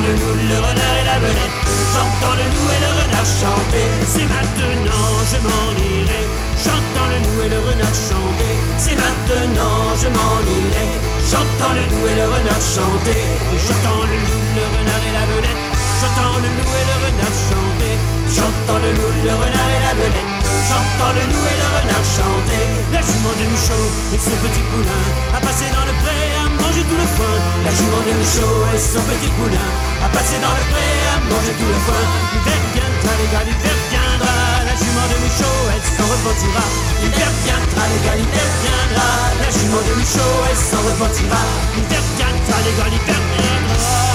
Le 0.00 0.12
loup, 0.16 0.34
le 0.48 0.56
renard 0.56 0.96
et 1.00 1.04
la 1.04 1.18
belette. 1.20 1.56
J'entends 1.92 2.36
le 2.40 2.46
loup 2.54 2.68
et 2.72 2.80
le 2.84 2.90
renard 3.00 3.28
chanter. 3.28 3.86
C'est 4.08 4.28
maintenant, 4.28 5.08
je 5.30 5.38
m'en 5.44 5.68
irai. 5.76 6.22
J'entends 6.64 7.08
le 7.12 7.18
loup 7.24 7.40
et 7.44 7.50
le 7.52 7.60
renard 7.60 7.96
chanter. 8.08 8.54
C'est 8.78 8.96
maintenant, 8.96 9.92
je 10.00 10.08
m'en 10.08 10.40
irai. 10.40 10.88
J'entends 11.28 11.74
le 11.76 11.84
loup 11.90 12.04
et 12.08 12.16
le 12.16 12.26
renard 12.32 12.64
chanter. 12.64 13.20
J'entends 13.60 14.04
le 14.08 14.16
loup, 14.24 14.44
le 14.56 14.64
renard 14.72 15.04
et 15.04 15.14
la 15.18 15.24
belette. 15.28 15.62
J'entends 16.00 16.36
le 16.40 16.48
loup 16.48 16.74
et 16.80 16.86
le 16.90 16.96
renard 17.04 17.36
chanter. 17.48 17.94
J'entends 18.36 18.80
le 18.80 18.90
loup, 18.96 19.12
le 19.26 19.34
renard 19.36 19.70
et 19.76 19.82
la 19.84 19.94
belette. 20.00 20.32
J'entends 20.68 21.12
le 21.12 21.24
loup 21.28 21.44
et 21.44 21.58
le 21.60 21.68
renard 21.76 22.06
chanter. 22.16 22.64
La 22.94 23.00
jument 23.04 23.36
de 23.36 23.44
Michaud 23.52 23.88
et 24.14 24.20
son 24.20 24.36
petit 24.44 24.64
poulain 24.72 25.06
a 25.36 25.40
passé 25.44 25.66
dans 25.76 25.84
le 25.84 25.94
pré 26.00 26.39
manger 26.70 26.84
tout 26.84 26.96
le 26.96 27.08
foin. 27.18 27.36
La 27.64 27.70
jument 27.74 28.02
de 28.06 28.12
Michaud 28.14 28.62
et 28.74 28.78
son 28.78 29.02
petit 29.10 29.30
poulain 29.34 29.70
a 30.04 30.08
passé 30.14 30.38
dans 30.38 30.54
le 30.54 30.64
pré 30.70 30.86
à 31.10 31.18
manger 31.26 31.54
tout 31.58 31.66
le 31.66 31.80
foin. 31.86 32.02
L'hiver 32.30 32.62
viendra, 32.74 33.12
les 33.18 33.28
gars, 33.32 33.44
l'hiver 33.48 33.78
viendra. 33.90 34.34
La 34.70 34.74
jument 34.78 35.08
de 35.10 35.16
Michaud, 35.24 35.62
elle 35.74 35.86
s'en 35.90 36.06
repentira. 36.06 36.64
L'hiver 37.02 37.30
viendra, 37.42 37.82
les 37.90 38.00
gars, 38.06 38.16
l'hiver 38.20 38.48
viendra. 38.62 39.08
La 39.42 39.50
jument 39.50 39.82
de 39.88 39.94
Michaud, 39.98 40.36
elle 40.46 40.62
s'en 40.70 40.82
repentira. 40.86 41.42
L'hiver 41.74 42.04
viendra, 42.16 42.56
les 42.62 42.74
gars, 42.78 42.90
l'hiver 42.94 43.20
viendra. 43.34 44.09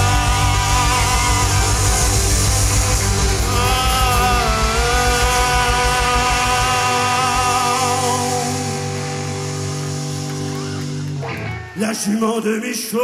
La 11.78 11.92
jument 11.92 12.40
de 12.40 12.58
Michaud. 12.58 12.98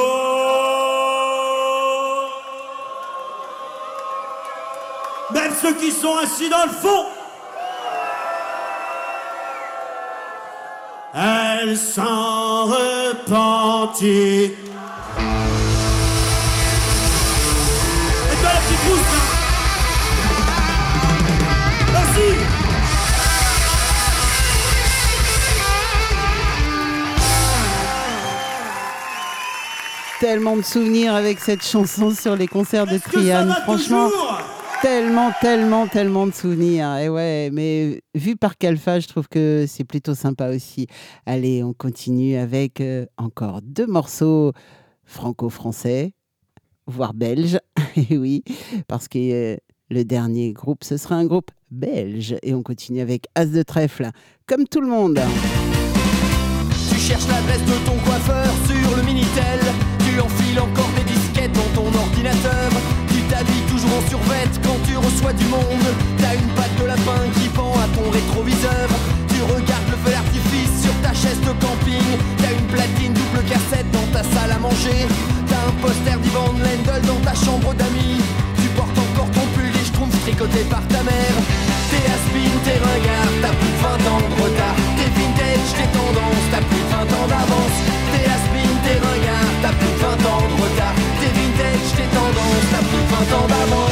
Même 5.31 5.53
ceux 5.61 5.75
qui 5.75 5.91
sont 5.91 6.17
assis 6.17 6.49
dans 6.49 6.65
le 6.65 6.71
fond. 6.71 7.07
Elle 11.15 11.77
s'en 11.77 12.65
repentit 12.65 14.55
Tellement 30.23 30.57
de 30.57 30.63
souvenirs 30.63 31.17
avec 31.17 31.41
cette 31.41 31.65
chanson 31.65 32.13
sur 32.13 32.37
les 32.37 32.47
concerts 32.47 32.87
de 32.87 32.97
Triane. 32.97 33.49
va 33.49 33.57
Franchement, 33.63 34.09
tellement, 34.81 35.33
tellement, 35.41 35.89
tellement 35.89 36.29
de 36.29 36.33
souvenirs. 36.33 36.97
Et 36.99 37.09
ouais, 37.09 37.51
mais 37.53 38.05
vu 38.15 38.37
par 38.37 38.57
Calfa, 38.57 39.01
je 39.01 39.09
trouve 39.09 39.27
que 39.27 39.65
c'est 39.67 39.83
plutôt 39.83 40.15
sympa 40.15 40.51
aussi. 40.51 40.87
Allez, 41.27 41.65
on 41.65 41.73
continue 41.73 42.37
avec 42.37 42.81
euh, 42.81 43.05
encore 43.17 43.63
deux 43.63 43.89
morceaux 43.89 44.53
franco-français, 45.03 46.13
voire 46.87 47.15
belges. 47.15 47.59
Et 48.09 48.17
oui, 48.17 48.45
parce 48.87 49.09
que 49.09 49.19
euh, 49.19 49.57
le 49.91 50.05
dernier 50.05 50.53
groupe, 50.53 50.85
ce 50.85 50.99
sera 50.99 51.17
un 51.17 51.25
groupe 51.25 51.51
belge. 51.73 52.37
Et 52.45 52.55
on 52.55 52.63
continue 52.63 53.01
avec 53.01 53.27
As 53.35 53.47
de 53.47 53.65
trèfle, 53.65 54.11
comme 54.47 54.69
tout 54.69 54.83
le 54.83 54.87
monde. 54.87 55.21
Tu 56.93 56.97
cherches 57.01 57.27
l'adresse 57.27 57.65
de 57.65 57.85
ton 57.85 57.99
coiffeur 58.05 58.47
sur 58.69 58.97
le 58.97 59.03
Minitel. 59.03 59.82
Encore 60.61 60.93
des 60.97 61.05
disquettes 61.05 61.53
dans 61.53 61.71
ton 61.73 61.89
ordinateur. 61.89 62.69
Tu 63.09 63.23
t'habilles 63.23 63.67
toujours 63.73 63.89
en 63.97 64.09
survette 64.09 64.53
quand 64.63 64.77
tu 64.87 64.97
reçois 64.97 65.33
du 65.33 65.47
monde. 65.47 65.89
T'as 66.19 66.35
une 66.35 66.53
patte 66.53 66.77
de 66.77 66.85
lapin 66.85 67.25
qui 67.41 67.49
pend 67.49 67.73
à 67.81 67.89
ton 67.97 68.05
rétroviseur. 68.11 68.89
Tu 69.33 69.41
regardes 69.49 69.89
le 69.89 69.97
feu 70.05 70.13
d'artifice 70.13 70.85
sur 70.85 70.93
ta 71.01 71.17
chaise 71.17 71.41
de 71.41 71.57
camping. 71.57 72.05
T'as 72.37 72.53
une 72.53 72.69
platine 72.69 73.15
double 73.17 73.43
cassette 73.49 73.89
dans 73.97 74.05
ta 74.13 74.23
salle 74.23 74.53
à 74.53 74.59
manger. 74.59 75.09
T'as 75.49 75.73
un 75.73 75.75
poster 75.81 76.21
d'Ivan 76.21 76.53
Lendl 76.61 77.01
dans 77.09 77.21
ta 77.25 77.33
chambre 77.33 77.73
d'amis. 77.73 78.21
Tu 78.61 78.69
portes 78.77 78.99
encore 78.99 79.31
ton 79.33 79.49
pull 79.57 79.73
et 79.73 79.87
schtroumpfs 79.89 80.21
tricoté 80.21 80.69
par 80.69 80.85
ta 80.93 81.01
mère. 81.03 81.37
T'es 81.89 82.05
aspin, 82.13 82.53
t'es 82.65 82.77
ringard, 82.77 83.33
t'as 83.41 83.57
plus 83.57 83.73
de 83.73 83.81
20 83.81 83.89
ans 84.05 84.21
de 84.21 84.37
retard. 84.37 84.77
T'es 85.01 85.09
vintage, 85.17 85.69
t'es 85.81 85.89
tendance, 85.97 86.45
t'as 86.53 86.65
plus 86.69 86.85
de 86.85 86.91
20 86.93 87.09
ans 87.09 87.29
d'avance. 87.33 87.79
T'es 88.13 88.29
t'as 93.25 93.47
plus 93.47 93.92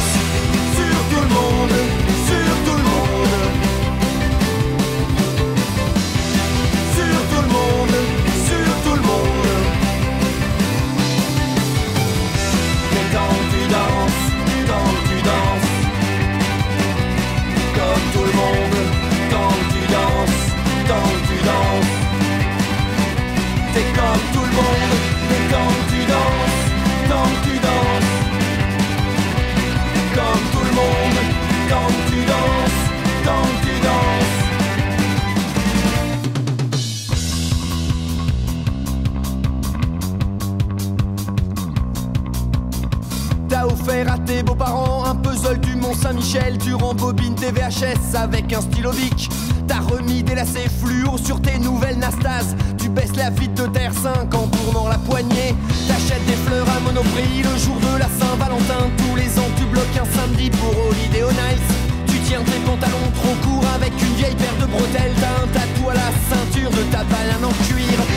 T'as 43.50 43.66
offert 43.66 44.12
à 44.12 44.16
tes 44.16 44.44
beaux-parents 44.44 45.04
un 45.06 45.16
puzzle 45.16 45.58
du 45.58 45.74
Mont 45.74 45.92
Saint-Michel. 45.92 46.56
Tu 46.58 46.72
rembobines 46.72 47.34
tes 47.34 47.50
VHS 47.50 48.14
avec 48.14 48.52
un 48.52 48.60
stylo 48.60 48.92
bic. 48.92 49.28
T'as 49.66 49.80
remis 49.80 50.22
des 50.22 50.36
lacets 50.36 50.68
fluo 50.80 51.18
sur 51.18 51.42
tes 51.42 51.58
nouvelles 51.58 51.98
Nastas. 51.98 52.54
Tu 52.78 52.88
baisses 52.88 53.16
la 53.16 53.30
vitre 53.30 53.64
de 53.64 53.68
Terre 53.72 53.92
5 53.92 54.32
en 54.32 54.46
tournant 54.46 54.86
la 54.86 54.98
poignée. 54.98 55.56
T'achètes 55.88 56.24
des 56.26 56.38
fleurs 56.46 56.68
à 56.70 56.78
Monoprix 56.78 57.42
le 57.42 57.58
jour 57.58 57.74
de 57.80 57.98
la 57.98 58.06
Saint-Valentin. 58.06 58.88
Tous 58.98 59.16
les 59.16 59.36
ans, 59.40 59.50
tu 59.58 59.64
bloques 59.64 59.98
un 60.00 60.16
samedi 60.16 60.48
pour 60.50 60.70
Holiday 60.86 61.24
on 61.24 61.30
Ice. 61.30 61.74
Tu 62.06 62.20
tiens 62.20 62.42
tes 62.46 62.60
pantalons 62.64 63.10
trop 63.16 63.34
courts 63.42 63.68
avec 63.74 63.92
une 64.00 64.14
vieille 64.14 64.36
paire 64.36 64.56
de 64.60 64.66
bretelles. 64.66 65.14
T'as 65.20 65.58
un 65.58 65.90
à 65.90 65.94
la 65.94 66.10
ceinture 66.30 66.70
de 66.70 66.82
ta 66.92 67.02
banane 67.02 67.44
en 67.44 67.64
cuir. 67.66 68.09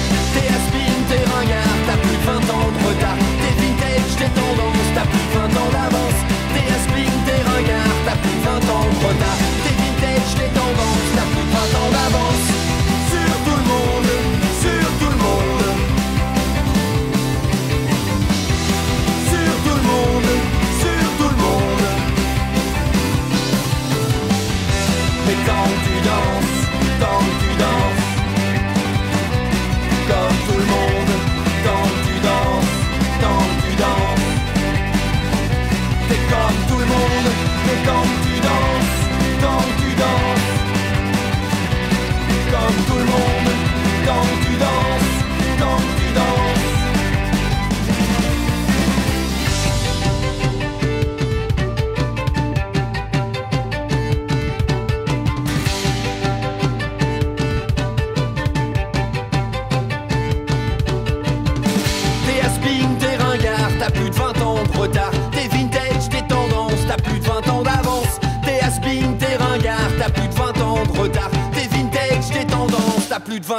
T'es 4.24 4.30
tendance, 4.40 4.90
t'as 4.96 5.06
plus 5.06 5.20
de 5.20 5.34
20 5.34 5.44
ans 5.62 5.72
d'avance. 5.72 6.20
T'es 6.54 6.66
aspin, 6.72 7.12
t'es 7.26 7.42
ringard, 7.42 7.96
t'as 8.06 8.16
plus 8.16 8.36
de 8.36 8.44
20 8.44 8.74
ans 8.74 8.93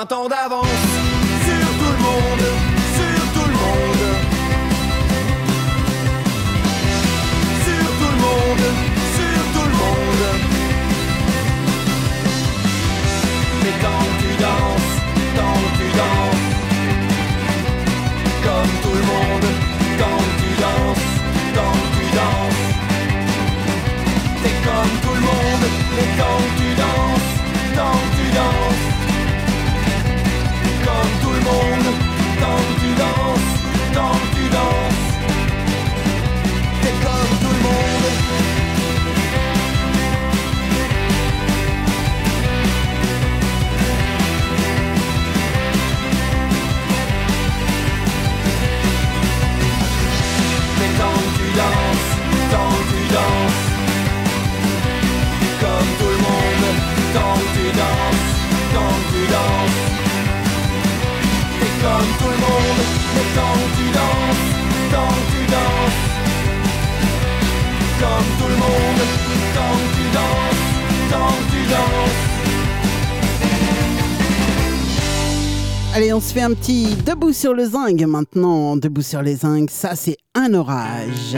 30 0.07 0.13
ans 0.13 0.29
d'avance. 0.29 0.84
un 76.43 76.55
petit 76.55 76.97
debout 77.07 77.33
sur 77.33 77.55
le 77.55 77.65
zinc 77.65 78.01
maintenant. 78.03 78.77
Debout 78.77 79.03
sur 79.03 79.23
les 79.23 79.37
zinc, 79.37 79.71
ça 79.71 79.95
c'est 79.95 80.17
un 80.35 80.53
orage. 80.55 81.37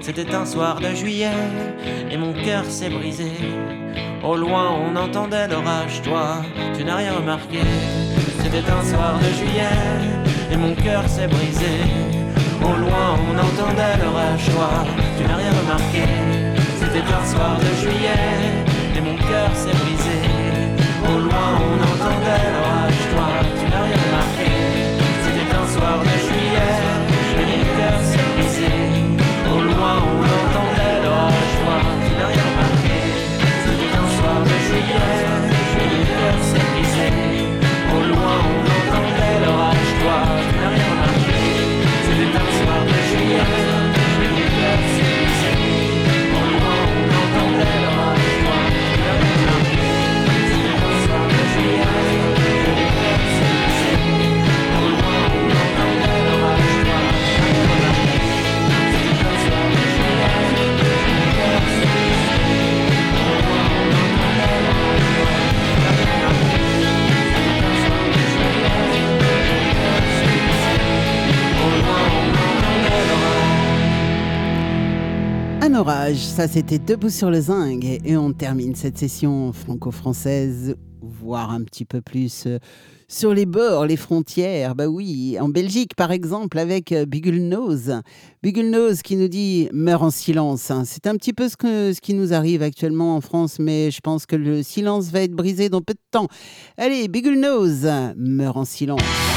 C'était 0.00 0.34
un 0.34 0.46
soir 0.46 0.80
de 0.80 0.94
juillet 0.94 1.36
et 2.10 2.16
mon 2.16 2.32
cœur 2.32 2.64
s'est 2.64 2.88
brisé. 2.88 3.32
Au 4.24 4.34
loin, 4.34 4.78
on 4.86 4.96
entendait 4.96 5.46
l'orage, 5.46 6.00
toi, 6.02 6.42
tu 6.74 6.84
n'as 6.84 6.96
rien 6.96 7.12
remarqué. 7.12 7.60
C'était 8.42 8.70
un 8.70 8.82
soir 8.82 9.18
de 9.18 9.30
juillet 9.38 9.78
et 10.50 10.56
mon 10.56 10.74
cœur 10.74 11.06
s'est 11.06 11.28
brisé. 11.28 11.74
Au 12.62 12.76
loin, 12.80 13.18
on 13.28 13.36
entendait 13.38 13.96
l'orage, 14.02 14.46
toi, 14.54 14.70
tu 15.18 15.24
n'as 15.24 15.36
rien 15.36 15.52
remarqué. 15.62 16.04
C'était 16.80 17.12
un 17.12 17.24
soir 17.26 17.58
de 17.58 17.70
juillet 17.82 18.24
et 18.96 19.00
mon 19.00 19.16
cœur 19.16 19.50
s'est 19.54 19.76
brisé. 19.84 20.18
Au 21.04 21.18
loin, 21.18 21.60
on 21.68 21.76
entendait 21.92 22.44
l'orage, 22.54 23.00
toi, 23.12 23.28
tu 23.58 23.70
n'as 23.70 23.82
rien 23.82 24.00
remarqué. 24.06 24.77
ça 75.84 76.48
c'était 76.48 76.80
Debout 76.80 77.08
sur 77.08 77.30
le 77.30 77.40
zinc. 77.40 77.84
Et 77.84 78.16
on 78.16 78.32
termine 78.32 78.74
cette 78.74 78.98
session 78.98 79.52
franco-française, 79.52 80.74
voire 81.00 81.52
un 81.52 81.62
petit 81.62 81.84
peu 81.84 82.00
plus 82.00 82.46
euh, 82.46 82.58
sur 83.06 83.32
les 83.32 83.46
bords, 83.46 83.86
les 83.86 83.96
frontières. 83.96 84.74
Bah 84.74 84.88
oui, 84.88 85.36
en 85.40 85.48
Belgique 85.48 85.94
par 85.94 86.10
exemple, 86.10 86.58
avec 86.58 86.90
euh, 86.90 87.06
Bugulnose. 87.06 88.00
Bugulnose 88.42 89.02
qui 89.02 89.14
nous 89.14 89.28
dit 89.28 89.68
meurt 89.72 90.02
en 90.02 90.10
silence. 90.10 90.72
Hein. 90.72 90.82
C'est 90.84 91.06
un 91.06 91.14
petit 91.14 91.32
peu 91.32 91.48
ce, 91.48 92.00
qui 92.00 92.14
nous 92.14 92.32
arrive 92.32 92.62
actuellement 92.62 93.14
en 93.14 93.20
France, 93.20 93.60
mais 93.60 93.92
je 93.92 94.00
pense 94.00 94.26
que 94.26 94.34
le 94.34 94.64
silence 94.64 95.10
va 95.10 95.20
être 95.20 95.32
brisé 95.32 95.68
dans 95.68 95.80
peu 95.80 95.94
de 95.94 96.00
temps. 96.10 96.26
Allez, 96.76 97.06
Bugulnose 97.06 97.88
meurt 98.16 98.56
en 98.56 98.64
silence. 98.64 99.27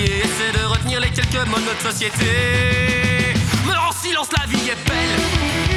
Évasiers, 0.00 0.18
essaie 0.20 0.52
de 0.52 0.64
retenir 0.64 1.00
les 1.00 1.10
quelques 1.10 1.46
mots 1.48 1.58
de 1.58 1.64
notre 1.64 1.92
société. 1.92 3.34
Meurs 3.66 3.88
en 3.88 3.92
silence, 3.92 4.28
la 4.38 4.46
vie 4.46 4.68
est 4.68 4.88
belle. 4.88 5.69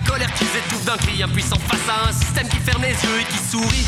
La 0.00 0.10
colère 0.10 0.32
qu'ils 0.34 0.48
étouffent 0.48 0.84
d'un 0.84 0.96
cri 0.96 1.22
impuissant 1.22 1.58
face 1.68 1.88
à 1.88 2.08
un 2.08 2.12
système 2.12 2.48
qui 2.48 2.58
ferme 2.58 2.82
les 2.82 2.92
yeux 2.92 3.20
et 3.20 3.24
qui 3.24 3.38
sourit. 3.38 3.86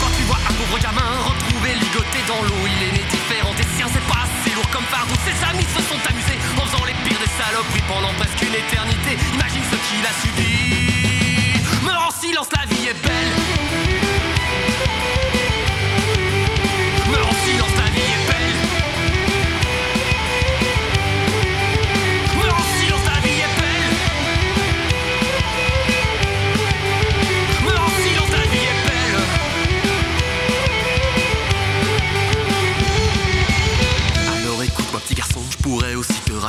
Quand 0.00 0.10
tu 0.16 0.22
vois 0.24 0.38
un 0.48 0.52
pauvre 0.52 0.78
gamin 0.78 1.10
retrouvé 1.24 1.74
ligoté 1.74 2.18
dans 2.26 2.42
l'eau, 2.42 2.62
il 2.66 2.88
est 2.88 2.92
né 2.92 3.04
différent 3.10 3.52
des 3.54 3.66
siens, 3.76 3.88
c'est 3.92 4.06
pas 4.06 4.24
assez 4.24 4.54
lourd 4.54 4.68
comme 4.70 4.84
fardeau. 4.84 5.14
Ses 5.24 5.36
amis 5.44 5.66
se 5.66 5.82
sont 5.82 6.00
amusés 6.08 6.38
en 6.56 6.66
faisant 6.66 6.84
les 6.84 6.94
pires 7.04 7.20
des 7.20 7.32
saloperies 7.38 7.86
pendant 7.86 8.12
presque 8.14 8.42
une 8.42 8.54
éternité. 8.54 9.18
Imagine 9.34 9.62
ce 9.70 9.76
qu'il 9.86 10.02
a 10.06 10.12
subi. 10.22 11.84
Meurs 11.84 12.08
en 12.08 12.10
silence, 12.10 12.48
la 12.56 12.66
vie 12.66 12.88
est 12.88 13.02
belle. 13.02 14.31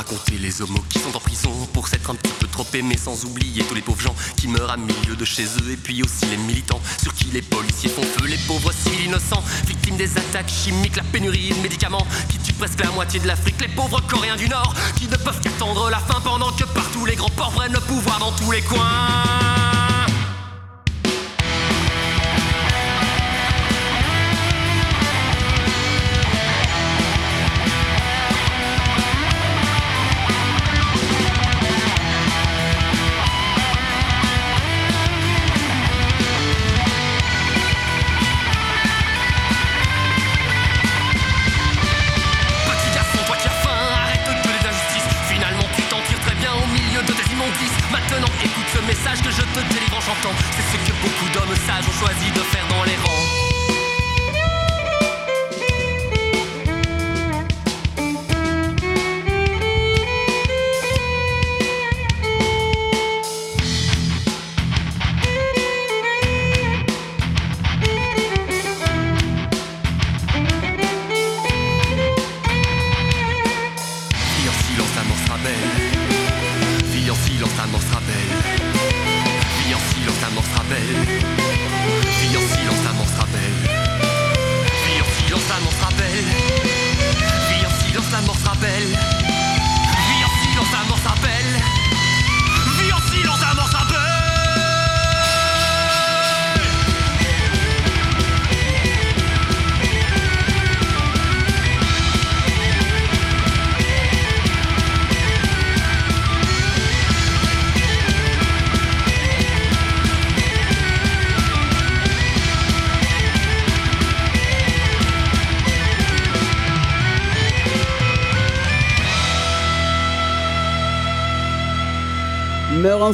Raconter 0.04 0.38
les 0.38 0.60
homos 0.60 0.84
qui 0.90 0.98
sont 0.98 1.16
en 1.16 1.20
prison 1.20 1.50
pour 1.72 1.88
s'être 1.88 2.10
un 2.10 2.14
petit 2.14 2.32
peu 2.38 2.46
trop 2.46 2.66
aimés 2.74 2.98
sans 2.98 3.24
oublier 3.24 3.64
tous 3.64 3.74
les 3.74 3.80
pauvres 3.80 4.00
gens 4.00 4.14
qui 4.36 4.48
meurent 4.48 4.70
à 4.70 4.76
milieu 4.76 5.16
de 5.16 5.24
chez 5.24 5.44
eux 5.44 5.70
et 5.70 5.76
puis 5.76 6.02
aussi 6.02 6.26
les 6.26 6.36
militants 6.36 6.80
sur 7.02 7.14
qui 7.14 7.26
les 7.26 7.40
policiers 7.40 7.88
font 7.88 8.02
feu, 8.02 8.26
les 8.26 8.38
pauvres 8.46 8.72
civils 8.72 9.06
innocents, 9.06 9.42
victimes 9.66 9.96
des 9.96 10.10
attaques 10.18 10.50
chimiques, 10.50 10.96
la 10.96 11.04
pénurie 11.04 11.50
de 11.50 11.62
médicaments 11.62 12.06
qui 12.28 12.38
tuent 12.38 12.52
presque 12.54 12.80
la 12.80 12.90
moitié 12.90 13.20
de 13.20 13.26
l'Afrique, 13.26 13.60
les 13.60 13.68
pauvres 13.68 14.00
coréens 14.06 14.36
du 14.36 14.48
Nord 14.48 14.74
qui 14.96 15.06
ne 15.06 15.16
peuvent 15.16 15.40
qu'attendre 15.40 15.88
la 15.88 15.98
fin 15.98 16.20
pendant 16.20 16.52
que 16.52 16.64
partout 16.64 17.06
les 17.06 17.16
grands 17.16 17.30
ports 17.30 17.52
prennent 17.52 17.72
le 17.72 17.80
pouvoir 17.80 18.18
dans 18.18 18.32
tous 18.32 18.50
les 18.50 18.62
coins. 18.62 19.83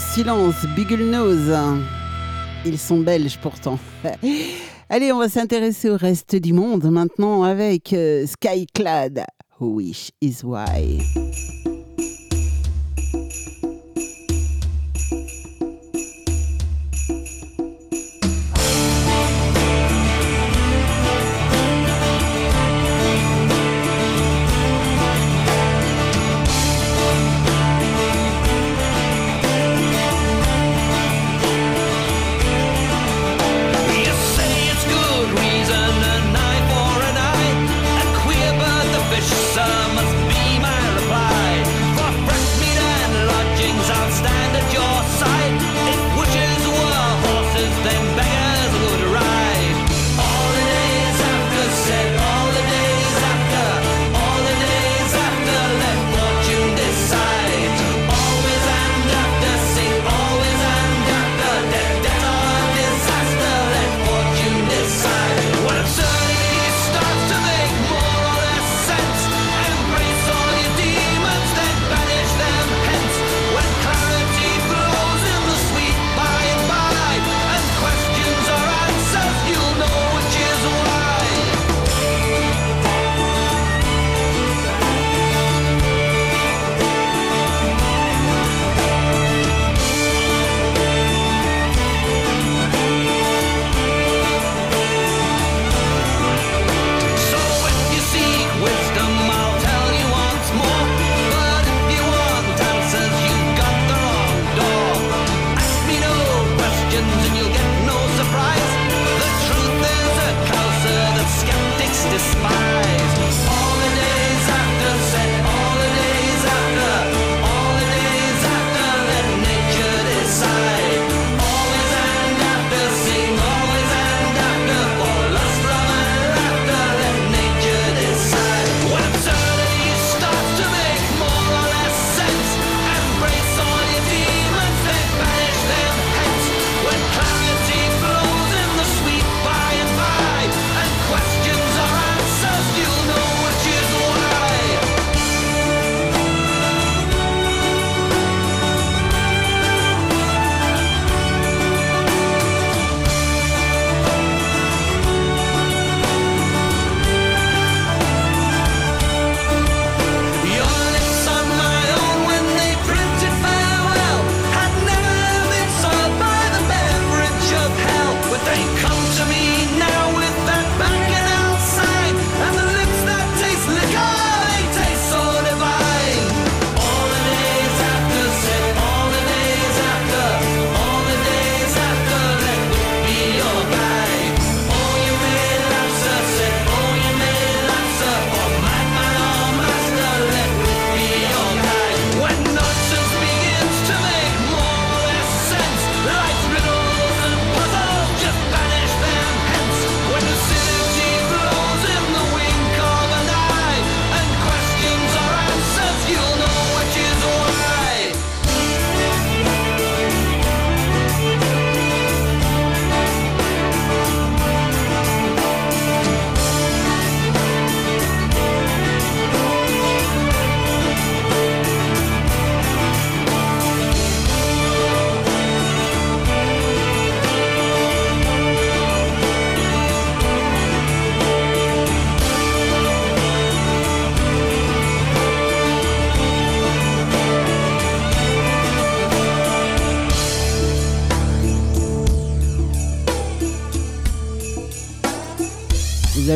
Silence, 0.00 0.66
Biggle 0.74 1.04
Nose. 1.04 1.54
Ils 2.64 2.78
sont 2.78 3.00
belges 3.00 3.38
pourtant. 3.38 3.78
Allez, 4.88 5.12
on 5.12 5.18
va 5.18 5.28
s'intéresser 5.28 5.90
au 5.90 5.96
reste 5.96 6.36
du 6.36 6.52
monde 6.52 6.90
maintenant 6.90 7.42
avec 7.42 7.92
euh, 7.92 8.26
Skyclad. 8.26 9.24
Wish 9.60 10.10
is 10.20 10.38
why. 10.42 10.98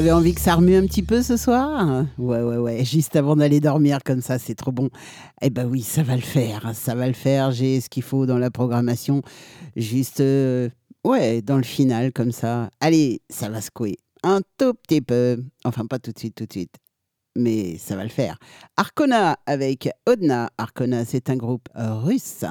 Avez 0.04 0.12
envie 0.12 0.34
que 0.34 0.40
ça 0.42 0.56
remue 0.56 0.76
un 0.76 0.86
petit 0.86 1.02
peu 1.02 1.22
ce 1.22 1.38
soir 1.38 2.04
Ouais, 2.18 2.42
ouais, 2.42 2.58
ouais. 2.58 2.84
Juste 2.84 3.16
avant 3.16 3.36
d'aller 3.36 3.58
dormir 3.58 4.00
comme 4.04 4.20
ça, 4.20 4.38
c'est 4.38 4.54
trop 4.54 4.70
bon. 4.70 4.90
Eh 5.40 5.48
ben 5.48 5.64
oui, 5.66 5.80
ça 5.80 6.02
va 6.02 6.14
le 6.14 6.20
faire. 6.20 6.72
Ça 6.74 6.94
va 6.94 7.06
le 7.06 7.14
faire. 7.14 7.52
J'ai 7.52 7.80
ce 7.80 7.88
qu'il 7.88 8.02
faut 8.02 8.26
dans 8.26 8.36
la 8.36 8.50
programmation. 8.50 9.22
Juste, 9.76 10.20
euh, 10.20 10.68
ouais, 11.04 11.40
dans 11.40 11.56
le 11.56 11.62
final 11.62 12.12
comme 12.12 12.32
ça. 12.32 12.68
Allez, 12.80 13.22
ça 13.30 13.48
va 13.48 13.62
secouer 13.62 13.96
un 14.22 14.42
tout 14.58 14.74
petit 14.74 15.00
peu. 15.00 15.42
Enfin, 15.64 15.86
pas 15.86 15.98
tout 15.98 16.12
de 16.12 16.18
suite, 16.18 16.34
tout 16.34 16.44
de 16.44 16.52
suite. 16.52 16.74
Mais 17.34 17.78
ça 17.78 17.96
va 17.96 18.02
le 18.02 18.10
faire. 18.10 18.36
Arcona 18.76 19.38
avec 19.46 19.88
Odna. 20.04 20.50
Arcona, 20.58 21.06
c'est 21.06 21.30
un 21.30 21.36
groupe 21.36 21.70
russe. 21.74 22.44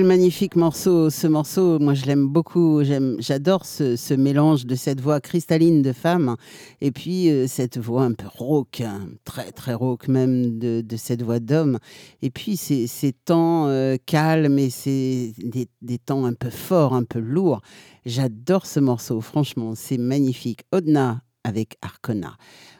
Quel 0.00 0.06
magnifique 0.06 0.56
morceau, 0.56 1.10
ce 1.10 1.26
morceau, 1.26 1.78
moi 1.78 1.92
je 1.92 2.06
l'aime 2.06 2.26
beaucoup, 2.26 2.82
j'aime, 2.82 3.16
j'adore 3.18 3.66
ce, 3.66 4.14
mélange 4.14 4.64
de 4.64 4.74
cette 4.74 4.98
voix 4.98 5.20
cristalline 5.20 5.82
de 5.82 5.92
femme 5.92 6.36
et 6.80 6.90
puis 6.90 7.28
euh, 7.28 7.46
cette 7.46 7.76
voix 7.76 8.04
un 8.04 8.14
peu 8.14 8.26
rauque, 8.26 8.80
hein, 8.80 9.10
très 9.24 9.52
très 9.52 9.74
rauque 9.74 10.08
même 10.08 10.58
de, 10.58 10.82
cette 10.96 11.20
voix 11.20 11.38
d'homme. 11.38 11.78
Et 12.22 12.30
puis 12.30 12.56
ces, 12.56 13.12
temps 13.26 13.66
euh, 13.66 13.98
calmes 14.06 14.58
et 14.58 14.70
ces, 14.70 15.34
des, 15.82 15.98
temps 15.98 16.24
un 16.24 16.32
peu 16.32 16.48
forts, 16.48 16.94
un 16.94 17.04
peu 17.04 17.18
lourds. 17.18 17.60
J'adore 18.06 18.64
ce 18.64 18.80
morceau, 18.80 19.20
franchement, 19.20 19.74
c'est 19.76 19.98
magnifique. 19.98 20.62
Odna 20.72 21.20
avec 21.44 21.76
Arcona. 21.82 22.38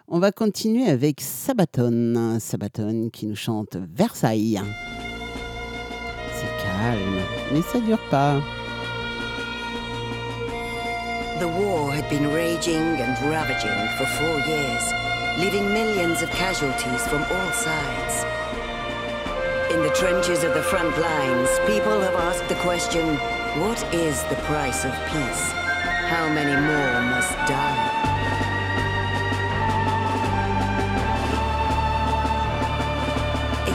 On 0.08 0.20
va 0.20 0.32
continuer 0.32 0.86
avec 0.86 1.20
Sabaton, 1.20 2.38
Sabaton 2.40 3.10
qui 3.12 3.26
nous 3.26 3.36
chante 3.36 3.76
Versailles. 3.76 4.58
Dure 6.80 7.98
pas. 8.10 8.42
The 11.38 11.48
war 11.48 11.92
had 11.92 12.08
been 12.08 12.32
raging 12.32 13.00
and 13.00 13.30
ravaging 13.30 13.82
for 13.96 14.06
four 14.18 14.38
years, 14.48 14.84
leaving 15.38 15.72
millions 15.72 16.22
of 16.22 16.30
casualties 16.30 17.06
from 17.08 17.22
all 17.22 17.52
sides. 17.52 18.24
In 19.72 19.82
the 19.82 19.94
trenches 19.94 20.42
of 20.42 20.54
the 20.54 20.62
front 20.62 20.96
lines, 20.98 21.50
people 21.66 22.00
have 22.00 22.14
asked 22.14 22.48
the 22.48 22.56
question 22.56 23.16
what 23.60 23.82
is 23.92 24.22
the 24.24 24.36
price 24.46 24.84
of 24.84 24.92
peace? 25.12 25.44
How 26.08 26.28
many 26.32 26.54
more 26.54 27.02
must 27.12 27.32
die? 27.48 28.09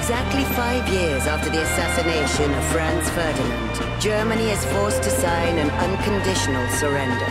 Exactly 0.06 0.44
five 0.54 0.88
years 0.94 1.26
after 1.26 1.50
the 1.50 1.64
assassination 1.64 2.54
of 2.54 2.64
Franz 2.66 3.10
Ferdinand, 3.10 4.00
Germany 4.00 4.52
is 4.52 4.64
forced 4.66 5.02
to 5.02 5.10
sign 5.10 5.58
an 5.58 5.72
unconditional 5.72 6.70
surrender. 6.70 7.26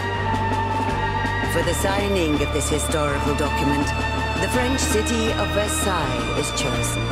For 1.53 1.63
the 1.63 1.73
signing 1.73 2.35
of 2.43 2.53
this 2.53 2.69
historical 2.69 3.37
document, 3.37 3.87
the 4.43 4.49
French 4.49 4.81
city 4.81 5.31
of 5.39 5.47
Versailles 5.55 6.35
is 6.37 6.51
chosen. 6.61 7.03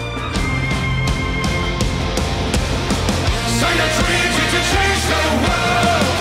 Sign 3.62 3.78
a 3.78 3.88
treaty 4.02 4.44
to 4.50 4.60
change 4.66 5.02
the 5.12 5.22
world. 5.46 6.11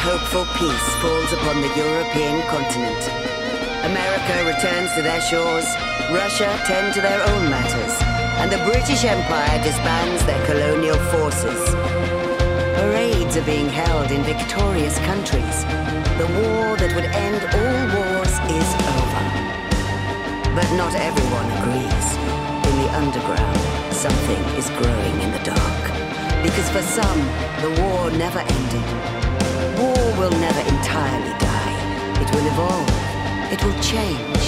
Hopeful 0.00 0.48
peace 0.56 0.88
falls 1.04 1.30
upon 1.36 1.60
the 1.60 1.68
European 1.76 2.40
continent. 2.48 3.02
America 3.84 4.34
returns 4.48 4.88
to 4.96 5.02
their 5.02 5.20
shores, 5.20 5.68
Russia 6.08 6.48
tend 6.64 6.94
to 6.94 7.02
their 7.02 7.20
own 7.20 7.50
matters, 7.52 8.00
and 8.40 8.50
the 8.50 8.56
British 8.64 9.04
Empire 9.04 9.62
disbands 9.62 10.24
their 10.24 10.40
colonial 10.46 10.96
forces. 11.12 11.60
Parades 12.80 13.36
are 13.36 13.44
being 13.44 13.68
held 13.68 14.10
in 14.10 14.22
victorious 14.24 14.96
countries. 15.04 15.56
The 16.16 16.28
war 16.40 16.80
that 16.80 16.92
would 16.96 17.04
end 17.04 17.44
all 17.60 17.80
wars 17.92 18.34
is 18.56 18.68
over. 18.96 19.24
But 20.56 20.68
not 20.80 20.96
everyone 20.96 21.48
agrees. 21.60 22.08
In 22.72 22.74
the 22.80 22.90
underground, 22.96 23.60
something 23.92 24.42
is 24.56 24.72
growing 24.80 25.16
in 25.20 25.30
the 25.36 25.44
dark. 25.44 25.82
Because 26.40 26.68
for 26.72 26.80
some, 26.80 27.20
the 27.60 27.70
war 27.82 28.10
never 28.16 28.40
ended. 28.40 29.29
Will 30.20 30.28
never 30.32 30.60
entirely 30.68 31.32
die. 31.38 32.20
It 32.20 32.30
will 32.34 32.46
evolve. 32.46 32.90
It 33.50 33.64
will 33.64 33.80
change. 33.80 34.44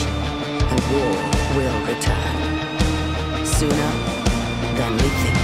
And 0.70 0.80
war 0.92 1.16
will 1.56 1.78
return. 1.86 2.36
Sooner 3.46 3.92
than 4.76 4.92
we 4.92 5.08
think. 5.22 5.38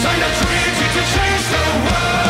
Sign 0.00 0.20
a 0.22 0.30
treaty 0.38 0.86
to 0.94 1.02
change 1.12 1.44
the 1.50 1.62
world. 1.90 2.29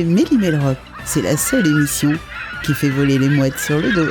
Écoutez. 0.00 0.52
C'est 1.04 1.22
la 1.22 1.36
seule 1.36 1.66
émission 1.66 2.12
qui 2.64 2.74
fait 2.74 2.90
voler 2.90 3.18
les 3.18 3.28
mouettes 3.28 3.58
sur 3.58 3.78
le 3.78 3.92
dos. 3.92 4.08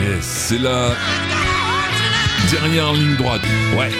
Yes, 0.00 0.24
c'est 0.24 0.58
la 0.58 0.94
dernière 2.50 2.92
ligne 2.92 3.16
droite. 3.16 3.42
Ouais. 3.76 3.90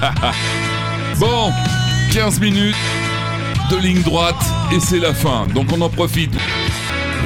bon, 1.18 1.52
15 2.12 2.40
minutes 2.40 2.76
de 3.70 3.76
ligne 3.76 4.02
droite 4.02 4.44
et 4.72 4.80
c'est 4.80 5.00
la 5.00 5.14
fin. 5.14 5.46
Donc 5.54 5.68
on 5.72 5.80
en 5.80 5.88
profite. 5.88 6.32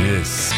Yes. 0.05 0.53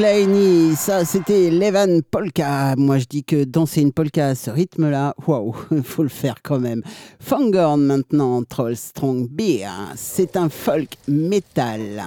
Kleini, 0.00 0.76
ça 0.76 1.04
c'était 1.04 1.50
Levan 1.50 2.00
Polka. 2.00 2.74
Moi 2.78 2.96
je 2.96 3.04
dis 3.04 3.22
que 3.22 3.44
danser 3.44 3.82
une 3.82 3.92
polka 3.92 4.28
à 4.28 4.34
ce 4.34 4.50
rythme-là, 4.50 5.14
waouh, 5.26 5.54
faut 5.84 6.02
le 6.02 6.08
faire 6.08 6.36
quand 6.42 6.58
même. 6.58 6.82
Fangorn 7.20 7.82
maintenant, 7.82 8.42
Troll 8.42 8.76
Strong 8.76 9.28
Beer, 9.28 9.68
c'est 9.96 10.38
un 10.38 10.48
folk 10.48 10.96
metal. 11.06 12.02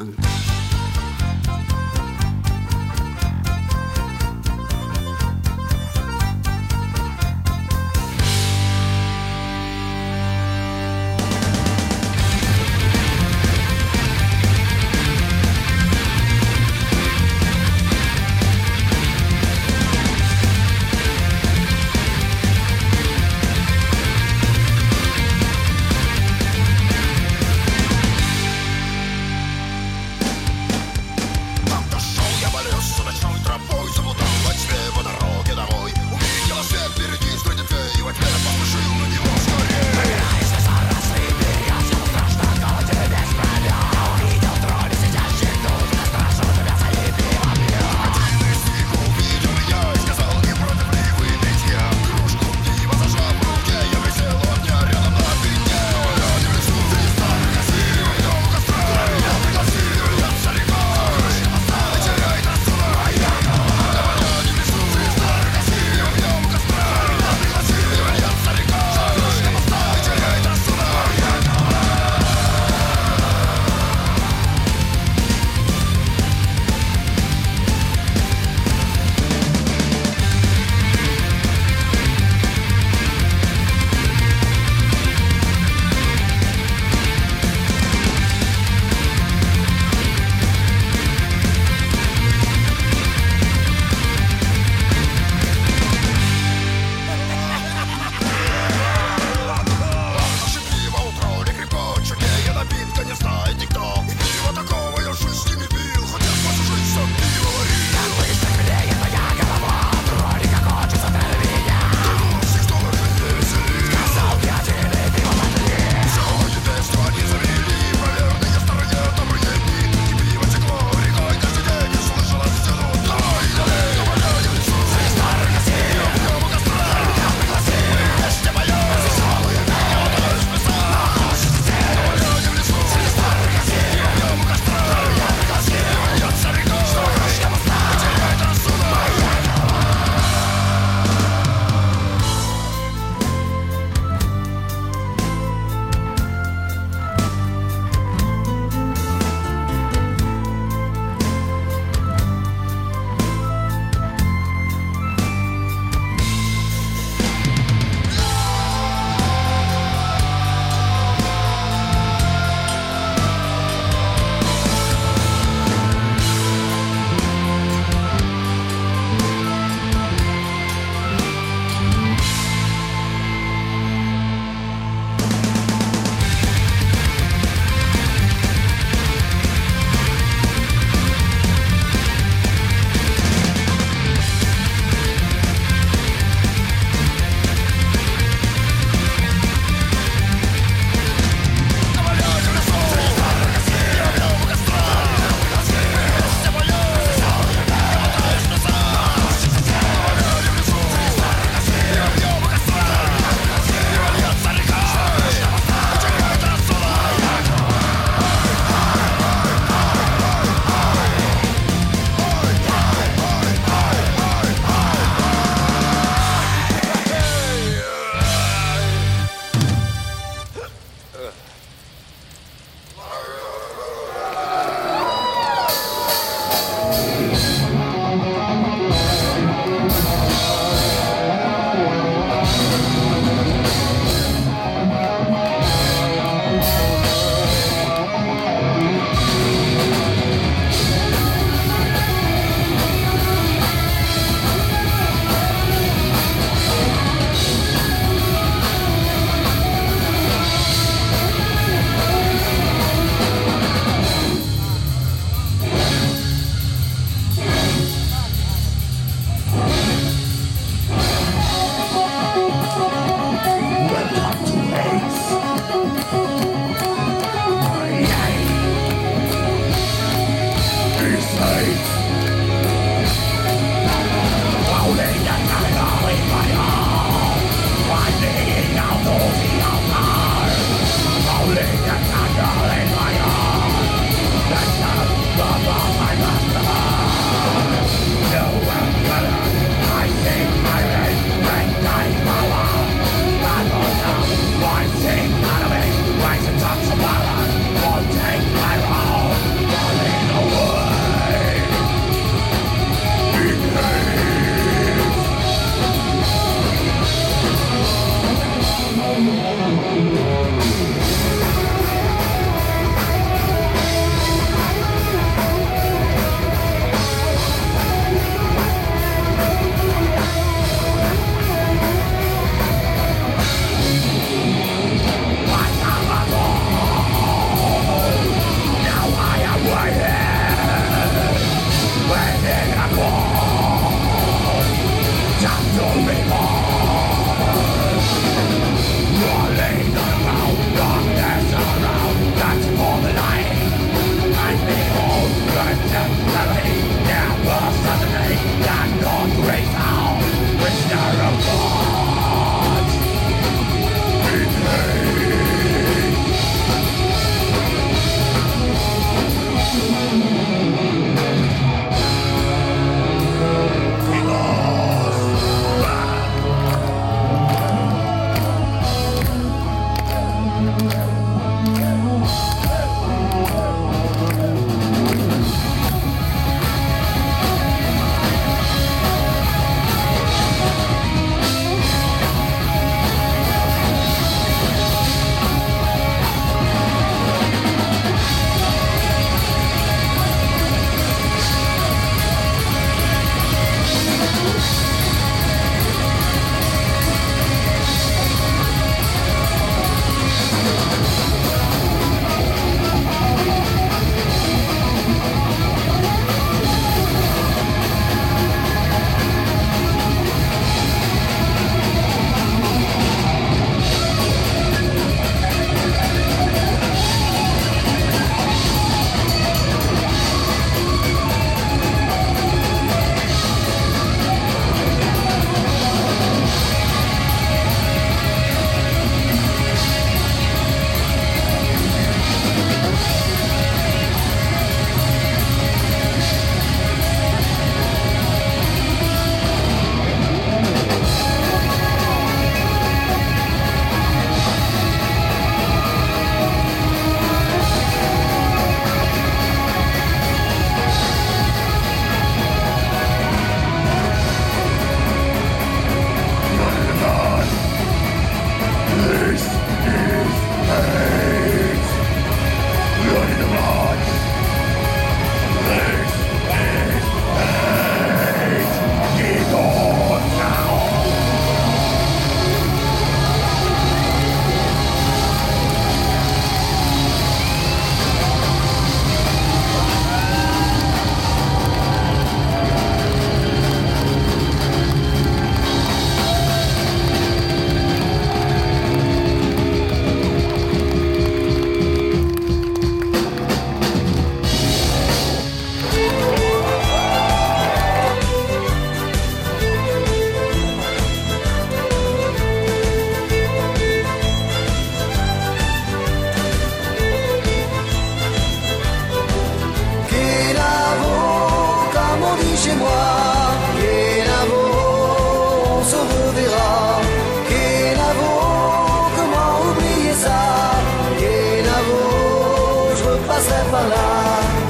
roupas 523.03 523.47
é 523.47 523.63
falar. 523.65 524.62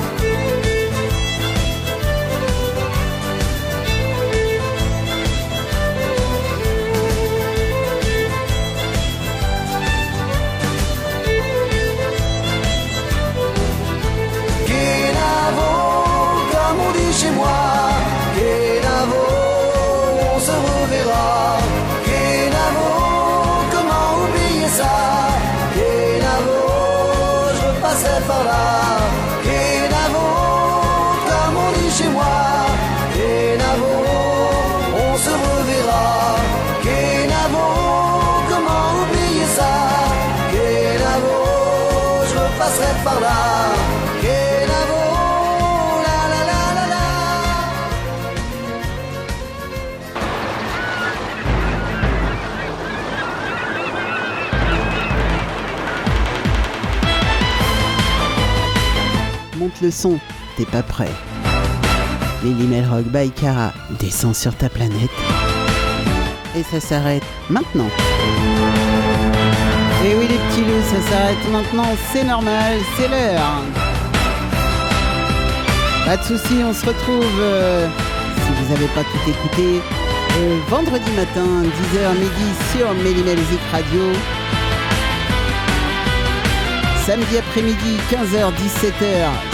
Son, 59.89 60.19
t'es 60.57 60.65
pas 60.65 60.83
prêt. 60.83 61.11
Lily 62.43 62.67
Melrock 62.67 63.05
by 63.05 63.31
Cara 63.31 63.71
descend 63.99 64.35
sur 64.35 64.55
ta 64.55 64.69
planète. 64.69 65.09
Et 66.55 66.63
ça 66.63 66.79
s'arrête 66.79 67.23
maintenant. 67.49 67.89
Et 70.05 70.15
oui 70.15 70.27
les 70.27 70.37
petits 70.37 70.61
loups, 70.61 70.83
ça 70.83 71.09
s'arrête 71.09 71.51
maintenant, 71.51 71.95
c'est 72.11 72.25
normal, 72.25 72.77
c'est 72.97 73.07
l'heure. 73.07 73.61
Pas 76.05 76.17
de 76.17 76.23
soucis, 76.23 76.61
on 76.65 76.73
se 76.73 76.85
retrouve, 76.85 77.39
euh, 77.39 77.87
si 78.35 78.51
vous 78.61 78.73
n'avez 78.73 78.87
pas 78.87 79.03
tout 79.03 79.29
écouté, 79.29 79.81
euh, 80.39 80.59
vendredi 80.69 81.09
matin, 81.11 81.45
10h 81.45 82.13
midi 82.19 82.51
sur 82.75 82.93
Mélimel 82.95 83.37
Zik 83.37 83.61
Radio. 83.71 84.01
Samedi 87.05 87.37
après-midi, 87.37 87.97
15h-17h 88.11 89.52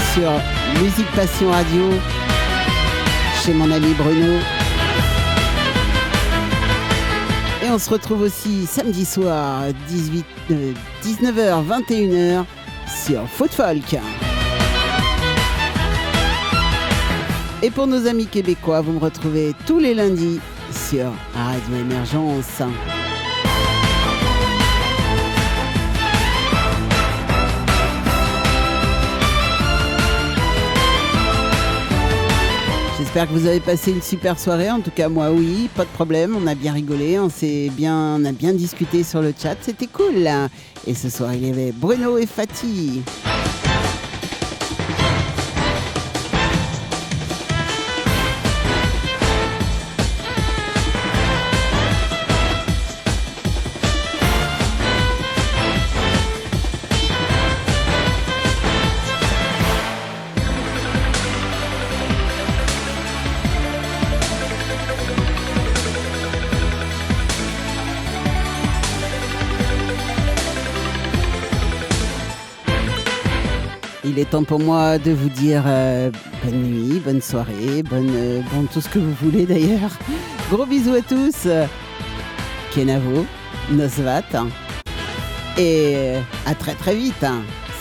Musique 0.82 1.10
Passion 1.16 1.50
Radio, 1.50 1.92
chez 3.42 3.54
mon 3.54 3.72
ami 3.72 3.94
Bruno. 3.94 4.40
Et 7.64 7.70
on 7.70 7.80
se 7.80 7.90
retrouve 7.90 8.24
aussi 8.24 8.66
samedi 8.66 9.06
soir, 9.06 9.64
18, 9.88 10.26
euh, 10.52 10.74
19h-21h 11.04 12.44
sur 13.06 13.30
Foot 13.30 13.52
Folk. 13.52 13.98
Et 17.62 17.70
pour 17.70 17.88
nos 17.88 18.06
amis 18.06 18.28
québécois, 18.28 18.82
vous 18.82 18.92
me 18.92 19.00
retrouvez 19.00 19.54
tous 19.66 19.80
les 19.80 19.94
lundis 19.94 20.42
sur 20.72 21.14
Radio 21.34 21.76
Émergence. 21.80 22.62
J'espère 33.12 33.28
que 33.28 33.34
vous 33.34 33.48
avez 33.48 33.60
passé 33.60 33.90
une 33.90 34.04
super 34.04 34.38
soirée. 34.38 34.70
En 34.70 34.82
tout 34.82 34.92
cas, 34.92 35.10
moi, 35.10 35.32
oui, 35.32 35.68
pas 35.76 35.84
de 35.84 35.90
problème. 35.90 36.38
On 36.40 36.46
a 36.46 36.54
bien 36.54 36.74
rigolé, 36.74 37.18
on 37.18 37.28
s'est 37.28 37.72
bien, 37.76 38.18
on 38.20 38.24
a 38.24 38.32
bien 38.32 38.54
discuté 38.54 39.04
sur 39.04 39.24
le 39.24 39.34
chat. 39.36 39.56
C'était 39.62 39.88
cool. 39.88 40.30
Et 40.86 40.94
ce 40.94 41.10
soir, 41.10 41.34
il 41.34 41.48
y 41.48 41.50
avait 41.50 41.72
Bruno 41.72 42.20
et 42.20 42.28
Fatih. 42.28 43.02
Est 74.20 74.32
temps 74.32 74.44
pour 74.44 74.60
moi 74.60 74.98
de 74.98 75.12
vous 75.12 75.30
dire 75.30 75.64
euh, 75.66 76.12
bonne 76.44 76.62
nuit, 76.62 77.00
bonne 77.00 77.22
soirée, 77.22 77.84
bonne, 77.90 78.12
euh, 78.14 78.42
bon 78.52 78.66
tout 78.66 78.82
ce 78.82 78.90
que 78.90 79.00
vous 79.00 79.14
voulez 79.14 79.46
d'ailleurs. 79.46 79.92
Gros 80.52 80.66
bisous 80.66 80.94
à 80.94 81.02
tous. 81.02 81.48
Kenavo, 82.76 83.26
Nosvat. 83.72 84.24
Et 85.58 85.94
euh, 85.96 86.22
à 86.46 86.54
très 86.54 86.74
très 86.74 86.96
vite. 86.96 87.26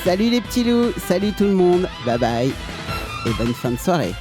Salut 0.05 0.31
les 0.31 0.41
petits 0.41 0.63
loups, 0.63 0.93
salut 1.09 1.33
tout 1.33 1.43
le 1.43 1.55
monde. 1.55 1.89
Bye 2.07 2.19
bye. 2.19 2.53
Et 3.27 3.31
bonne 3.37 3.53
fin 3.53 3.73
de 3.73 3.79
soirée. 3.79 4.15